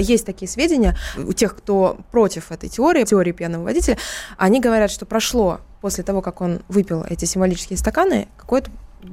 есть 0.00 0.26
такие 0.26 0.48
сведения 0.48 0.96
у 1.16 1.32
тех, 1.32 1.56
кто 1.56 1.98
против 2.10 2.52
этой 2.52 2.68
теории, 2.68 3.04
теории 3.04 3.32
пьяного 3.32 3.64
водителя, 3.64 3.98
они 4.36 4.60
говорят, 4.60 4.90
что 4.90 5.06
прошло 5.06 5.60
после 5.80 6.04
того, 6.04 6.20
как 6.22 6.40
он 6.40 6.60
выпил 6.68 7.04
эти 7.08 7.24
символические 7.24 7.76
стаканы, 7.78 8.28
какой-то 8.36 8.70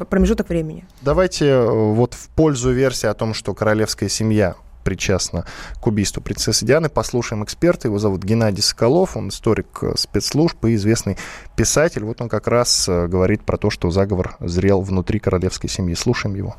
промежуток 0.10 0.50
времени. 0.50 0.86
Давайте 1.02 1.46
э, 1.48 1.66
вот 1.66 2.14
в 2.14 2.30
пользу 2.30 2.72
версии 2.72 3.08
о 3.08 3.14
том, 3.14 3.34
что 3.34 3.54
королевская 3.54 4.10
семья 4.10 4.56
причастна 4.84 5.46
к 5.82 5.88
убийству 5.88 6.22
принцессы 6.22 6.66
Дианы. 6.66 6.90
Послушаем 6.90 7.44
эксперта. 7.44 7.88
Его 7.88 8.00
зовут 8.00 8.24
Геннадий 8.24 8.64
Соколов. 8.64 9.18
Он 9.18 9.30
историк 9.30 9.68
э, 9.82 9.94
спецслужб 9.96 10.64
и 10.66 10.76
известный 10.76 11.18
писатель. 11.56 12.04
Вот 12.04 12.22
он 12.22 12.30
как 12.30 12.48
раз 12.48 12.88
говорит 12.88 13.44
про 13.44 13.58
то, 13.58 13.70
что 13.70 13.90
заговор 13.90 14.36
зрел 14.40 14.82
внутри 14.82 15.20
королевской 15.20 15.70
семьи. 15.70 15.94
Слушаем 15.94 16.36
его. 16.36 16.56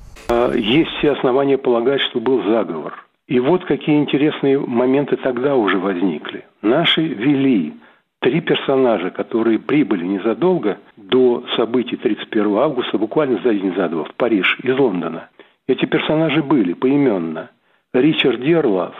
Есть 0.54 0.90
все 0.98 1.12
основания 1.12 1.58
полагать, 1.58 2.00
что 2.10 2.20
был 2.20 2.42
заговор. 2.44 2.94
И 3.28 3.38
вот 3.40 3.66
какие 3.66 3.98
интересные 3.98 4.58
моменты 4.58 5.16
тогда 5.16 5.54
уже 5.54 5.78
возникли. 5.78 6.44
Наши 6.62 7.02
вели 7.02 7.74
три 8.20 8.40
персонажа, 8.40 9.10
которые 9.10 9.58
прибыли 9.58 10.06
незадолго 10.06 10.78
до 10.96 11.44
событий 11.54 11.96
31 11.96 12.56
августа, 12.56 12.96
буквально 12.96 13.38
за 13.42 13.52
день 13.52 13.74
за 13.76 13.90
два, 13.90 14.04
в 14.04 14.14
Париж 14.14 14.58
из 14.62 14.76
Лондона. 14.78 15.28
Эти 15.66 15.84
персонажи 15.84 16.42
были 16.42 16.72
поименно 16.72 17.50
Ричард 17.92 18.40
Дерлав, 18.40 18.94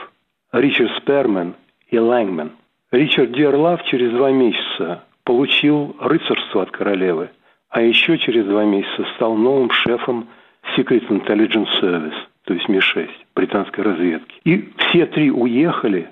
Ричард 0.53 0.91
Спермен 0.99 1.55
и 1.91 1.99
Лэнгмен. 1.99 2.53
Ричард 2.93 3.33
Дерлав 3.33 3.83
через 3.85 4.11
два 4.13 4.31
месяца 4.31 5.05
получил 5.25 5.97
рыцарство 6.01 6.63
от 6.63 6.71
королевы, 6.71 7.31
а 7.71 7.81
еще 7.81 8.19
через 8.19 8.45
два 8.45 8.65
месяца 8.65 9.07
стал 9.15 9.37
новым 9.37 9.71
шефом 9.71 10.29
Secret 10.77 11.09
Intelligence 11.09 11.69
Service– 11.81 12.17
то 12.49 12.55
есть 12.55 12.67
Ми-6 12.67 13.11
британской 13.37 13.85
разведки. 13.85 14.41
И 14.45 14.71
все 14.79 15.05
три 15.05 15.31
уехали 15.31 16.09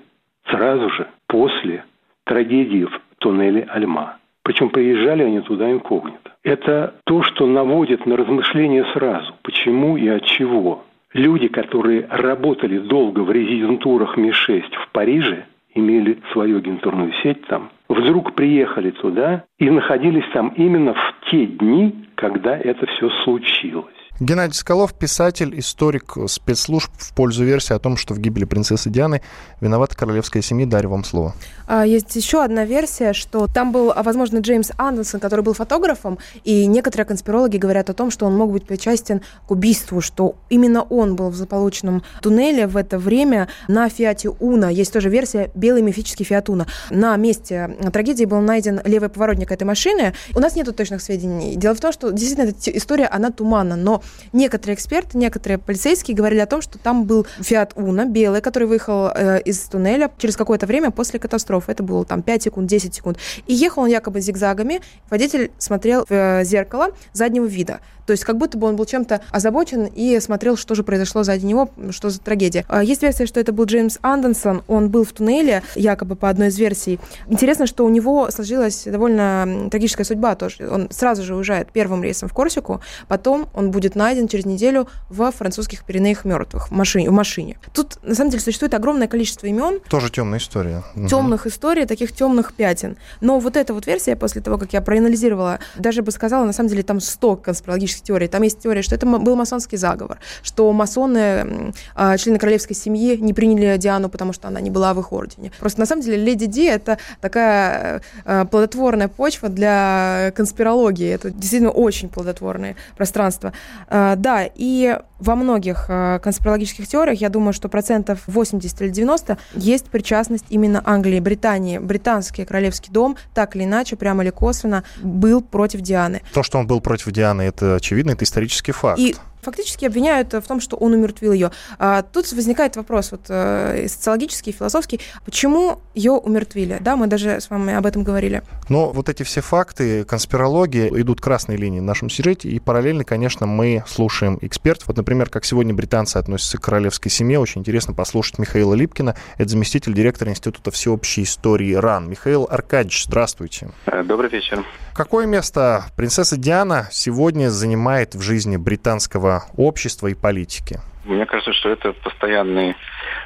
сразу 0.47 0.87
же 0.91 1.07
после 1.25 1.83
трагедии 2.25 2.85
в 2.85 3.01
туннеле 3.17 3.63
Альма. 3.63 4.17
Причем 4.43 4.69
приезжали 4.69 5.23
они 5.23 5.41
туда 5.41 5.71
инкогнито. 5.71 6.31
Это 6.43 6.93
то, 7.05 7.23
что 7.23 7.47
наводит 7.47 8.05
на 8.05 8.15
размышления 8.15 8.85
сразу. 8.93 9.33
Почему 9.41 9.97
и 9.97 10.07
от 10.09 10.25
чего. 10.25 10.85
Люди, 11.11 11.47
которые 11.47 12.05
работали 12.07 12.77
долго 12.77 13.21
в 13.21 13.31
резидентурах 13.31 14.15
Ми-6 14.15 14.63
в 14.73 14.91
Париже, 14.91 15.45
имели 15.73 16.19
свою 16.33 16.57
агентурную 16.57 17.13
сеть 17.23 17.43
там, 17.47 17.71
вдруг 17.89 18.33
приехали 18.35 18.91
туда 18.91 19.45
и 19.57 19.71
находились 19.71 20.25
там 20.33 20.53
именно 20.55 20.93
в 20.93 21.15
те 21.31 21.47
дни, 21.47 21.95
когда 22.13 22.55
это 22.55 22.85
все 22.85 23.09
случилось. 23.23 23.96
Геннадий 24.19 24.55
Соколов, 24.55 24.95
писатель, 24.95 25.59
историк 25.59 26.17
спецслужб 26.27 26.89
в 26.97 27.13
пользу 27.13 27.43
версии 27.43 27.73
о 27.73 27.79
том, 27.79 27.97
что 27.97 28.15
в 28.15 28.19
гибели 28.19 28.45
принцессы 28.45 28.89
Дианы 28.89 29.21
виновата 29.61 29.95
королевская 29.95 30.41
семья. 30.41 30.65
Дарю 30.65 30.89
вам 30.89 31.03
слово. 31.03 31.35
А, 31.67 31.85
есть 31.85 32.15
еще 32.15 32.43
одна 32.43 32.65
версия, 32.65 33.13
что 33.13 33.47
там 33.47 33.71
был, 33.71 33.93
а, 33.95 34.01
возможно, 34.01 34.39
Джеймс 34.39 34.71
Андерсон, 34.77 35.19
который 35.19 35.41
был 35.41 35.53
фотографом, 35.53 36.17
и 36.43 36.65
некоторые 36.65 37.05
конспирологи 37.05 37.57
говорят 37.57 37.91
о 37.91 37.93
том, 37.93 38.09
что 38.09 38.25
он 38.25 38.35
мог 38.35 38.51
быть 38.51 38.65
причастен 38.65 39.21
к 39.45 39.51
убийству, 39.51 40.01
что 40.01 40.35
именно 40.49 40.81
он 40.81 41.15
был 41.15 41.29
в 41.29 41.35
злополучном 41.35 42.01
туннеле 42.23 42.65
в 42.65 42.75
это 42.75 42.97
время 42.97 43.49
на 43.67 43.87
Фиате 43.87 44.29
Уна. 44.39 44.71
Есть 44.71 44.93
тоже 44.93 45.09
версия 45.09 45.51
белый 45.53 45.83
мифический 45.83 46.25
Фиат 46.25 46.49
Уна. 46.49 46.65
На 46.89 47.15
месте 47.17 47.77
трагедии 47.93 48.25
был 48.25 48.39
найден 48.39 48.81
левый 48.83 49.09
поворотник 49.09 49.51
этой 49.51 49.65
машины. 49.65 50.15
У 50.33 50.39
нас 50.39 50.55
нет 50.55 50.75
точных 50.75 51.03
сведений. 51.03 51.55
Дело 51.55 51.75
в 51.75 51.79
том, 51.79 51.91
что 51.91 52.09
действительно 52.09 52.49
эта 52.49 52.75
история, 52.75 53.05
она 53.05 53.29
туманна, 53.29 53.75
но 53.75 54.01
некоторые 54.33 54.75
эксперты, 54.75 55.17
некоторые 55.17 55.57
полицейские 55.57 56.15
говорили 56.15 56.39
о 56.39 56.45
том, 56.45 56.61
что 56.61 56.77
там 56.77 57.05
был 57.05 57.25
Фиат 57.39 57.73
Уна 57.75 58.05
белый, 58.05 58.41
который 58.41 58.67
выехал 58.67 59.09
э, 59.13 59.41
из 59.41 59.59
туннеля 59.61 60.11
через 60.17 60.35
какое-то 60.35 60.65
время 60.65 60.91
после 60.91 61.19
катастрофы. 61.19 61.71
Это 61.71 61.83
было 61.83 62.05
там 62.05 62.21
5 62.21 62.43
секунд, 62.43 62.67
10 62.67 62.93
секунд. 62.93 63.17
И 63.47 63.53
ехал 63.53 63.83
он 63.83 63.89
якобы 63.89 64.21
зигзагами. 64.21 64.81
Водитель 65.09 65.51
смотрел 65.57 66.05
в 66.07 66.11
э, 66.11 66.43
зеркало 66.43 66.89
заднего 67.13 67.45
вида. 67.45 67.79
То 68.07 68.11
есть 68.11 68.23
как 68.23 68.37
будто 68.37 68.57
бы 68.57 68.67
он 68.67 68.77
был 68.77 68.85
чем-то 68.85 69.21
озабочен 69.31 69.85
и 69.85 70.17
смотрел, 70.21 70.55
что 70.55 70.75
же 70.75 70.83
произошло 70.83 71.23
сзади 71.23 71.45
него, 71.45 71.69
что 71.91 72.09
за 72.09 72.21
трагедия. 72.21 72.65
А, 72.69 72.81
есть 72.81 73.03
версия, 73.03 73.25
что 73.25 73.39
это 73.39 73.51
был 73.51 73.65
Джеймс 73.65 73.99
Андерсон. 74.01 74.63
Он 74.67 74.89
был 74.89 75.03
в 75.03 75.11
туннеле, 75.11 75.61
якобы 75.75 76.15
по 76.15 76.29
одной 76.29 76.47
из 76.47 76.57
версий. 76.57 76.99
Интересно, 77.27 77.67
что 77.67 77.85
у 77.85 77.89
него 77.89 78.31
сложилась 78.31 78.85
довольно 78.85 79.67
трагическая 79.69 80.05
судьба 80.05 80.35
тоже. 80.35 80.69
Он 80.69 80.87
сразу 80.89 81.21
же 81.23 81.35
уезжает 81.35 81.69
первым 81.73 82.01
рейсом 82.01 82.29
в 82.29 82.33
Корсику, 82.33 82.79
потом 83.09 83.49
он 83.53 83.71
будет 83.71 83.95
найден 83.97 84.27
через 84.27 84.45
неделю 84.45 84.87
в 85.09 85.31
французских 85.31 85.83
Пиренеях 85.83 86.25
мертвых 86.25 86.69
в 86.69 86.71
машине, 86.71 87.09
в 87.09 87.13
машине. 87.13 87.57
Тут, 87.73 87.97
на 88.03 88.15
самом 88.15 88.31
деле, 88.31 88.41
существует 88.41 88.73
огромное 88.73 89.07
количество 89.07 89.47
имен. 89.47 89.79
Тоже 89.89 90.09
темная 90.09 90.39
история. 90.39 90.83
Темных 91.09 91.41
угу. 91.41 91.49
историй, 91.49 91.85
таких 91.85 92.11
темных 92.13 92.53
пятен. 92.53 92.97
Но 93.21 93.39
вот 93.39 93.57
эта 93.57 93.73
вот 93.73 93.87
версия, 93.87 94.15
после 94.15 94.41
того, 94.41 94.57
как 94.57 94.73
я 94.73 94.81
проанализировала, 94.81 95.59
даже 95.77 96.01
бы 96.01 96.11
сказала, 96.11 96.45
на 96.45 96.53
самом 96.53 96.69
деле, 96.69 96.83
там 96.83 96.99
100 96.99 97.35
конспирологических 97.37 98.03
теорий. 98.03 98.27
Там 98.27 98.43
есть 98.43 98.59
теория, 98.59 98.81
что 98.81 98.95
это 98.95 99.05
был 99.05 99.35
масонский 99.35 99.77
заговор, 99.77 100.19
что 100.43 100.71
масоны, 100.71 101.73
а, 101.95 102.17
члены 102.17 102.39
королевской 102.39 102.75
семьи, 102.75 103.17
не 103.17 103.33
приняли 103.33 103.77
Диану, 103.77 104.09
потому 104.09 104.33
что 104.33 104.47
она 104.47 104.61
не 104.61 104.69
была 104.69 104.93
в 104.93 104.99
их 104.99 105.11
ордене. 105.11 105.51
Просто 105.59 105.79
на 105.79 105.85
самом 105.85 106.03
деле 106.03 106.17
Леди 106.17 106.45
Ди— 106.45 106.65
это 106.65 106.97
такая 107.21 108.01
а, 108.25 108.45
плодотворная 108.45 109.07
почва 109.07 109.49
для 109.49 110.31
конспирологии. 110.35 111.09
Это 111.09 111.31
действительно 111.31 111.71
очень 111.71 112.09
плодотворное 112.09 112.75
пространство. 112.95 113.53
А, 113.87 114.15
да, 114.15 114.47
и 114.53 114.99
во 115.19 115.35
многих 115.35 115.87
конспирологических 115.87 116.87
теориях, 116.87 117.19
я 117.19 117.29
думаю, 117.29 117.53
что 117.53 117.69
процентов 117.69 118.19
80 118.27 118.81
или 118.81 118.89
90 118.89 119.37
есть 119.55 119.85
причастность 119.85 120.45
именно 120.49 120.81
Англии, 120.85 121.19
Британии. 121.19 121.77
Британский 121.79 122.45
королевский 122.45 122.91
дом 122.91 123.17
так 123.33 123.55
или 123.55 123.63
иначе, 123.63 123.95
прямо 123.95 124.23
или 124.23 124.29
косвенно, 124.29 124.83
был 125.01 125.41
против 125.41 125.81
Дианы. 125.81 126.21
То, 126.33 126.43
что 126.43 126.59
он 126.59 126.67
был 126.67 126.81
против 126.81 127.11
Дианы, 127.11 127.43
это 127.43 127.75
очевидно, 127.75 128.11
это 128.11 128.25
исторический 128.25 128.73
факт. 128.73 128.99
И 128.99 129.15
фактически 129.47 129.85
обвиняют 129.85 130.33
в 130.33 130.41
том, 130.41 130.59
что 130.59 130.75
он 130.75 130.91
умертвил 130.91 131.31
ее. 131.31 131.51
А 131.79 132.01
тут 132.01 132.29
возникает 132.33 132.75
вопрос 132.75 133.11
вот, 133.11 133.21
э, 133.29 133.87
социологический, 133.87 134.51
философский, 134.51 134.99
почему 135.23 135.79
ее 135.95 136.11
умертвили? 136.11 136.79
Да, 136.81 136.97
мы 136.97 137.07
даже 137.07 137.39
с 137.39 137.49
вами 137.49 137.73
об 137.73 137.85
этом 137.85 138.03
говорили. 138.03 138.43
Но 138.67 138.89
вот 138.89 139.07
эти 139.07 139.23
все 139.23 139.39
факты, 139.39 140.03
конспирологии 140.03 140.89
идут 141.01 141.21
красной 141.21 141.55
линией 141.55 141.79
в 141.79 141.85
нашем 141.85 142.09
сюжете, 142.09 142.49
и 142.49 142.59
параллельно, 142.59 143.05
конечно, 143.05 143.47
мы 143.47 143.85
слушаем 143.87 144.37
экспертов. 144.41 144.89
Вот, 144.89 144.97
например, 144.97 145.29
как 145.29 145.45
сегодня 145.45 145.73
британцы 145.73 146.17
относятся 146.17 146.57
к 146.57 146.61
королевской 146.61 147.09
семье, 147.09 147.39
очень 147.39 147.61
интересно 147.61 147.93
послушать 147.93 148.39
Михаила 148.39 148.73
Липкина, 148.73 149.15
это 149.37 149.49
заместитель 149.49 149.93
директора 149.93 150.31
Института 150.31 150.71
всеобщей 150.71 151.23
истории 151.23 151.73
РАН. 151.73 152.09
Михаил 152.09 152.49
Аркадьевич, 152.49 153.05
здравствуйте. 153.05 153.69
Э, 153.85 154.03
добрый 154.03 154.29
вечер. 154.29 154.65
Какое 154.97 155.27
место 155.27 155.85
принцесса 155.95 156.37
Диана 156.37 156.89
сегодня 156.91 157.51
занимает 157.51 158.15
в 158.15 158.21
жизни 158.21 158.57
британского 158.57 159.36
общества 159.55 160.07
и 160.07 160.13
политики? 160.13 160.79
Мне 161.05 161.25
кажется, 161.25 161.53
что 161.53 161.69
это 161.69 161.93
постоянный 161.93 162.75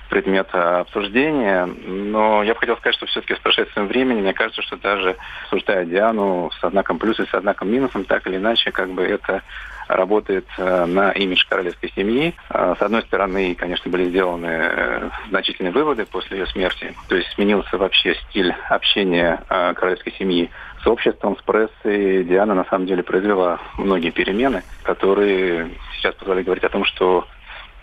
предмет 0.09 0.53
обсуждения. 0.53 1.65
Но 1.65 2.43
я 2.43 2.53
бы 2.53 2.59
хотел 2.59 2.77
сказать, 2.77 2.95
что 2.95 3.07
все-таки 3.07 3.33
с 3.33 3.39
прошествием 3.39 3.87
времени, 3.87 4.21
мне 4.21 4.33
кажется, 4.33 4.61
что 4.61 4.77
даже 4.77 5.15
обсуждая 5.45 5.85
Диану 5.85 6.51
с 6.59 6.69
знаком 6.69 6.99
плюс 6.99 7.19
и 7.19 7.25
с 7.25 7.39
знаком 7.39 7.71
минусом, 7.71 8.03
так 8.03 8.27
или 8.27 8.35
иначе, 8.35 8.71
как 8.71 8.89
бы 8.91 9.03
это 9.03 9.41
работает 9.87 10.45
э, 10.57 10.85
на 10.85 11.11
имидж 11.11 11.45
королевской 11.47 11.91
семьи. 11.95 12.35
Э, 12.49 12.75
с 12.77 12.81
одной 12.81 13.01
стороны, 13.03 13.55
конечно, 13.55 13.89
были 13.89 14.09
сделаны 14.09 14.47
э, 14.47 15.09
значительные 15.29 15.71
выводы 15.71 16.05
после 16.05 16.39
ее 16.39 16.47
смерти. 16.47 16.93
То 17.07 17.15
есть 17.15 17.31
сменился 17.33 17.77
вообще 17.77 18.15
стиль 18.29 18.53
общения 18.69 19.41
королевской 19.47 20.13
семьи 20.13 20.49
с 20.83 20.87
обществом, 20.87 21.37
с 21.37 21.41
прессой. 21.41 22.23
Диана, 22.23 22.53
на 22.53 22.65
самом 22.65 22.85
деле, 22.85 23.03
произвела 23.03 23.59
многие 23.77 24.11
перемены, 24.11 24.63
которые 24.83 25.69
сейчас 26.01 26.15
позволяют 26.15 26.45
говорить 26.45 26.63
о 26.63 26.69
том, 26.69 26.83
что 26.85 27.27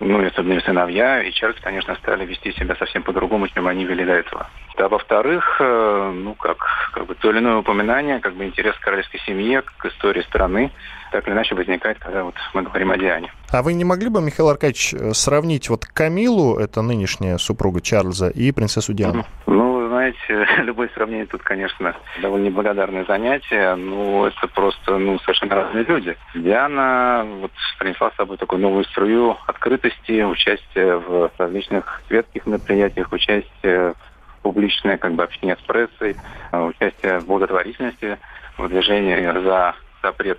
ну, 0.01 0.23
и 0.23 0.27
особенно 0.27 0.53
ее 0.53 0.61
сыновья, 0.61 1.23
и 1.23 1.33
Чарльз, 1.33 1.57
конечно, 1.61 1.97
стали 1.97 2.25
вести 2.25 2.53
себя 2.53 2.77
совсем 2.77 3.03
по-другому, 3.03 3.49
чем 3.49 3.67
они 3.67 3.85
вели 3.85 4.05
до 4.05 4.13
этого. 4.13 4.49
А 4.77 4.89
во-вторых, 4.89 5.57
ну, 5.59 6.37
как, 6.39 6.59
как 6.95 7.07
бы 7.07 7.17
то 7.17 7.31
или 7.33 7.39
иное 7.41 7.57
упоминание, 7.57 8.21
как 8.21 8.35
бы 8.35 8.45
интерес 8.45 8.77
к 8.77 8.81
королевской 8.81 9.19
семье, 9.27 9.63
к 9.63 9.87
истории 9.87 10.23
страны, 10.23 10.71
так 11.11 11.27
или 11.27 11.35
иначе 11.35 11.57
возникает, 11.57 11.99
когда 11.99 12.23
вот 12.23 12.37
мы 12.55 12.63
говорим 12.63 12.93
о 12.93 12.97
Диане. 12.97 13.33
А 13.51 13.63
вы 13.63 13.75
не 13.75 13.85
могли 13.85 14.09
бы, 14.09 14.21
Михаил 14.21 14.51
Аркадьевич, 14.51 14.95
сравнить 15.17 15.69
вот 15.69 15.85
Камилу, 15.85 16.59
это 16.59 16.81
нынешняя 16.81 17.39
супруга 17.39 17.81
Чарльза, 17.81 18.29
и 18.29 18.53
принцессу 18.53 18.95
Диану? 18.95 19.27
Ну, 19.47 19.68
знаете, 19.99 20.47
любое 20.63 20.89
сравнение 20.95 21.27
тут, 21.27 21.43
конечно, 21.43 21.97
довольно 22.23 22.47
неблагодарное 22.47 23.05
занятие. 23.05 23.75
Ну, 23.75 24.27
это 24.27 24.47
просто, 24.49 24.97
ну, 24.97 25.19
совершенно 25.21 25.57
разные 25.57 25.85
люди. 25.85 26.17
Диана 26.35 27.27
вот 27.41 27.51
принесла 27.79 28.11
с 28.13 28.17
собой 28.17 28.37
такую 28.37 28.63
новую 28.63 28.85
струю 28.85 29.37
открытости, 29.47 30.23
участия 30.23 30.95
в 30.95 31.33
различных 31.37 32.01
светских 32.07 32.47
мероприятиях, 32.47 33.11
участие 33.11 33.95
в 33.95 34.43
публичное 34.43 34.99
как 34.99 35.15
бы, 35.15 35.25
общение 35.25 35.57
с 35.57 35.67
прессой, 35.67 36.17
участие 36.53 37.19
в 37.19 37.27
благотворительности, 37.27 38.19
в 38.57 38.69
движении 38.69 39.17
за 39.43 39.75
запрет 40.01 40.39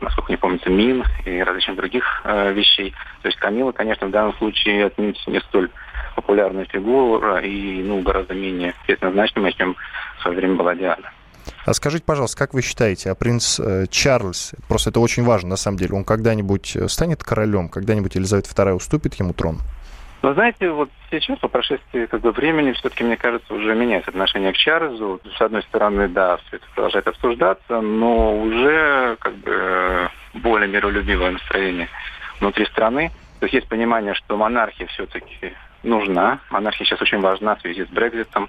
насколько 0.00 0.30
не 0.30 0.36
помнится, 0.36 0.70
мин 0.70 1.02
и 1.24 1.42
различных 1.42 1.76
других 1.76 2.22
э, 2.24 2.52
вещей. 2.52 2.94
То 3.22 3.28
есть 3.28 3.38
Камила, 3.40 3.72
конечно, 3.72 4.06
в 4.06 4.10
данном 4.10 4.32
случае 4.34 4.86
отнюдь 4.86 5.20
не 5.26 5.40
столь 5.40 5.70
популярная 6.14 6.64
фигура 6.66 7.40
и 7.40 7.82
ну, 7.82 8.00
гораздо 8.02 8.34
менее 8.34 8.74
значимая, 9.00 9.52
чем 9.52 9.76
в 10.18 10.22
свое 10.22 10.36
время 10.36 10.54
была 10.54 10.74
Диана. 10.74 11.10
А 11.64 11.74
скажите, 11.74 12.04
пожалуйста, 12.04 12.38
как 12.38 12.54
вы 12.54 12.62
считаете, 12.62 13.10
а 13.10 13.14
принц 13.14 13.58
э, 13.58 13.86
Чарльз, 13.90 14.52
просто 14.68 14.90
это 14.90 15.00
очень 15.00 15.24
важно 15.24 15.50
на 15.50 15.56
самом 15.56 15.76
деле, 15.76 15.94
он 15.94 16.04
когда-нибудь 16.04 16.76
станет 16.88 17.22
королем, 17.22 17.68
когда-нибудь 17.68 18.14
Елизавета 18.14 18.50
II 18.50 18.74
уступит 18.74 19.14
ему 19.14 19.32
трон? 19.32 19.58
Но 20.22 20.34
знаете, 20.34 20.70
вот 20.70 20.88
сейчас, 21.10 21.38
по 21.40 21.48
прошествии 21.48 22.06
как 22.06 22.20
бы, 22.20 22.30
времени, 22.30 22.72
все-таки, 22.72 23.02
мне 23.02 23.16
кажется, 23.16 23.52
уже 23.52 23.74
меняется 23.74 24.10
отношение 24.10 24.52
к 24.52 24.56
Чарльзу. 24.56 25.20
С 25.36 25.40
одной 25.40 25.64
стороны, 25.64 26.08
да, 26.08 26.36
все 26.36 26.56
это 26.56 26.66
продолжает 26.74 27.08
обсуждаться, 27.08 27.80
но 27.80 28.38
уже 28.40 29.16
как 29.18 29.34
бы 29.38 30.08
более 30.34 30.68
миролюбивое 30.68 31.32
настроение 31.32 31.88
внутри 32.38 32.66
страны. 32.66 33.10
То 33.40 33.46
есть 33.46 33.54
есть 33.54 33.68
понимание, 33.68 34.14
что 34.14 34.36
монархия 34.36 34.86
все-таки 34.86 35.52
нужна. 35.82 36.40
Монархия 36.50 36.86
сейчас 36.86 37.00
очень 37.00 37.20
важна 37.20 37.56
в 37.56 37.60
связи 37.60 37.84
с 37.84 37.88
Брекзитом, 37.88 38.48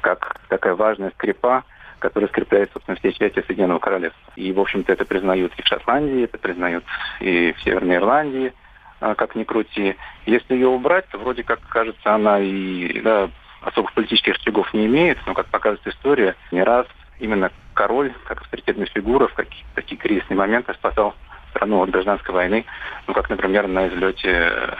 как 0.00 0.40
такая 0.48 0.74
важная 0.74 1.10
скрипа, 1.10 1.64
которая 1.98 2.28
скрепляет, 2.28 2.70
собственно, 2.72 2.96
все 2.98 3.12
части 3.12 3.42
Соединенного 3.46 3.78
Королевства. 3.78 4.32
И, 4.36 4.52
в 4.52 4.60
общем-то, 4.60 4.92
это 4.92 5.04
признают 5.04 5.52
и 5.56 5.62
в 5.62 5.66
Шотландии, 5.66 6.24
это 6.24 6.38
признают 6.38 6.84
и 7.20 7.52
в 7.52 7.62
Северной 7.62 7.96
Ирландии– 7.96 8.52
а, 9.00 9.14
как 9.14 9.34
ни 9.34 9.44
крути. 9.44 9.96
Если 10.24 10.54
ее 10.54 10.68
убрать, 10.68 11.06
то 11.08 11.18
вроде 11.18 11.42
как 11.42 11.60
кажется, 11.68 12.14
она 12.14 12.40
и 12.40 13.00
да, 13.00 13.30
особых 13.60 13.92
политических 13.92 14.34
рычагов 14.34 14.72
не 14.72 14.86
имеет, 14.86 15.18
но, 15.26 15.34
как 15.34 15.46
показывает 15.46 15.86
история, 15.86 16.34
не 16.50 16.62
раз 16.62 16.86
именно 17.18 17.50
король, 17.74 18.12
как 18.24 18.40
авторитетная 18.42 18.86
фигура, 18.86 19.28
в 19.28 19.34
такие 19.74 19.98
кризисные 19.98 20.38
моменты 20.38 20.72
спасал 20.74 21.14
страну 21.50 21.82
от 21.82 21.90
гражданской 21.90 22.34
войны, 22.34 22.64
ну, 23.06 23.12
как, 23.12 23.28
например, 23.28 23.66
на 23.66 23.88
излете 23.88 24.76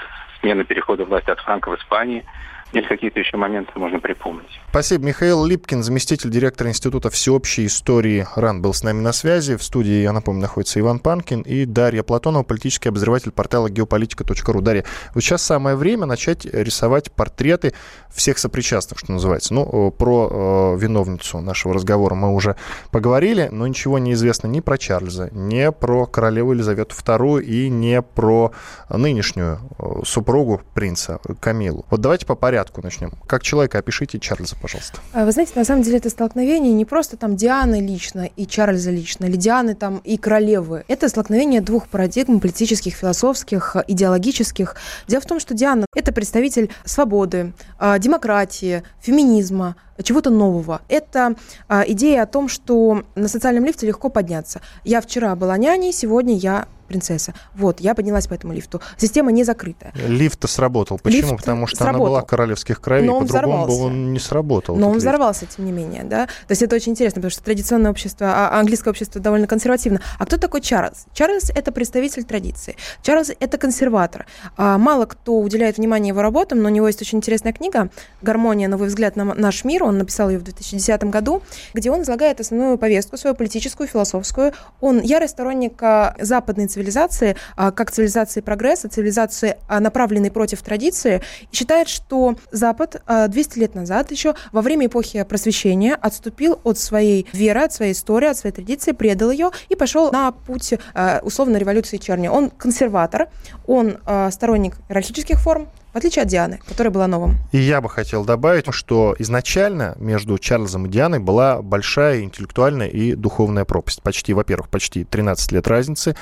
смены 0.46 0.64
перехода 0.64 1.04
власти 1.04 1.30
от 1.30 1.40
Франка 1.40 1.70
в 1.70 1.74
Испании– 1.74 2.24
или 2.72 2.86
какие-то 2.86 3.20
еще 3.20 3.36
моменты 3.36 3.70
можно 3.76 4.00
припомнить. 4.00 4.60
Спасибо. 4.70 5.06
Михаил 5.06 5.44
Липкин, 5.46 5.82
заместитель 5.82 6.30
директора 6.30 6.68
Института 6.68 7.10
всеобщей 7.10 7.66
истории 7.66 8.26
РАН, 8.34 8.60
был 8.60 8.74
с 8.74 8.82
нами 8.82 9.00
на 9.00 9.12
связи. 9.12 9.56
В 9.56 9.62
студии, 9.62 10.02
я 10.02 10.12
напомню, 10.12 10.42
находится 10.42 10.80
Иван 10.80 10.98
Панкин 10.98 11.42
и 11.42 11.64
Дарья 11.64 12.02
Платонова, 12.02 12.42
политический 12.42 12.88
обозреватель 12.88 13.30
портала 13.30 13.68
geopolitica.ru. 13.68 14.60
Дарья, 14.60 14.84
вот 15.14 15.22
сейчас 15.22 15.42
самое 15.42 15.76
время 15.76 16.06
начать 16.06 16.44
рисовать 16.44 17.12
портреты 17.12 17.72
всех 18.10 18.38
сопричастных, 18.38 18.98
что 18.98 19.12
называется. 19.12 19.54
Ну, 19.54 19.90
про 19.92 20.74
э, 20.74 20.78
виновницу 20.78 21.40
нашего 21.40 21.72
разговора 21.72 22.14
мы 22.14 22.34
уже 22.34 22.56
поговорили, 22.90 23.48
но 23.50 23.66
ничего 23.66 23.98
не 23.98 24.12
известно 24.12 24.48
ни 24.48 24.60
про 24.60 24.76
Чарльза, 24.76 25.30
ни 25.32 25.70
про 25.70 26.06
королеву 26.06 26.52
Елизавету 26.52 26.94
II 26.94 27.42
и 27.42 27.68
не 27.68 28.02
про 28.02 28.52
нынешнюю 28.90 29.60
э, 29.78 29.84
супругу 30.04 30.60
принца 30.74 31.20
Камилу. 31.40 31.86
Вот 31.90 32.00
давайте 32.00 32.26
по 32.26 32.34
порядку 32.34 32.55
порядку 32.56 32.80
начнем. 32.82 33.12
Как 33.26 33.42
человека 33.42 33.78
опишите 33.78 34.18
Чарльза, 34.18 34.56
пожалуйста. 34.56 34.98
А, 35.12 35.26
вы 35.26 35.32
знаете, 35.32 35.52
на 35.56 35.64
самом 35.64 35.82
деле 35.82 35.98
это 35.98 36.08
столкновение 36.08 36.72
не 36.72 36.86
просто 36.86 37.18
там 37.18 37.36
Дианы 37.36 37.80
лично 37.80 38.30
и 38.34 38.46
Чарльза 38.46 38.90
лично, 38.90 39.26
или 39.26 39.36
Дианы 39.36 39.74
там 39.74 39.98
и 39.98 40.16
королевы. 40.16 40.84
Это 40.88 41.10
столкновение 41.10 41.60
двух 41.60 41.86
парадигм 41.86 42.40
политических, 42.40 42.94
философских, 42.94 43.76
идеологических. 43.86 44.76
Дело 45.06 45.20
в 45.20 45.26
том, 45.26 45.38
что 45.38 45.52
Диана– 45.52 45.84
это 45.94 46.12
представитель 46.12 46.70
свободы, 46.86 47.52
а, 47.78 47.98
демократии, 47.98 48.82
феминизма, 49.02 49.76
чего-то 50.02 50.30
нового. 50.30 50.80
Это 50.88 51.34
а, 51.68 51.84
идея 51.86 52.22
о 52.22 52.26
том, 52.26 52.48
что 52.48 53.04
на 53.14 53.28
социальном 53.28 53.64
лифте 53.64 53.86
легко 53.86 54.08
подняться. 54.08 54.60
Я 54.84 55.00
вчера 55.00 55.34
была 55.36 55.56
няней, 55.56 55.92
сегодня 55.92 56.36
я 56.36 56.66
принцесса. 56.86 57.34
Вот, 57.54 57.80
я 57.80 57.94
поднялась 57.94 58.26
по 58.26 58.34
этому 58.34 58.52
лифту. 58.52 58.80
Система 58.96 59.32
не 59.32 59.44
закрытая. 59.44 59.92
Лифт 60.06 60.48
сработал. 60.48 60.98
Почему? 61.02 61.32
Лифт 61.32 61.36
Потому 61.36 61.66
что 61.66 61.76
сработал. 61.76 62.02
она 62.02 62.10
была 62.10 62.22
королевских 62.22 62.80
кровей, 62.80 63.08
по-другому 63.08 63.66
бы 63.66 63.78
он 63.78 64.12
не 64.12 64.18
сработал. 64.18 64.76
Но 64.76 64.90
он 64.90 64.98
взорвался, 64.98 65.46
тем 65.46 65.66
не 65.66 65.72
менее, 65.72 66.04
да. 66.04 66.26
То 66.26 66.50
есть 66.50 66.62
это 66.62 66.76
очень 66.76 66.92
интересно, 66.92 67.16
потому 67.16 67.30
что 67.30 67.42
традиционное 67.42 67.90
общество, 67.90 68.26
а 68.28 68.58
английское 68.58 68.90
общество 68.90 69.20
довольно 69.20 69.46
консервативно. 69.46 70.00
А 70.18 70.26
кто 70.26 70.36
такой 70.36 70.60
Чарльз? 70.60 71.06
Чарльз– 71.12 71.50
это 71.54 71.72
представитель 71.72 72.24
традиции. 72.24 72.76
Чарльз– 73.02 73.32
это 73.40 73.58
консерватор. 73.58 74.26
А, 74.56 74.78
мало 74.78 75.06
кто 75.06 75.38
уделяет 75.40 75.78
внимание 75.78 76.08
его 76.08 76.22
работам, 76.22 76.62
но 76.62 76.68
у 76.68 76.72
него 76.72 76.86
есть 76.86 77.02
очень 77.02 77.18
интересная 77.18 77.52
книга 77.52 77.90
«Гармония. 78.22 78.68
Новый 78.68 78.88
взгляд 78.88 79.16
на 79.16 79.24
наш 79.24 79.64
мир». 79.64 79.84
Он 79.86 79.98
написал 79.98 80.28
ее 80.30 80.38
в 80.38 80.42
2010 80.42 81.04
году, 81.04 81.42
где 81.72 81.90
он 81.90 82.02
излагает 82.02 82.40
основную 82.40 82.76
повестку, 82.76 83.16
свою 83.16 83.36
политическую, 83.36 83.86
философскую. 83.86 84.52
Он 84.80 85.00
ярый 85.00 85.28
сторонник 85.28 85.80
а, 85.80 86.16
западной 86.18 86.66
цивилизации, 86.66 87.36
а, 87.56 87.70
как 87.70 87.92
цивилизации 87.92 88.40
прогресса, 88.40 88.88
цивилизации, 88.88 89.58
а, 89.68 89.78
направленной 89.78 90.32
против 90.32 90.62
традиции, 90.62 91.22
и 91.52 91.56
считает, 91.56 91.88
что 91.88 92.34
Запад 92.50 93.00
200 93.06 93.58
а, 93.58 93.60
лет 93.60 93.74
назад, 93.76 94.10
еще 94.10 94.34
во 94.50 94.60
время 94.60 94.86
эпохи 94.86 95.22
просвещения, 95.22 95.94
отступил 95.94 96.58
от 96.64 96.78
своей 96.78 97.26
веры, 97.32 97.60
от 97.60 97.72
своей 97.72 97.92
истории, 97.92 98.28
от 98.28 98.36
своей 98.36 98.54
традиции, 98.54 98.90
предал 98.90 99.30
ее 99.30 99.50
и 99.68 99.76
пошел 99.76 100.10
на 100.10 100.32
путь 100.32 100.74
условно 101.22 101.56
революции 101.58 101.98
черни. 101.98 102.28
Он 102.28 102.50
консерватор, 102.50 103.28
он 103.66 103.98
сторонник 104.30 104.76
иерархических 104.88 105.40
форм, 105.40 105.68
в 105.96 105.98
отличие 105.98 106.24
от 106.24 106.28
Дианы, 106.28 106.60
которая 106.68 106.92
была 106.92 107.06
новым. 107.06 107.38
И 107.52 107.58
я 107.58 107.80
бы 107.80 107.88
хотел 107.88 108.26
добавить, 108.26 108.66
что 108.74 109.16
изначально 109.18 109.96
между 109.98 110.36
Чарльзом 110.36 110.84
и 110.84 110.90
Дианой 110.90 111.20
была 111.20 111.62
большая 111.62 112.20
интеллектуальная 112.20 112.88
и 112.88 113.14
духовная 113.14 113.64
пропасть. 113.64 114.02
Почти, 114.02 114.34
во-первых, 114.34 114.68
почти 114.68 115.04
13 115.04 115.52
лет 115.52 115.66
разницы. 115.66 116.14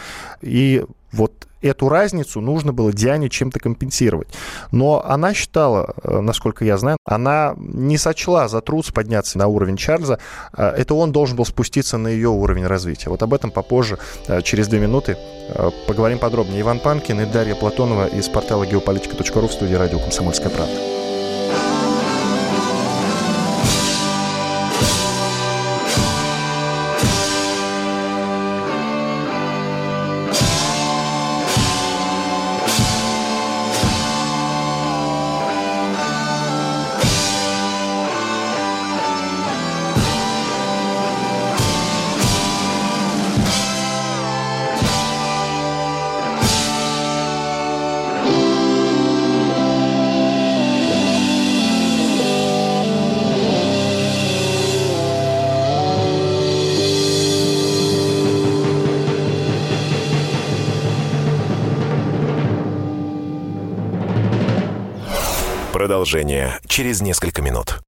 И 0.43 0.85
вот 1.11 1.49
эту 1.68 1.88
разницу 1.88 2.40
нужно 2.40 2.72
было 2.72 2.92
Диане 2.92 3.29
чем-то 3.29 3.59
компенсировать. 3.61 4.29
Но 4.70 5.05
она 5.05 5.35
считала, 5.35 5.94
э, 6.03 6.20
насколько 6.20 6.64
я 6.64 6.77
знаю, 6.77 6.96
она 7.05 7.55
не 7.57 7.98
сочла 7.98 8.48
за 8.48 8.61
труд 8.61 8.85
подняться 8.92 9.38
на 9.38 9.46
уровень 9.46 9.77
Чарльза. 9.77 10.18
Э, 10.57 10.68
это 10.68 10.94
он 10.94 11.12
должен 11.12 11.37
был 11.37 11.44
спуститься 11.44 11.98
на 11.98 12.09
ее 12.09 12.29
уровень 12.29 12.66
развития. 12.66 13.11
Вот 13.11 13.22
об 13.22 13.33
этом 13.35 13.50
попозже, 13.50 13.98
э, 14.29 14.42
через 14.42 14.68
две 14.68 14.81
минуты, 14.81 15.16
поговорим 15.87 16.18
подробнее. 16.18 16.62
Иван 16.62 16.79
Панкин 16.81 17.20
и 17.20 17.27
Дарья 17.27 17.55
Платонова 17.55 18.07
из 18.07 18.29
портала 18.29 18.64
geopolitica.ru 18.64 19.46
в 19.46 19.53
студии 19.53 19.74
радио 19.74 19.98
«Комсомольская 19.98 20.50
правда». 20.50 21.04
Продолжение 66.05 66.61
через 66.66 67.00
несколько 67.00 67.40
минут. 67.40 67.80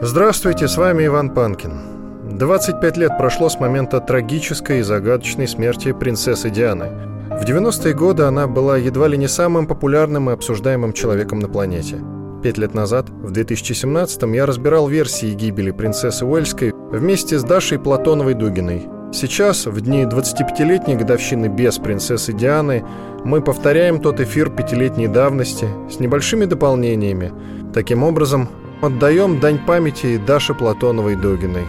Здравствуйте, 0.00 0.68
с 0.68 0.76
вами 0.76 1.06
Иван 1.06 1.34
Панкин. 1.34 2.38
25 2.38 2.96
лет 2.98 3.18
прошло 3.18 3.48
с 3.48 3.58
момента 3.58 3.98
трагической 3.98 4.78
и 4.78 4.82
загадочной 4.82 5.48
смерти 5.48 5.90
принцессы 5.90 6.50
Дианы. 6.50 6.86
В 7.30 7.42
90-е 7.42 7.94
годы 7.94 8.22
она 8.22 8.46
была 8.46 8.76
едва 8.76 9.08
ли 9.08 9.18
не 9.18 9.26
самым 9.26 9.66
популярным 9.66 10.30
и 10.30 10.34
обсуждаемым 10.34 10.92
человеком 10.92 11.40
на 11.40 11.48
планете. 11.48 11.96
Пять 12.40 12.58
лет 12.58 12.74
назад, 12.74 13.10
в 13.10 13.32
2017-м, 13.32 14.32
я 14.34 14.46
разбирал 14.46 14.86
версии 14.86 15.34
гибели 15.34 15.72
принцессы 15.72 16.24
Уэльской 16.24 16.72
вместе 16.92 17.40
с 17.40 17.42
Дашей 17.42 17.80
Платоновой-Дугиной. 17.80 18.97
Сейчас, 19.12 19.66
в 19.66 19.80
дни 19.80 20.04
25-летней 20.04 20.96
годовщины 20.96 21.46
без 21.46 21.78
принцессы 21.78 22.32
Дианы, 22.32 22.84
мы 23.24 23.40
повторяем 23.40 24.00
тот 24.00 24.20
эфир 24.20 24.50
пятилетней 24.50 25.08
давности 25.08 25.68
с 25.90 25.98
небольшими 25.98 26.44
дополнениями. 26.44 27.32
Таким 27.72 28.02
образом, 28.02 28.48
Отдаем 28.80 29.40
дань 29.40 29.58
памяти 29.58 30.18
Даше 30.18 30.54
Платоновой-Догиной. 30.54 31.66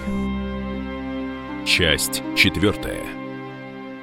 Часть 1.65 2.21
четвертая. 2.35 3.01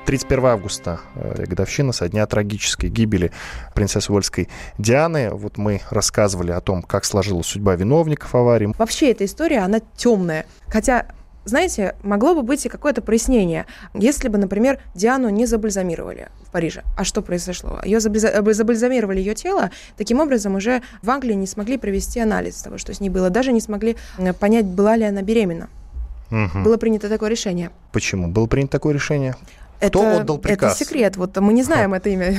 31 0.07 0.47
августа, 0.47 1.01
э, 1.15 1.45
годовщина 1.47 1.93
со 1.93 2.09
дня 2.09 2.27
трагической 2.27 2.91
гибели 2.91 3.31
принцессы 3.77 4.11
Вольской 4.11 4.49
Дианы. 4.79 5.31
Вот 5.31 5.57
мы 5.57 5.83
рассказывали 5.89 6.51
о 6.51 6.61
том, 6.61 6.83
как 6.83 7.05
сложилась 7.05 7.47
судьба 7.47 7.77
виновников 7.77 8.35
аварии. 8.35 8.75
Вообще 8.77 9.13
эта 9.13 9.25
история, 9.25 9.61
она 9.61 9.79
темная. 9.97 10.47
Хотя 10.67 11.07
знаете, 11.47 11.95
могло 12.03 12.35
бы 12.35 12.43
быть 12.43 12.67
и 12.67 12.69
какое-то 12.69 13.01
прояснение, 13.01 13.67
если 13.95 14.29
бы, 14.29 14.37
например, 14.37 14.81
Диану 14.95 15.29
не 15.31 15.47
забальзамировали 15.47 16.29
в 16.47 16.51
Париже. 16.51 16.83
А 16.99 17.05
что 17.05 17.23
произошло? 17.23 17.81
Ее 17.85 18.01
забальзамировали 18.01 19.19
ее 19.19 19.35
тело, 19.35 19.71
таким 19.97 20.21
образом 20.21 20.57
уже 20.57 20.83
в 21.03 21.11
Англии 21.11 21.35
не 21.35 21.47
смогли 21.47 21.79
провести 21.79 22.21
анализ 22.21 22.61
того, 22.63 22.79
что 22.79 22.93
с 22.93 23.01
ней 23.01 23.11
было, 23.11 23.31
даже 23.31 23.53
не 23.53 23.61
смогли 23.61 23.97
понять, 24.41 24.67
была 24.67 24.97
ли 24.97 25.05
она 25.05 25.23
беременна. 25.23 25.69
Угу. 26.31 26.65
Было 26.65 26.77
принято 26.77 27.09
такое 27.09 27.31
решение. 27.31 27.71
Почему 27.93 28.29
было 28.29 28.47
принято 28.47 28.73
такое 28.73 28.93
решение? 28.93 29.37
Кто 29.79 30.03
это, 30.03 30.21
отдал 30.23 30.39
приказ? 30.39 30.75
Это 30.75 30.85
секрет. 30.85 31.17
Вот 31.17 31.37
мы 31.37 31.53
не 31.53 31.63
знаем 31.63 31.95
это 31.95 32.09
имя. 32.09 32.35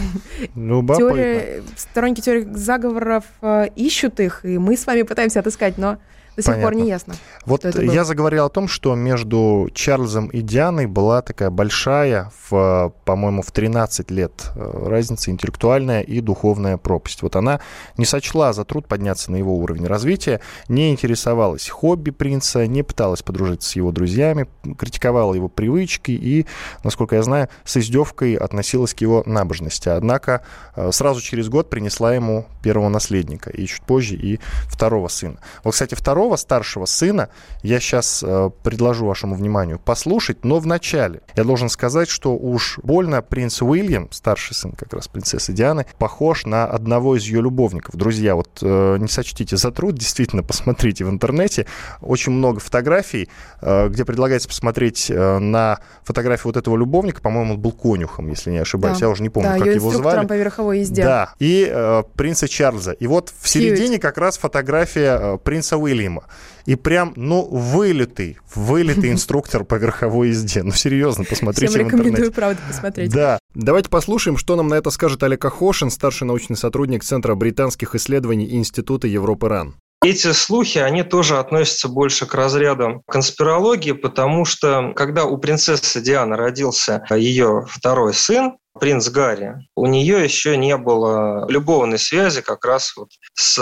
Любопытно. 0.56 1.10
Теория, 1.10 1.64
сторонники 1.78 2.20
теории 2.20 2.48
заговоров 2.54 3.24
э, 3.42 3.68
ищут 3.76 4.20
их, 4.20 4.44
и 4.44 4.58
мы 4.58 4.76
с 4.76 4.86
вами 4.86 5.04
пытаемся 5.04 5.40
отыскать, 5.40 5.78
но 5.78 5.98
до 6.38 6.44
сих 6.44 6.54
Понятно. 6.54 6.72
пор 6.72 6.76
не 6.76 6.88
ясно. 6.88 7.16
Вот 7.46 7.66
я 7.66 8.06
заговорил 8.06 8.46
о 8.46 8.50
том, 8.50 8.68
что 8.68 8.94
между 8.94 9.70
Чарльзом 9.74 10.28
и 10.28 10.42
Дианой 10.42 10.86
была 10.86 11.24
такая 11.24 11.50
большая, 11.50 12.32
в, 12.50 12.94
по-моему, 13.06 13.42
в 13.42 13.52
13 13.52 14.12
лет 14.12 14.52
э, 14.56 14.84
разница 14.88 15.32
интеллектуальная 15.32 16.02
и 16.02 16.22
духовная 16.22 16.78
пропасть. 16.78 17.24
Вот 17.24 17.36
она 17.36 17.60
не 17.98 18.06
сочла 18.06 18.54
за 18.54 18.66
труд 18.66 18.88
подняться 18.88 19.32
на 19.32 19.38
его 19.38 19.58
уровень 19.58 19.88
развития, 19.88 20.40
не 20.68 20.92
интересовалась 20.92 21.70
хобби 21.70 22.12
принца, 22.12 22.68
не 22.68 22.84
пыталась 22.84 23.24
подружиться 23.24 23.70
с 23.70 23.76
его 23.76 23.92
друзьями, 23.92 24.48
критиковала 24.78 25.34
его 25.34 25.48
привычки 25.48 26.12
и, 26.12 26.46
насколько 26.84 27.16
я 27.16 27.24
знаю, 27.24 27.50
с 27.64 27.78
издевкой 27.78 28.36
относилась 28.36 28.94
к 28.94 29.02
его 29.02 29.24
набожности. 29.26 29.90
Однако 29.90 30.44
э, 30.76 30.92
сразу 30.92 31.20
через 31.20 31.50
год 31.50 31.72
принесла 31.72 32.14
ему 32.14 32.46
первого 32.62 32.90
наследника, 32.90 33.50
и 33.50 33.66
чуть 33.66 33.82
позже 33.82 34.16
и 34.16 34.40
второго 34.68 35.08
сына. 35.08 35.40
Вот, 35.64 35.72
кстати, 35.72 35.96
второго 35.96 36.27
второго 36.28 36.36
старшего 36.36 36.86
сына 36.86 37.30
я 37.64 37.80
сейчас 37.80 38.22
э, 38.26 38.50
предложу 38.64 39.06
вашему 39.06 39.36
вниманию 39.36 39.80
послушать, 39.80 40.44
но 40.44 40.60
вначале 40.60 41.22
я 41.36 41.44
должен 41.46 41.70
сказать, 41.70 42.10
что 42.10 42.36
уж 42.36 42.80
больно 42.84 43.22
принц 43.22 43.62
Уильям, 43.62 44.10
старший 44.12 44.56
сын 44.56 44.74
как 44.74 44.94
раз 44.94 45.08
принцессы 45.08 45.54
Дианы, 45.54 45.86
похож 45.98 46.46
на 46.46 46.66
одного 46.66 47.16
из 47.16 47.24
ее 47.24 47.42
любовников. 47.42 47.96
Друзья, 47.96 48.36
вот 48.36 48.60
э, 48.62 48.98
не 49.00 49.08
сочтите 49.08 49.56
за 49.56 49.72
труд, 49.72 49.96
действительно, 49.96 50.44
посмотрите 50.48 51.06
в 51.06 51.10
интернете. 51.10 51.66
Очень 52.02 52.34
много 52.34 52.60
фотографий, 52.60 53.30
э, 53.62 53.88
где 53.88 54.04
предлагается 54.04 54.50
посмотреть 54.50 55.10
э, 55.10 55.40
на 55.40 55.80
фотографию 56.04 56.48
вот 56.48 56.58
этого 56.58 56.76
любовника, 56.76 57.22
по-моему, 57.22 57.54
он 57.54 57.60
был 57.60 57.72
конюхом, 57.72 58.30
если 58.30 58.52
не 58.52 58.60
ошибаюсь, 58.60 59.00
да. 59.00 59.06
я 59.06 59.10
уже 59.10 59.24
не 59.24 59.30
помню, 59.30 59.52
да, 59.52 59.60
как 59.60 59.76
его 59.76 59.92
звали. 59.92 60.26
по 60.26 60.36
верховой 60.36 60.80
езде. 60.80 61.04
Да, 61.04 61.34
и 61.40 61.70
э, 61.72 62.04
принца 62.16 62.50
Чарльза. 62.50 62.92
И 62.92 63.08
вот 63.08 63.32
в 63.40 63.48
середине 63.48 63.98
как 63.98 64.18
раз 64.18 64.38
фотография 64.38 65.18
э, 65.20 65.38
принца 65.38 65.78
Уильяма 65.78 66.17
фильма. 66.18 66.24
И 66.66 66.76
прям, 66.76 67.14
ну, 67.16 67.44
вылитый, 67.46 68.38
вылитый 68.54 69.12
инструктор 69.14 69.64
по 69.64 69.76
верховой 69.76 70.30
езде. 70.30 70.64
Ну, 70.64 70.72
серьезно, 70.72 71.24
посмотрите 71.24 71.72
Всем 71.72 71.88
рекомендую, 71.88 72.32
правда, 72.32 72.62
посмотреть. 72.68 73.12
Да. 73.12 73.40
Давайте 73.54 73.90
послушаем, 73.90 74.38
что 74.38 74.56
нам 74.56 74.68
на 74.68 74.76
это 74.76 74.90
скажет 74.90 75.24
Олег 75.24 75.44
Ахошин, 75.46 75.90
старший 75.90 76.28
научный 76.28 76.58
сотрудник 76.58 77.04
Центра 77.04 77.36
британских 77.36 77.96
исследований 77.96 78.50
Института 78.52 79.08
Европы-РАН. 79.08 79.76
Эти 80.06 80.32
слухи, 80.32 80.78
они 80.78 81.02
тоже 81.02 81.40
относятся 81.40 81.88
больше 81.88 82.28
к 82.28 82.36
разряду 82.36 83.02
конспирологии, 83.08 83.94
потому 83.94 84.46
что 84.46 84.94
когда 84.96 85.26
у 85.26 85.38
принцессы 85.38 86.02
Дианы 86.02 86.36
родился 86.36 87.04
ее 87.10 87.66
второй 87.68 88.14
сын, 88.14 88.58
принц 88.78 89.10
Гарри, 89.10 89.56
у 89.76 89.86
нее 89.86 90.24
еще 90.24 90.58
не 90.58 90.78
было 90.78 91.50
любовной 91.50 92.00
связи 92.00 92.42
как 92.42 92.66
раз 92.66 92.96
вот 92.96 93.10
с 93.34 93.60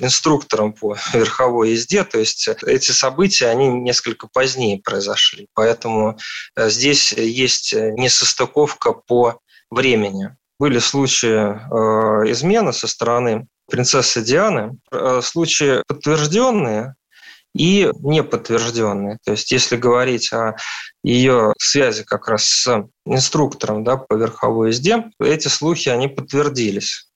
инструктором 0.00 0.72
по 0.72 0.96
верховой 1.12 1.72
езде, 1.72 2.04
то 2.04 2.18
есть 2.18 2.48
эти 2.66 2.92
события, 2.92 3.48
они 3.48 3.68
несколько 3.68 4.28
позднее 4.28 4.80
произошли, 4.82 5.48
поэтому 5.54 6.18
э, 6.56 6.68
здесь 6.70 7.12
есть 7.12 7.74
несостыковка 7.74 8.92
по 8.92 9.40
времени. 9.70 10.36
Были 10.58 10.78
случаи 10.78 11.28
э, 11.28 12.30
измены 12.30 12.72
со 12.72 12.86
стороны 12.86 13.46
принцессы 13.70 14.22
Дианы, 14.22 14.78
э, 14.90 15.20
случаи 15.22 15.82
подтвержденные 15.86 16.94
и 17.56 17.90
неподтвержденные. 18.00 19.18
То 19.24 19.32
есть 19.32 19.50
если 19.52 19.76
говорить 19.76 20.32
о 20.32 20.56
ее 21.02 21.52
связи 21.58 22.04
как 22.04 22.28
раз 22.28 22.44
с 22.44 22.84
инструктором 23.06 23.84
да, 23.84 23.96
по 23.96 24.14
верховой 24.14 24.68
езде, 24.68 25.04
эти 25.20 25.48
слухи, 25.48 25.88
они 25.88 26.08
подтвердились. 26.08 27.06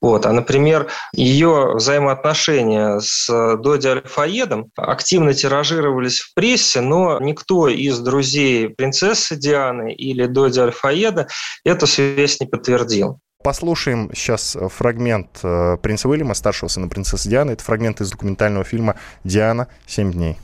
Вот. 0.00 0.26
А, 0.26 0.32
например, 0.32 0.90
ее 1.12 1.74
взаимоотношения 1.74 2.98
с 3.00 3.56
Доди 3.56 3.88
Альфаедом 3.88 4.70
активно 4.76 5.34
тиражировались 5.34 6.20
в 6.20 6.34
прессе, 6.34 6.80
но 6.80 7.18
никто 7.20 7.68
из 7.68 7.98
друзей 7.98 8.70
принцессы 8.70 9.36
Дианы 9.36 9.92
или 9.92 10.26
Доди 10.26 10.60
Альфаеда 10.60 11.28
эту 11.64 11.86
связь 11.86 12.40
не 12.40 12.46
подтвердил. 12.46 13.20
Послушаем 13.42 14.10
сейчас 14.14 14.54
фрагмент 14.68 15.40
э, 15.42 15.78
принца 15.82 16.10
Уильяма, 16.10 16.34
старшего 16.34 16.68
сына 16.68 16.88
принцессы 16.88 17.26
Дианы. 17.26 17.52
Это 17.52 17.64
фрагмент 17.64 18.02
из 18.02 18.10
документального 18.10 18.64
фильма 18.64 18.96
«Диана. 19.24 19.68
Семь 19.86 20.12
дней». 20.12 20.36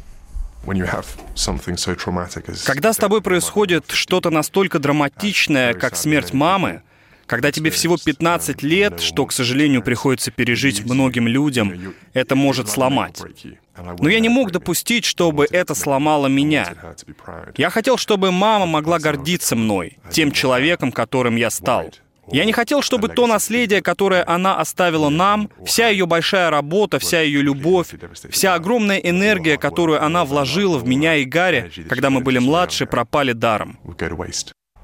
Когда 2.65 2.93
с 2.95 2.97
тобой 2.97 3.21
происходит 3.21 3.91
что-то 3.91 4.31
настолько 4.31 4.79
драматичное, 4.79 5.75
как 5.75 5.95
смерть 5.95 6.33
мамы, 6.33 6.81
когда 7.27 7.53
тебе 7.53 7.71
всего 7.71 7.99
15 8.03 8.63
лет, 8.63 9.01
что, 9.01 9.27
к 9.27 9.33
сожалению, 9.33 9.83
приходится 9.83 10.31
пережить 10.31 10.85
многим 10.87 11.29
людям, 11.29 11.95
это 12.15 12.35
может 12.35 12.69
сломать. 12.71 13.21
Но 13.99 14.09
я 14.09 14.21
не 14.21 14.31
мог 14.31 14.53
допустить, 14.53 15.05
чтобы 15.05 15.47
это 15.51 15.75
сломало 15.75 16.29
меня. 16.29 16.75
Я 17.59 17.69
хотел, 17.69 17.99
чтобы 17.99 18.33
мама 18.33 18.65
могла 18.65 18.99
гордиться 18.99 19.55
мной, 19.55 19.99
тем 20.11 20.33
человеком, 20.33 20.93
которым 20.93 21.37
я 21.37 21.51
стал. 21.51 21.93
Я 22.33 22.45
не 22.45 22.53
хотел, 22.53 22.83
чтобы 22.83 23.09
то 23.09 23.27
наследие, 23.27 23.83
которое 23.83 24.25
она 24.27 24.59
оставила 24.59 25.09
нам, 25.09 25.49
вся 25.65 25.89
ее 25.89 26.07
большая 26.07 26.51
работа, 26.51 26.99
вся 26.99 27.21
ее 27.21 27.43
любовь, 27.43 27.89
вся 28.31 28.55
огромная 28.55 28.99
энергия, 28.99 29.57
которую 29.57 30.03
она 30.03 30.25
вложила 30.25 30.79
в 30.79 30.87
меня 30.87 31.17
и 31.17 31.25
Гарри, 31.25 31.71
когда 31.89 32.11
мы 32.11 32.21
были 32.21 32.39
младше, 32.39 32.87
пропали 32.87 33.33
даром. 33.33 33.79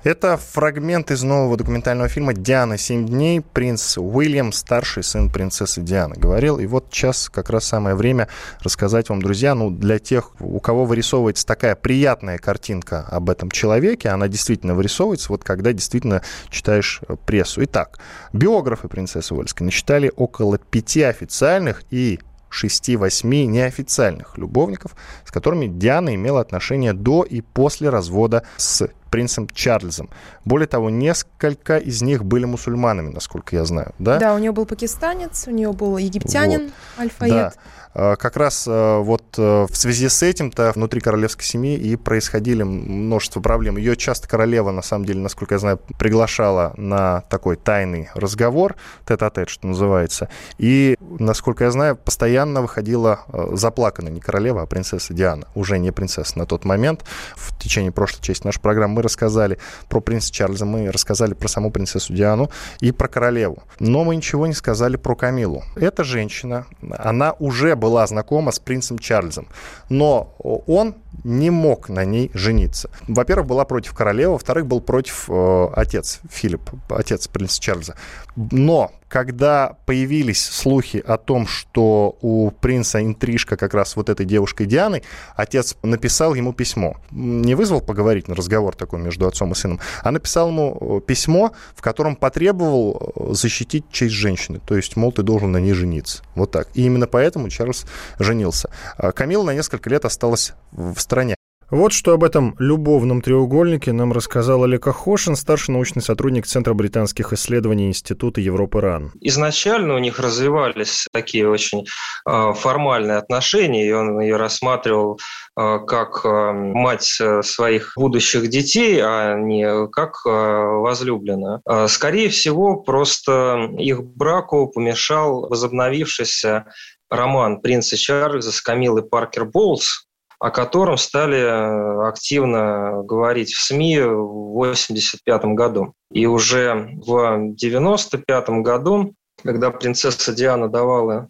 Это 0.05 0.37
фрагмент 0.37 1.13
из 1.13 1.23
нового 1.23 1.57
документального 1.57 2.09
фильма 2.09 2.35
«Диана. 2.35 2.77
Семь 2.77 3.07
дней». 3.07 3.41
Принц 3.41 3.97
Уильям, 3.97 4.51
старший 4.51 5.05
сын 5.05 5.31
принцессы 5.31 5.81
Дианы, 5.81 6.17
говорил. 6.17 6.59
И 6.59 6.67
вот 6.67 6.87
сейчас 6.91 7.29
как 7.29 7.51
раз 7.51 7.67
самое 7.67 7.95
время 7.95 8.27
рассказать 8.63 9.11
вам, 9.11 9.23
друзья, 9.23 9.55
ну, 9.55 9.71
для 9.71 10.01
тех, 10.01 10.33
у 10.41 10.59
кого 10.59 10.87
вырисовывается 10.87 11.47
такая 11.47 11.77
приятная 11.77 12.39
картинка 12.39 13.07
об 13.09 13.31
этом 13.31 13.53
человеке, 13.53 14.09
она 14.09 14.27
действительно 14.27 14.75
вырисовывается, 14.75 15.29
вот 15.29 15.45
когда 15.45 15.73
действительно 15.73 16.23
читаешь 16.51 17.01
э, 17.07 17.15
прессу. 17.25 17.63
Итак, 17.63 18.01
биографы 18.33 18.89
принцессы 18.89 19.33
Уэльской 19.33 19.67
насчитали 19.67 20.11
около 20.17 20.59
пяти 20.59 21.03
официальных 21.03 21.85
и 21.91 22.19
6-8 22.51 23.47
неофициальных 23.47 24.37
любовников, 24.37 24.97
с 25.25 25.31
которыми 25.31 25.69
Диана 25.69 26.13
имела 26.13 26.41
отношения 26.41 26.93
до 26.93 27.23
и 27.23 27.41
после 27.41 27.89
развода 27.89 28.43
с 28.57 28.89
принцем 29.13 29.47
Чарльзом. 29.47 30.09
Более 30.47 30.67
того, 30.67 30.89
несколько 30.89 31.77
из 31.77 32.01
них 32.01 32.25
были 32.25 32.47
мусульманами, 32.47 33.11
насколько 33.11 33.55
я 33.55 33.65
знаю. 33.67 33.95
Да, 33.99 34.19
да 34.19 34.35
у 34.35 34.39
нее 34.39 34.53
был 34.53 34.65
пакистанец, 34.65 35.47
у 35.47 35.51
нее 35.51 35.71
был 35.73 35.99
египтянин, 35.99 36.73
вот. 36.97 37.03
Альфаед. 37.03 37.31
Да. 37.31 37.53
А, 37.95 38.17
как 38.17 38.37
раз 38.37 38.65
а, 38.67 39.01
вот 39.01 39.23
э, 39.37 39.67
в 39.69 39.77
связи 39.77 40.09
с 40.09 40.23
этим-то 40.23 40.73
внутри 40.75 41.01
королевской 41.01 41.45
семьи 41.45 41.77
и 41.77 41.97
происходили 41.97 42.63
множество 42.63 43.41
проблем. 43.41 43.77
Ее 43.77 43.97
часто 43.97 44.29
королева, 44.29 44.71
на 44.71 44.83
самом 44.83 45.05
деле, 45.05 45.21
насколько 45.21 45.55
я 45.55 45.59
знаю, 45.59 45.79
приглашала 45.99 46.73
на 46.77 47.21
такой 47.23 47.57
тайный 47.57 48.09
разговор, 48.15 48.77
тет-а-тет, 49.07 49.51
что 49.51 49.67
называется. 49.67 50.31
И, 50.57 50.97
насколько 51.19 51.65
я 51.65 51.71
знаю, 51.71 51.97
постоянно 51.97 52.63
выходила 52.63 53.21
э, 53.29 53.51
заплаканная 53.53 54.13
не 54.13 54.21
королева, 54.21 54.63
а 54.63 54.67
принцесса 54.67 55.13
Диана. 55.13 55.47
Уже 55.55 55.79
не 55.79 55.91
принцесса 55.91 56.39
на 56.39 56.47
тот 56.47 56.65
момент. 56.65 57.05
В 57.37 57.59
течение 57.59 57.93
прошлой 57.93 58.23
части 58.23 58.47
нашей 58.47 58.61
программы 58.61 59.02
рассказали 59.03 59.59
про 59.89 60.01
принца 60.01 60.33
Чарльза, 60.33 60.65
мы 60.65 60.91
рассказали 60.91 61.35
про 61.35 61.49
саму 61.49 61.71
принцессу 61.71 62.13
Диану 62.13 62.51
и 62.81 62.93
про 62.93 63.09
королеву. 63.09 63.63
Но 63.79 64.05
мы 64.05 64.17
ничего 64.17 64.47
не 64.47 64.55
сказали 64.55 64.97
про 64.97 65.15
Камилу. 65.15 65.65
Эта 65.77 66.05
женщина, 66.05 66.67
она 66.91 67.33
уже 67.39 67.77
была 67.77 68.07
знакома 68.07 68.53
с 68.53 68.59
принцем 68.59 68.99
Чарльзом, 68.99 69.49
но 69.89 70.35
он 70.39 70.95
не 71.25 71.51
мог 71.51 71.89
на 71.89 72.05
ней 72.05 72.31
жениться. 72.35 72.91
Во-первых, 73.07 73.47
была 73.47 73.65
против 73.65 73.95
королевы, 73.95 74.33
во-вторых, 74.33 74.67
был 74.67 74.81
против 74.81 75.27
э, 75.29 75.69
отец 75.75 76.21
Филипп, 76.31 76.71
отец 76.89 77.29
принца 77.29 77.61
Чарльза. 77.61 77.97
Но 78.37 78.93
когда 79.13 79.77
появились 79.85 80.43
слухи 80.43 81.05
о 81.07 81.19
том, 81.19 81.47
что 81.47 82.17
у 82.23 82.51
принца 82.51 83.03
интрижка 83.03 83.59
как 83.59 83.75
раз 83.75 83.95
вот 83.95 84.09
этой 84.09 84.25
девушкой 84.25 84.65
Дианой, 84.65 85.03
отец 85.37 85.77
написал 85.83 86.33
ему 86.33 86.55
письмо. 86.55 86.97
Не 87.11 87.55
вызвал 87.55 87.83
поговорить 87.83 88.29
на 88.29 88.35
разговор 88.35 88.75
такой 88.75 89.01
между 89.01 89.29
отцом 89.29 89.53
и 89.53 89.55
сыном, 89.55 89.81
а 90.03 90.13
написал 90.13 90.49
ему 90.49 90.79
э, 90.81 91.07
письмо, 91.07 91.53
в 91.77 91.83
котором 91.83 92.17
потребовал 92.17 93.13
э, 93.15 93.35
защитить 93.35 93.85
честь 93.93 94.15
женщины. 94.15 94.63
То 94.65 94.77
есть, 94.77 94.97
мол, 94.97 95.13
ты 95.13 95.23
должен 95.23 95.53
на 95.53 95.59
ней 95.59 95.75
жениться. 95.75 96.23
Вот 96.35 96.51
так. 96.51 96.69
И 96.73 96.87
именно 96.87 97.07
поэтому 97.07 97.51
Чарльз 97.51 97.85
женился. 98.19 98.71
А 98.97 99.13
Камила 99.13 99.43
на 99.43 99.53
несколько 99.53 99.91
лет 99.91 100.07
осталась 100.07 100.55
в 100.71 100.99
стране. 100.99 101.37
Вот 101.73 101.95
что 101.95 102.13
об 102.13 102.23
этом 102.23 102.55
любовном 102.59 103.23
треугольнике 103.23 103.93
нам 103.93 104.13
рассказал 104.13 104.65
Олег 104.65 104.87
Ахошин, 104.89 105.37
старший 105.37 105.73
научный 105.73 106.03
сотрудник 106.03 106.47
Центра 106.47 106.75
британских 106.75 107.33
исследований 107.33 107.87
Института 107.87 108.43
Европы 108.43 108.83
РАН. 108.83 109.13
Изначально 109.23 109.95
у 109.95 109.99
них 109.99 110.19
развивались 110.19 111.07
такие 111.13 111.49
очень 111.49 111.87
э, 112.29 112.53
формальные 112.53 113.17
отношения, 113.17 113.89
и 113.89 113.93
он 113.93 114.21
ее 114.21 114.37
рассматривал 114.37 115.19
э, 115.59 115.79
как 115.87 116.21
э, 116.27 116.53
мать 116.53 117.23
своих 117.43 117.95
будущих 117.97 118.51
детей, 118.51 119.01
а 119.03 119.39
не 119.39 119.89
как 119.89 120.27
возлюбленная. 120.27 121.63
Скорее 121.89 122.29
всего, 122.29 122.83
просто 122.83 123.71
их 123.79 124.05
браку 124.05 124.69
помешал 124.69 125.49
возобновившийся 125.49 126.67
роман 127.09 127.63
принца 127.63 127.97
Чарльза 127.97 128.53
с 128.53 128.61
Камилой 128.61 129.05
Паркер 129.05 129.47
Боулс, 129.47 130.07
о 130.43 130.51
котором 130.51 130.97
стали 130.97 131.39
э, 131.39 132.09
активно 132.09 133.05
говорить 133.05 133.53
в 133.53 133.65
СМИ 133.65 134.01
в 134.01 134.59
1985 134.59 135.45
году. 135.55 135.95
И 136.11 136.27
уже 136.27 136.91
в 136.97 137.17
1995 137.17 138.49
году, 138.65 139.15
когда 139.45 139.71
принцесса 139.71 140.33
Диана 140.33 140.69
давала 140.69 141.29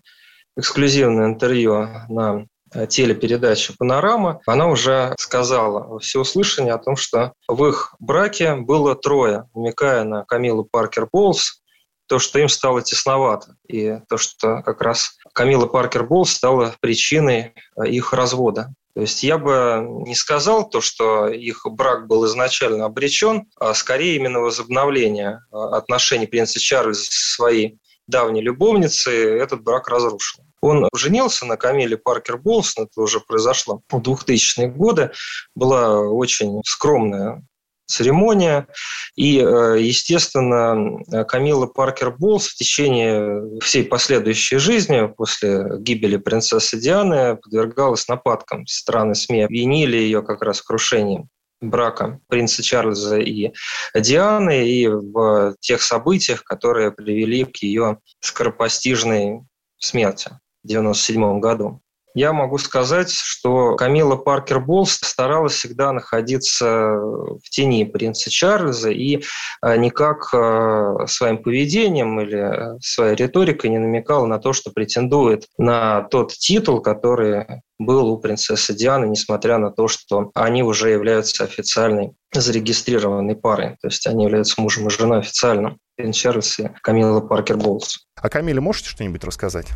эксклюзивное 0.57 1.27
интервью 1.27 1.89
на 2.09 2.47
э, 2.73 2.87
телепередаче 2.87 3.75
«Панорама», 3.79 4.41
она 4.47 4.69
уже 4.69 5.15
сказала 5.19 5.87
во 5.89 5.99
всеуслышание 5.99 6.73
о 6.73 6.79
том, 6.79 6.97
что 6.97 7.35
в 7.47 7.67
их 7.67 7.95
браке 8.01 8.55
было 8.55 8.95
трое, 8.95 9.45
намекая 9.55 10.05
на 10.05 10.25
Камилу 10.25 10.65
Паркер 10.65 11.07
Болс, 11.13 11.63
то, 12.07 12.19
что 12.19 12.39
им 12.39 12.49
стало 12.49 12.81
тесновато, 12.81 13.57
и 13.69 13.99
то, 14.09 14.17
что 14.17 14.63
как 14.63 14.81
раз 14.81 15.19
Камила 15.35 15.67
Паркер 15.67 16.05
Болс 16.05 16.33
стала 16.33 16.75
причиной 16.81 17.53
э, 17.77 17.89
их 17.89 18.15
развода. 18.15 18.73
То 18.95 19.01
есть 19.01 19.23
я 19.23 19.39
бы 19.39 19.85
не 20.07 20.15
сказал 20.15 20.69
то, 20.69 20.81
что 20.81 21.29
их 21.29 21.63
брак 21.65 22.07
был 22.07 22.27
изначально 22.27 22.85
обречен, 22.85 23.47
а 23.59 23.73
скорее 23.73 24.17
именно 24.17 24.41
возобновление 24.41 25.41
а, 25.51 25.77
отношений 25.77 26.27
принца 26.27 26.61
Чарльза 26.61 27.05
со 27.05 27.35
своей 27.35 27.79
давней 28.07 28.43
любовницей 28.43 29.39
этот 29.41 29.63
брак 29.63 29.89
разрушил. 29.89 30.45
Он 30.61 30.89
женился 30.95 31.47
на 31.47 31.57
Камиле 31.57 31.97
Паркер 31.97 32.39
Болсон, 32.39 32.85
это 32.85 33.01
уже 33.01 33.21
произошло 33.21 33.81
в 33.89 33.97
2000-е 33.97 34.69
годы. 34.69 35.11
Была 35.55 35.99
очень 35.99 36.61
скромная 36.65 37.43
церемония. 37.93 38.67
И, 39.17 39.39
э, 39.39 39.77
естественно, 39.81 41.25
Камила 41.25 41.67
Паркер 41.67 42.11
Болс 42.11 42.49
в 42.49 42.57
течение 42.57 43.61
всей 43.61 43.85
последующей 43.85 44.57
жизни 44.57 45.13
после 45.17 45.79
гибели 45.79 46.17
принцессы 46.17 46.79
Дианы 46.79 47.37
подвергалась 47.37 48.09
нападкам. 48.09 48.67
Страны 48.67 49.15
СМИ 49.15 49.43
обвинили 49.43 49.97
ее 49.97 50.23
как 50.23 50.43
раз 50.43 50.61
в 50.61 50.65
крушении 50.65 51.27
брака 51.63 52.21
принца 52.29 52.63
Чарльза 52.63 53.19
и 53.19 53.53
Дианы 53.95 54.69
и 54.69 54.89
в 54.89 55.55
тех 55.61 55.81
событиях, 55.81 56.45
которые 56.45 56.91
привели 56.91 57.45
к 57.45 57.59
ее 57.59 57.99
скоропостижной 58.21 59.43
смерти 59.79 60.29
в 60.65 60.69
1997 60.71 61.41
году. 61.41 61.81
Я 62.15 62.33
могу 62.33 62.59
сказать, 62.59 63.11
что 63.11 63.77
Камила 63.77 64.17
Паркер 64.17 64.61
Болс 64.61 64.99
старалась 65.03 65.55
всегда 65.55 65.93
находиться 65.93 66.67
в 66.97 67.49
тени 67.51 67.85
принца 67.85 68.31
Чарльза 68.31 68.91
и 68.91 69.23
а, 69.61 69.77
никак 69.77 70.33
а, 70.35 71.07
своим 71.07 71.43
поведением 71.43 72.21
или 72.21 72.79
своей 72.81 73.15
риторикой 73.15 73.71
не 73.71 73.79
намекала 73.79 74.27
на 74.27 74.39
то, 74.39 74.53
что 74.53 74.71
претендует 74.71 75.47
на 75.57 76.03
тот 76.03 76.33
титул, 76.33 76.81
который 76.81 77.63
был 77.79 78.09
у 78.09 78.19
принцессы 78.19 78.75
Дианы, 78.75 79.07
несмотря 79.07 79.59
на 79.59 79.71
то, 79.71 79.89
что 79.89 80.31
они 80.35 80.63
уже 80.63 80.91
являются 80.91 81.45
официальной 81.45 82.13
зарегистрированной 82.33 83.37
парой. 83.37 83.77
То 83.81 83.89
есть 83.89 84.07
они 84.07 84.25
являются 84.25 84.61
мужем 84.61 84.87
и 84.87 84.91
женой 84.91 85.21
официально. 85.21 85.77
Принц 85.97 86.17
Чарльз 86.17 86.59
и 86.59 86.71
Камила 86.83 87.21
Паркер 87.21 87.57
Болс. 87.57 88.07
А 88.17 88.29
Камиле 88.29 88.61
можете 88.61 88.89
что-нибудь 88.91 89.25
рассказать? 89.25 89.69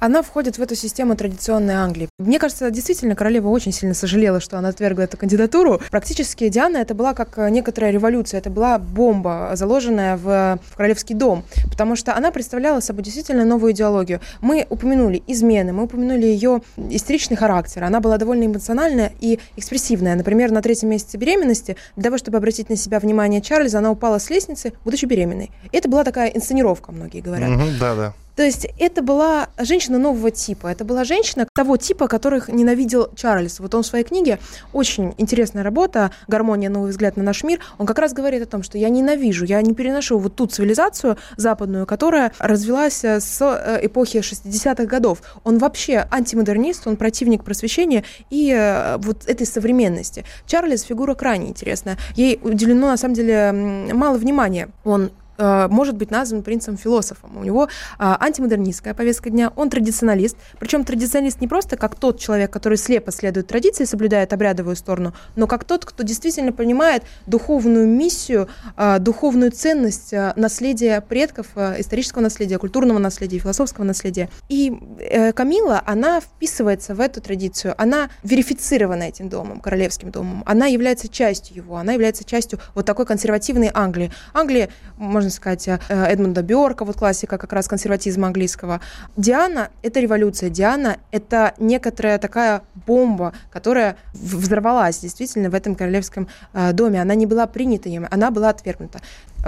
Она 0.00 0.22
входит 0.22 0.58
в 0.58 0.62
эту 0.62 0.74
систему 0.74 1.16
традиционной 1.16 1.74
Англии. 1.74 2.08
Мне 2.18 2.38
кажется, 2.38 2.70
действительно, 2.70 3.14
королева 3.14 3.48
очень 3.48 3.72
сильно 3.72 3.94
сожалела, 3.94 4.40
что 4.40 4.58
она 4.58 4.68
отвергла 4.68 5.02
эту 5.02 5.16
кандидатуру. 5.16 5.80
Практически 5.90 6.48
Диана 6.48 6.78
это 6.78 6.94
была 6.94 7.14
как 7.14 7.36
некоторая 7.50 7.90
революция, 7.90 8.38
это 8.38 8.50
была 8.50 8.78
бомба, 8.78 9.50
заложенная 9.54 10.16
в, 10.16 10.58
в 10.62 10.76
королевский 10.76 11.14
дом, 11.14 11.44
потому 11.70 11.96
что 11.96 12.16
она 12.16 12.30
представляла 12.30 12.80
собой 12.80 13.02
действительно 13.02 13.44
новую 13.44 13.72
идеологию. 13.72 14.20
Мы 14.40 14.66
упомянули 14.68 15.22
измены, 15.26 15.72
мы 15.72 15.84
упомянули 15.84 16.26
ее 16.26 16.62
истеричный 16.76 17.36
характер. 17.36 17.84
Она 17.84 18.00
была 18.00 18.18
довольно 18.18 18.44
эмоциональная 18.44 19.12
и 19.20 19.38
экспрессивная. 19.56 20.14
Например, 20.14 20.50
на 20.50 20.62
третьем 20.62 20.90
месяце 20.90 21.16
беременности, 21.16 21.76
для 21.96 22.04
того, 22.04 22.18
чтобы 22.18 22.38
обратить 22.38 22.68
на 22.68 22.76
себя 22.76 22.98
внимание 22.98 23.40
Чарльза, 23.40 23.78
она 23.78 23.90
упала 23.90 24.18
с 24.18 24.30
лестницы, 24.30 24.72
будучи 24.84 25.04
беременной. 25.04 25.50
Это 25.72 25.88
была 25.88 26.04
такая 26.04 26.28
инсценировка, 26.28 26.92
многие 26.92 27.20
говорят. 27.20 27.50
Угу, 27.50 27.64
да, 27.80 27.94
да. 27.94 28.12
То 28.38 28.44
есть 28.44 28.68
это 28.78 29.02
была 29.02 29.48
женщина 29.58 29.98
нового 29.98 30.30
типа. 30.30 30.68
Это 30.68 30.84
была 30.84 31.02
женщина 31.02 31.48
того 31.52 31.76
типа, 31.76 32.06
которых 32.06 32.46
ненавидел 32.46 33.10
Чарльз. 33.16 33.58
Вот 33.58 33.74
он 33.74 33.82
в 33.82 33.86
своей 33.86 34.04
книге, 34.04 34.38
очень 34.72 35.12
интересная 35.18 35.64
работа 35.64 36.12
«Гармония. 36.28 36.70
Новый 36.70 36.90
взгляд 36.90 37.16
на 37.16 37.24
наш 37.24 37.42
мир», 37.42 37.58
он 37.78 37.86
как 37.86 37.98
раз 37.98 38.12
говорит 38.12 38.40
о 38.44 38.46
том, 38.46 38.62
что 38.62 38.78
я 38.78 38.90
ненавижу, 38.90 39.44
я 39.44 39.60
не 39.60 39.74
переношу 39.74 40.20
вот 40.20 40.36
ту 40.36 40.46
цивилизацию 40.46 41.18
западную, 41.36 41.84
которая 41.84 42.30
развилась 42.38 43.02
э, 43.02 43.18
с 43.18 43.42
э, 43.42 43.84
эпохи 43.84 44.18
60-х 44.18 44.84
годов. 44.84 45.20
Он 45.42 45.58
вообще 45.58 46.06
антимодернист, 46.08 46.86
он 46.86 46.96
противник 46.96 47.42
просвещения 47.42 48.04
и 48.30 48.54
э, 48.56 48.98
вот 48.98 49.26
этой 49.26 49.48
современности. 49.48 50.24
Чарльз 50.46 50.82
фигура 50.82 51.16
крайне 51.16 51.48
интересная. 51.48 51.98
Ей 52.14 52.38
уделено, 52.40 52.86
на 52.86 52.96
самом 52.96 53.14
деле, 53.14 53.50
мало 53.50 54.16
внимания. 54.16 54.68
Он 54.84 55.10
может 55.38 55.96
быть 55.96 56.10
назван 56.10 56.42
принцем-философом. 56.42 57.36
У 57.38 57.44
него 57.44 57.68
а, 57.98 58.16
антимодернистская 58.20 58.94
повестка 58.94 59.30
дня, 59.30 59.52
он 59.56 59.70
традиционалист. 59.70 60.36
Причем 60.58 60.84
традиционалист 60.84 61.40
не 61.40 61.48
просто 61.48 61.76
как 61.76 61.94
тот 61.94 62.18
человек, 62.18 62.50
который 62.50 62.78
слепо 62.78 63.12
следует 63.12 63.46
традиции, 63.46 63.84
соблюдает 63.84 64.32
обрядовую 64.32 64.76
сторону, 64.76 65.14
но 65.36 65.46
как 65.46 65.64
тот, 65.64 65.84
кто 65.84 66.02
действительно 66.02 66.52
понимает 66.52 67.04
духовную 67.26 67.86
миссию, 67.86 68.48
а, 68.76 68.98
духовную 68.98 69.52
ценность 69.52 70.12
а, 70.12 70.32
наследия 70.36 71.00
предков, 71.00 71.46
исторического 71.56 72.22
наследия, 72.22 72.58
культурного 72.58 72.98
наследия, 72.98 73.38
философского 73.38 73.84
наследия. 73.84 74.28
И 74.48 74.72
э, 74.98 75.32
Камила, 75.32 75.82
она 75.86 76.20
вписывается 76.20 76.94
в 76.94 77.00
эту 77.00 77.20
традицию, 77.20 77.74
она 77.78 78.10
верифицирована 78.22 79.04
этим 79.04 79.28
домом, 79.28 79.60
королевским 79.60 80.10
домом, 80.10 80.42
она 80.46 80.66
является 80.66 81.08
частью 81.08 81.56
его, 81.56 81.76
она 81.76 81.92
является 81.92 82.24
частью 82.24 82.58
вот 82.74 82.86
такой 82.86 83.06
консервативной 83.06 83.70
Англии. 83.72 84.12
Англия, 84.32 84.68
можно 84.96 85.27
можно 85.28 85.36
сказать, 85.36 85.68
э, 85.68 85.78
Эдмунда 85.88 86.42
Бёрка, 86.42 86.84
вот 86.84 86.96
классика 86.96 87.38
как 87.38 87.52
раз 87.52 87.68
консерватизма 87.68 88.26
английского. 88.26 88.80
Диана— 89.16 89.68
это 89.82 90.00
революция. 90.00 90.48
Диана— 90.50 90.96
это 91.12 91.52
некоторая 91.58 92.18
такая 92.18 92.62
бомба, 92.86 93.32
которая 93.52 93.96
взорвалась 94.14 94.98
действительно 95.00 95.50
в 95.50 95.54
этом 95.54 95.74
королевском 95.74 96.28
э, 96.54 96.72
доме. 96.72 97.02
Она 97.02 97.14
не 97.14 97.26
была 97.26 97.46
принята 97.46 97.88
им, 97.88 98.06
она 98.10 98.30
была 98.30 98.48
отвергнута. 98.48 99.00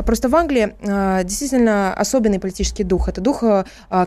Просто 0.06 0.28
в 0.28 0.36
Англии 0.36 0.74
э, 0.80 1.24
действительно 1.24 1.94
особенный 1.94 2.38
политический 2.38 2.84
дух. 2.84 3.08
Это 3.08 3.20
дух 3.20 3.42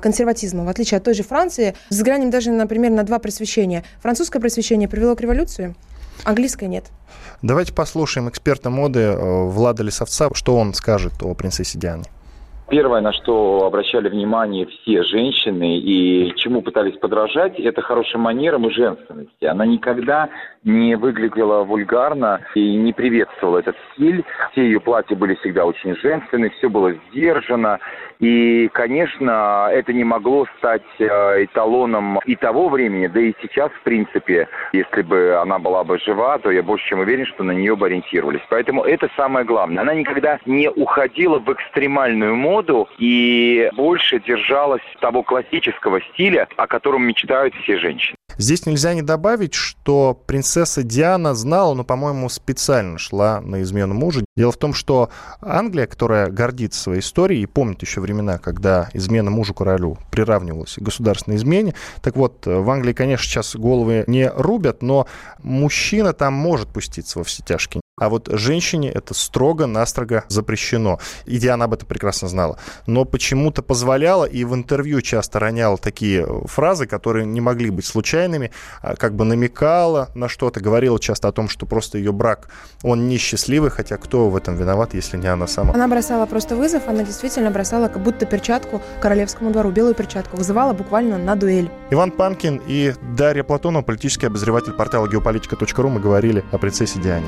консерватизма. 0.01 0.63
В 0.63 0.69
отличие 0.69 0.97
от 0.97 1.03
той 1.03 1.13
же 1.13 1.24
Франции, 1.24 1.74
взглянем 1.89 2.30
даже, 2.30 2.51
например, 2.51 2.91
на 2.91 3.03
два 3.03 3.19
просвещения. 3.19 3.84
Французское 4.01 4.39
просвещение 4.39 4.88
привело 4.88 5.15
к 5.15 5.21
революции, 5.21 5.76
английское 6.24 6.68
нет. 6.68 6.86
Давайте 7.41 7.74
послушаем 7.74 8.30
эксперта 8.30 8.70
моды 8.70 8.99
э, 8.99 9.43
Влада 9.47 9.84
Лисовца, 9.84 10.30
что 10.34 10.57
он 10.57 10.74
скажет 10.74 11.22
о 11.22 11.34
принцессе 11.34 11.78
Диане. 11.78 12.05
Первое, 12.74 13.01
на 13.01 13.13
что 13.13 13.67
обращали 13.67 14.09
внимание 14.09 14.65
все 14.65 15.03
женщины 15.03 15.78
и 15.78 16.34
чему 16.38 16.63
пытались 16.63 16.97
подражать, 16.97 17.59
это 17.59 17.84
хорошим 17.84 18.21
манерам 18.21 18.65
и 18.65 18.71
женственности. 18.71 19.45
Она 19.45 19.67
никогда 19.67 20.30
не 20.63 20.95
выглядела 20.95 21.63
вульгарно 21.65 22.41
и 22.55 22.76
не 22.76 22.91
приветствовала 22.91 23.59
этот 23.59 23.76
стиль. 23.91 24.24
Все 24.53 24.63
ее 24.63 24.80
платья 24.80 25.15
были 25.15 25.36
всегда 25.36 25.65
очень 25.65 25.95
женственны, 25.97 26.49
все 26.49 26.67
было 26.67 26.93
сдержано. 26.93 27.78
И, 28.19 28.69
конечно, 28.69 29.67
это 29.71 29.93
не 29.93 30.03
могло 30.03 30.47
стать 30.57 30.82
э, 30.97 31.43
эталоном 31.43 32.19
и 32.26 32.36
того 32.36 32.69
времени, 32.69 33.07
да 33.07 33.19
и 33.19 33.34
сейчас, 33.41 33.69
в 33.71 33.84
принципе, 33.84 34.47
если 34.71 35.01
бы 35.01 35.36
она 35.36 35.59
была 35.59 35.84
бы 35.84 35.99
жива, 35.99 36.38
то 36.38 36.49
я 36.49 36.63
больше 36.63 36.88
чем 36.88 36.99
уверен, 37.01 37.26
что 37.26 37.43
на 37.43 37.51
нее 37.51 37.76
бы 37.76 37.88
ориентировались. 37.88 38.41
Поэтому 38.49 38.84
это 38.84 39.09
самое 39.15 39.45
главное. 39.45 39.84
Она 39.84 39.93
никогда 39.93 40.39
не 40.45 40.69
уходила 40.69 41.38
в 41.39 41.51
экстремальную 41.51 42.36
моду 42.36 42.62
и 42.97 43.70
больше 43.74 44.20
держалась 44.20 44.82
того 44.99 45.24
классического 45.24 46.01
стиля, 46.14 46.47
о 46.57 46.68
котором 46.68 47.03
мечтают 47.03 47.53
все 47.55 47.78
женщины. 47.78 48.18
Здесь 48.38 48.65
нельзя 48.65 48.93
не 48.93 49.01
добавить, 49.01 49.53
что 49.53 50.19
принцесса 50.26 50.84
Диана 50.84 51.36
знала, 51.36 51.74
но, 51.74 51.84
по-моему, 51.84 52.30
специально 52.30 52.97
шла 52.97 53.41
на 53.41 53.61
измену 53.61 53.93
мужа. 53.93 54.26
Дело 54.36 54.51
в 54.51 54.57
том, 54.57 54.74
что 54.74 55.09
Англия, 55.41 55.86
которая 55.86 56.30
гордится 56.30 56.82
своей 56.82 57.01
историей 57.01 57.43
и 57.43 57.47
помнит 57.47 57.82
еще 57.82 58.01
времена, 58.01 58.39
когда 58.39 58.89
измена 58.93 59.30
мужу-королю 59.30 59.97
приравнивалась 60.11 60.76
к 60.76 60.82
государственной 60.82 61.38
измене, 61.38 61.76
так 62.01 62.15
вот, 62.15 62.45
в 62.45 62.69
Англии, 62.69 62.93
конечно, 62.93 63.26
сейчас 63.26 63.55
головы 63.55 64.03
не 64.07 64.30
рубят, 64.30 64.82
но 64.82 65.05
мужчина 65.39 66.13
там 66.13 66.34
может 66.34 66.69
пуститься 66.69 67.19
во 67.19 67.24
все 67.24 67.43
тяжкие. 67.43 67.84
А 67.95 68.09
вот 68.09 68.28
женщине 68.32 68.89
это 68.89 69.13
строго-настрого 69.13 70.24
запрещено. 70.28 70.99
И 71.26 71.38
Диана 71.38 71.65
об 71.65 71.74
этом 71.74 71.88
прекрасно 71.88 72.28
знала. 72.28 72.57
Но 72.88 73.05
почему-то 73.05 73.61
позволяла 73.61 74.26
и 74.26 74.43
в 74.45 74.55
интервью 74.55 75.01
часто 75.01 75.38
роняла 75.39 75.78
такие 75.78 76.26
фразы, 76.45 76.88
которые 76.88 77.28
не 77.28 77.39
могли 77.39 77.69
быть 77.69 77.86
случайными, 77.86 78.12
а 78.82 78.95
как 78.95 79.16
бы 79.16 79.26
намекала 79.26 80.09
на 80.16 80.30
что-то, 80.30 80.59
говорила 80.59 80.99
часто 80.99 81.28
о 81.28 81.32
том, 81.32 81.49
что 81.49 81.66
просто 81.66 81.97
ее 81.97 82.11
брак, 82.11 82.49
он 82.84 83.07
несчастливый, 83.07 83.70
хотя 83.70 83.97
кто 83.97 84.30
в 84.30 84.36
этом 84.36 84.55
виноват, 84.55 84.93
если 84.93 85.18
не 85.18 85.28
она 85.28 85.47
сама. 85.47 85.74
Она 85.74 85.88
бросала 85.88 86.26
просто 86.26 86.55
вызов, 86.55 86.88
она 86.88 87.03
действительно 87.03 87.51
бросала 87.51 87.88
как 87.88 88.01
будто 88.01 88.26
перчатку 88.26 88.82
королевскому 89.01 89.51
двору, 89.51 89.72
белую 89.72 89.95
перчатку, 89.95 90.38
вызывала 90.38 90.74
буквально 90.74 91.18
на 91.18 91.36
дуэль. 91.36 91.70
Иван 91.89 92.11
Панкин 92.11 92.61
и 92.68 92.93
Дарья 93.18 93.43
Платонова, 93.43 93.84
политический 93.84 94.28
обозреватель 94.28 94.74
портала 94.74 95.07
geopolitica.ru, 95.07 95.89
мы 95.89 95.99
говорили 95.99 96.43
о 96.51 96.57
принцессе 96.57 96.99
Диане. 96.99 97.28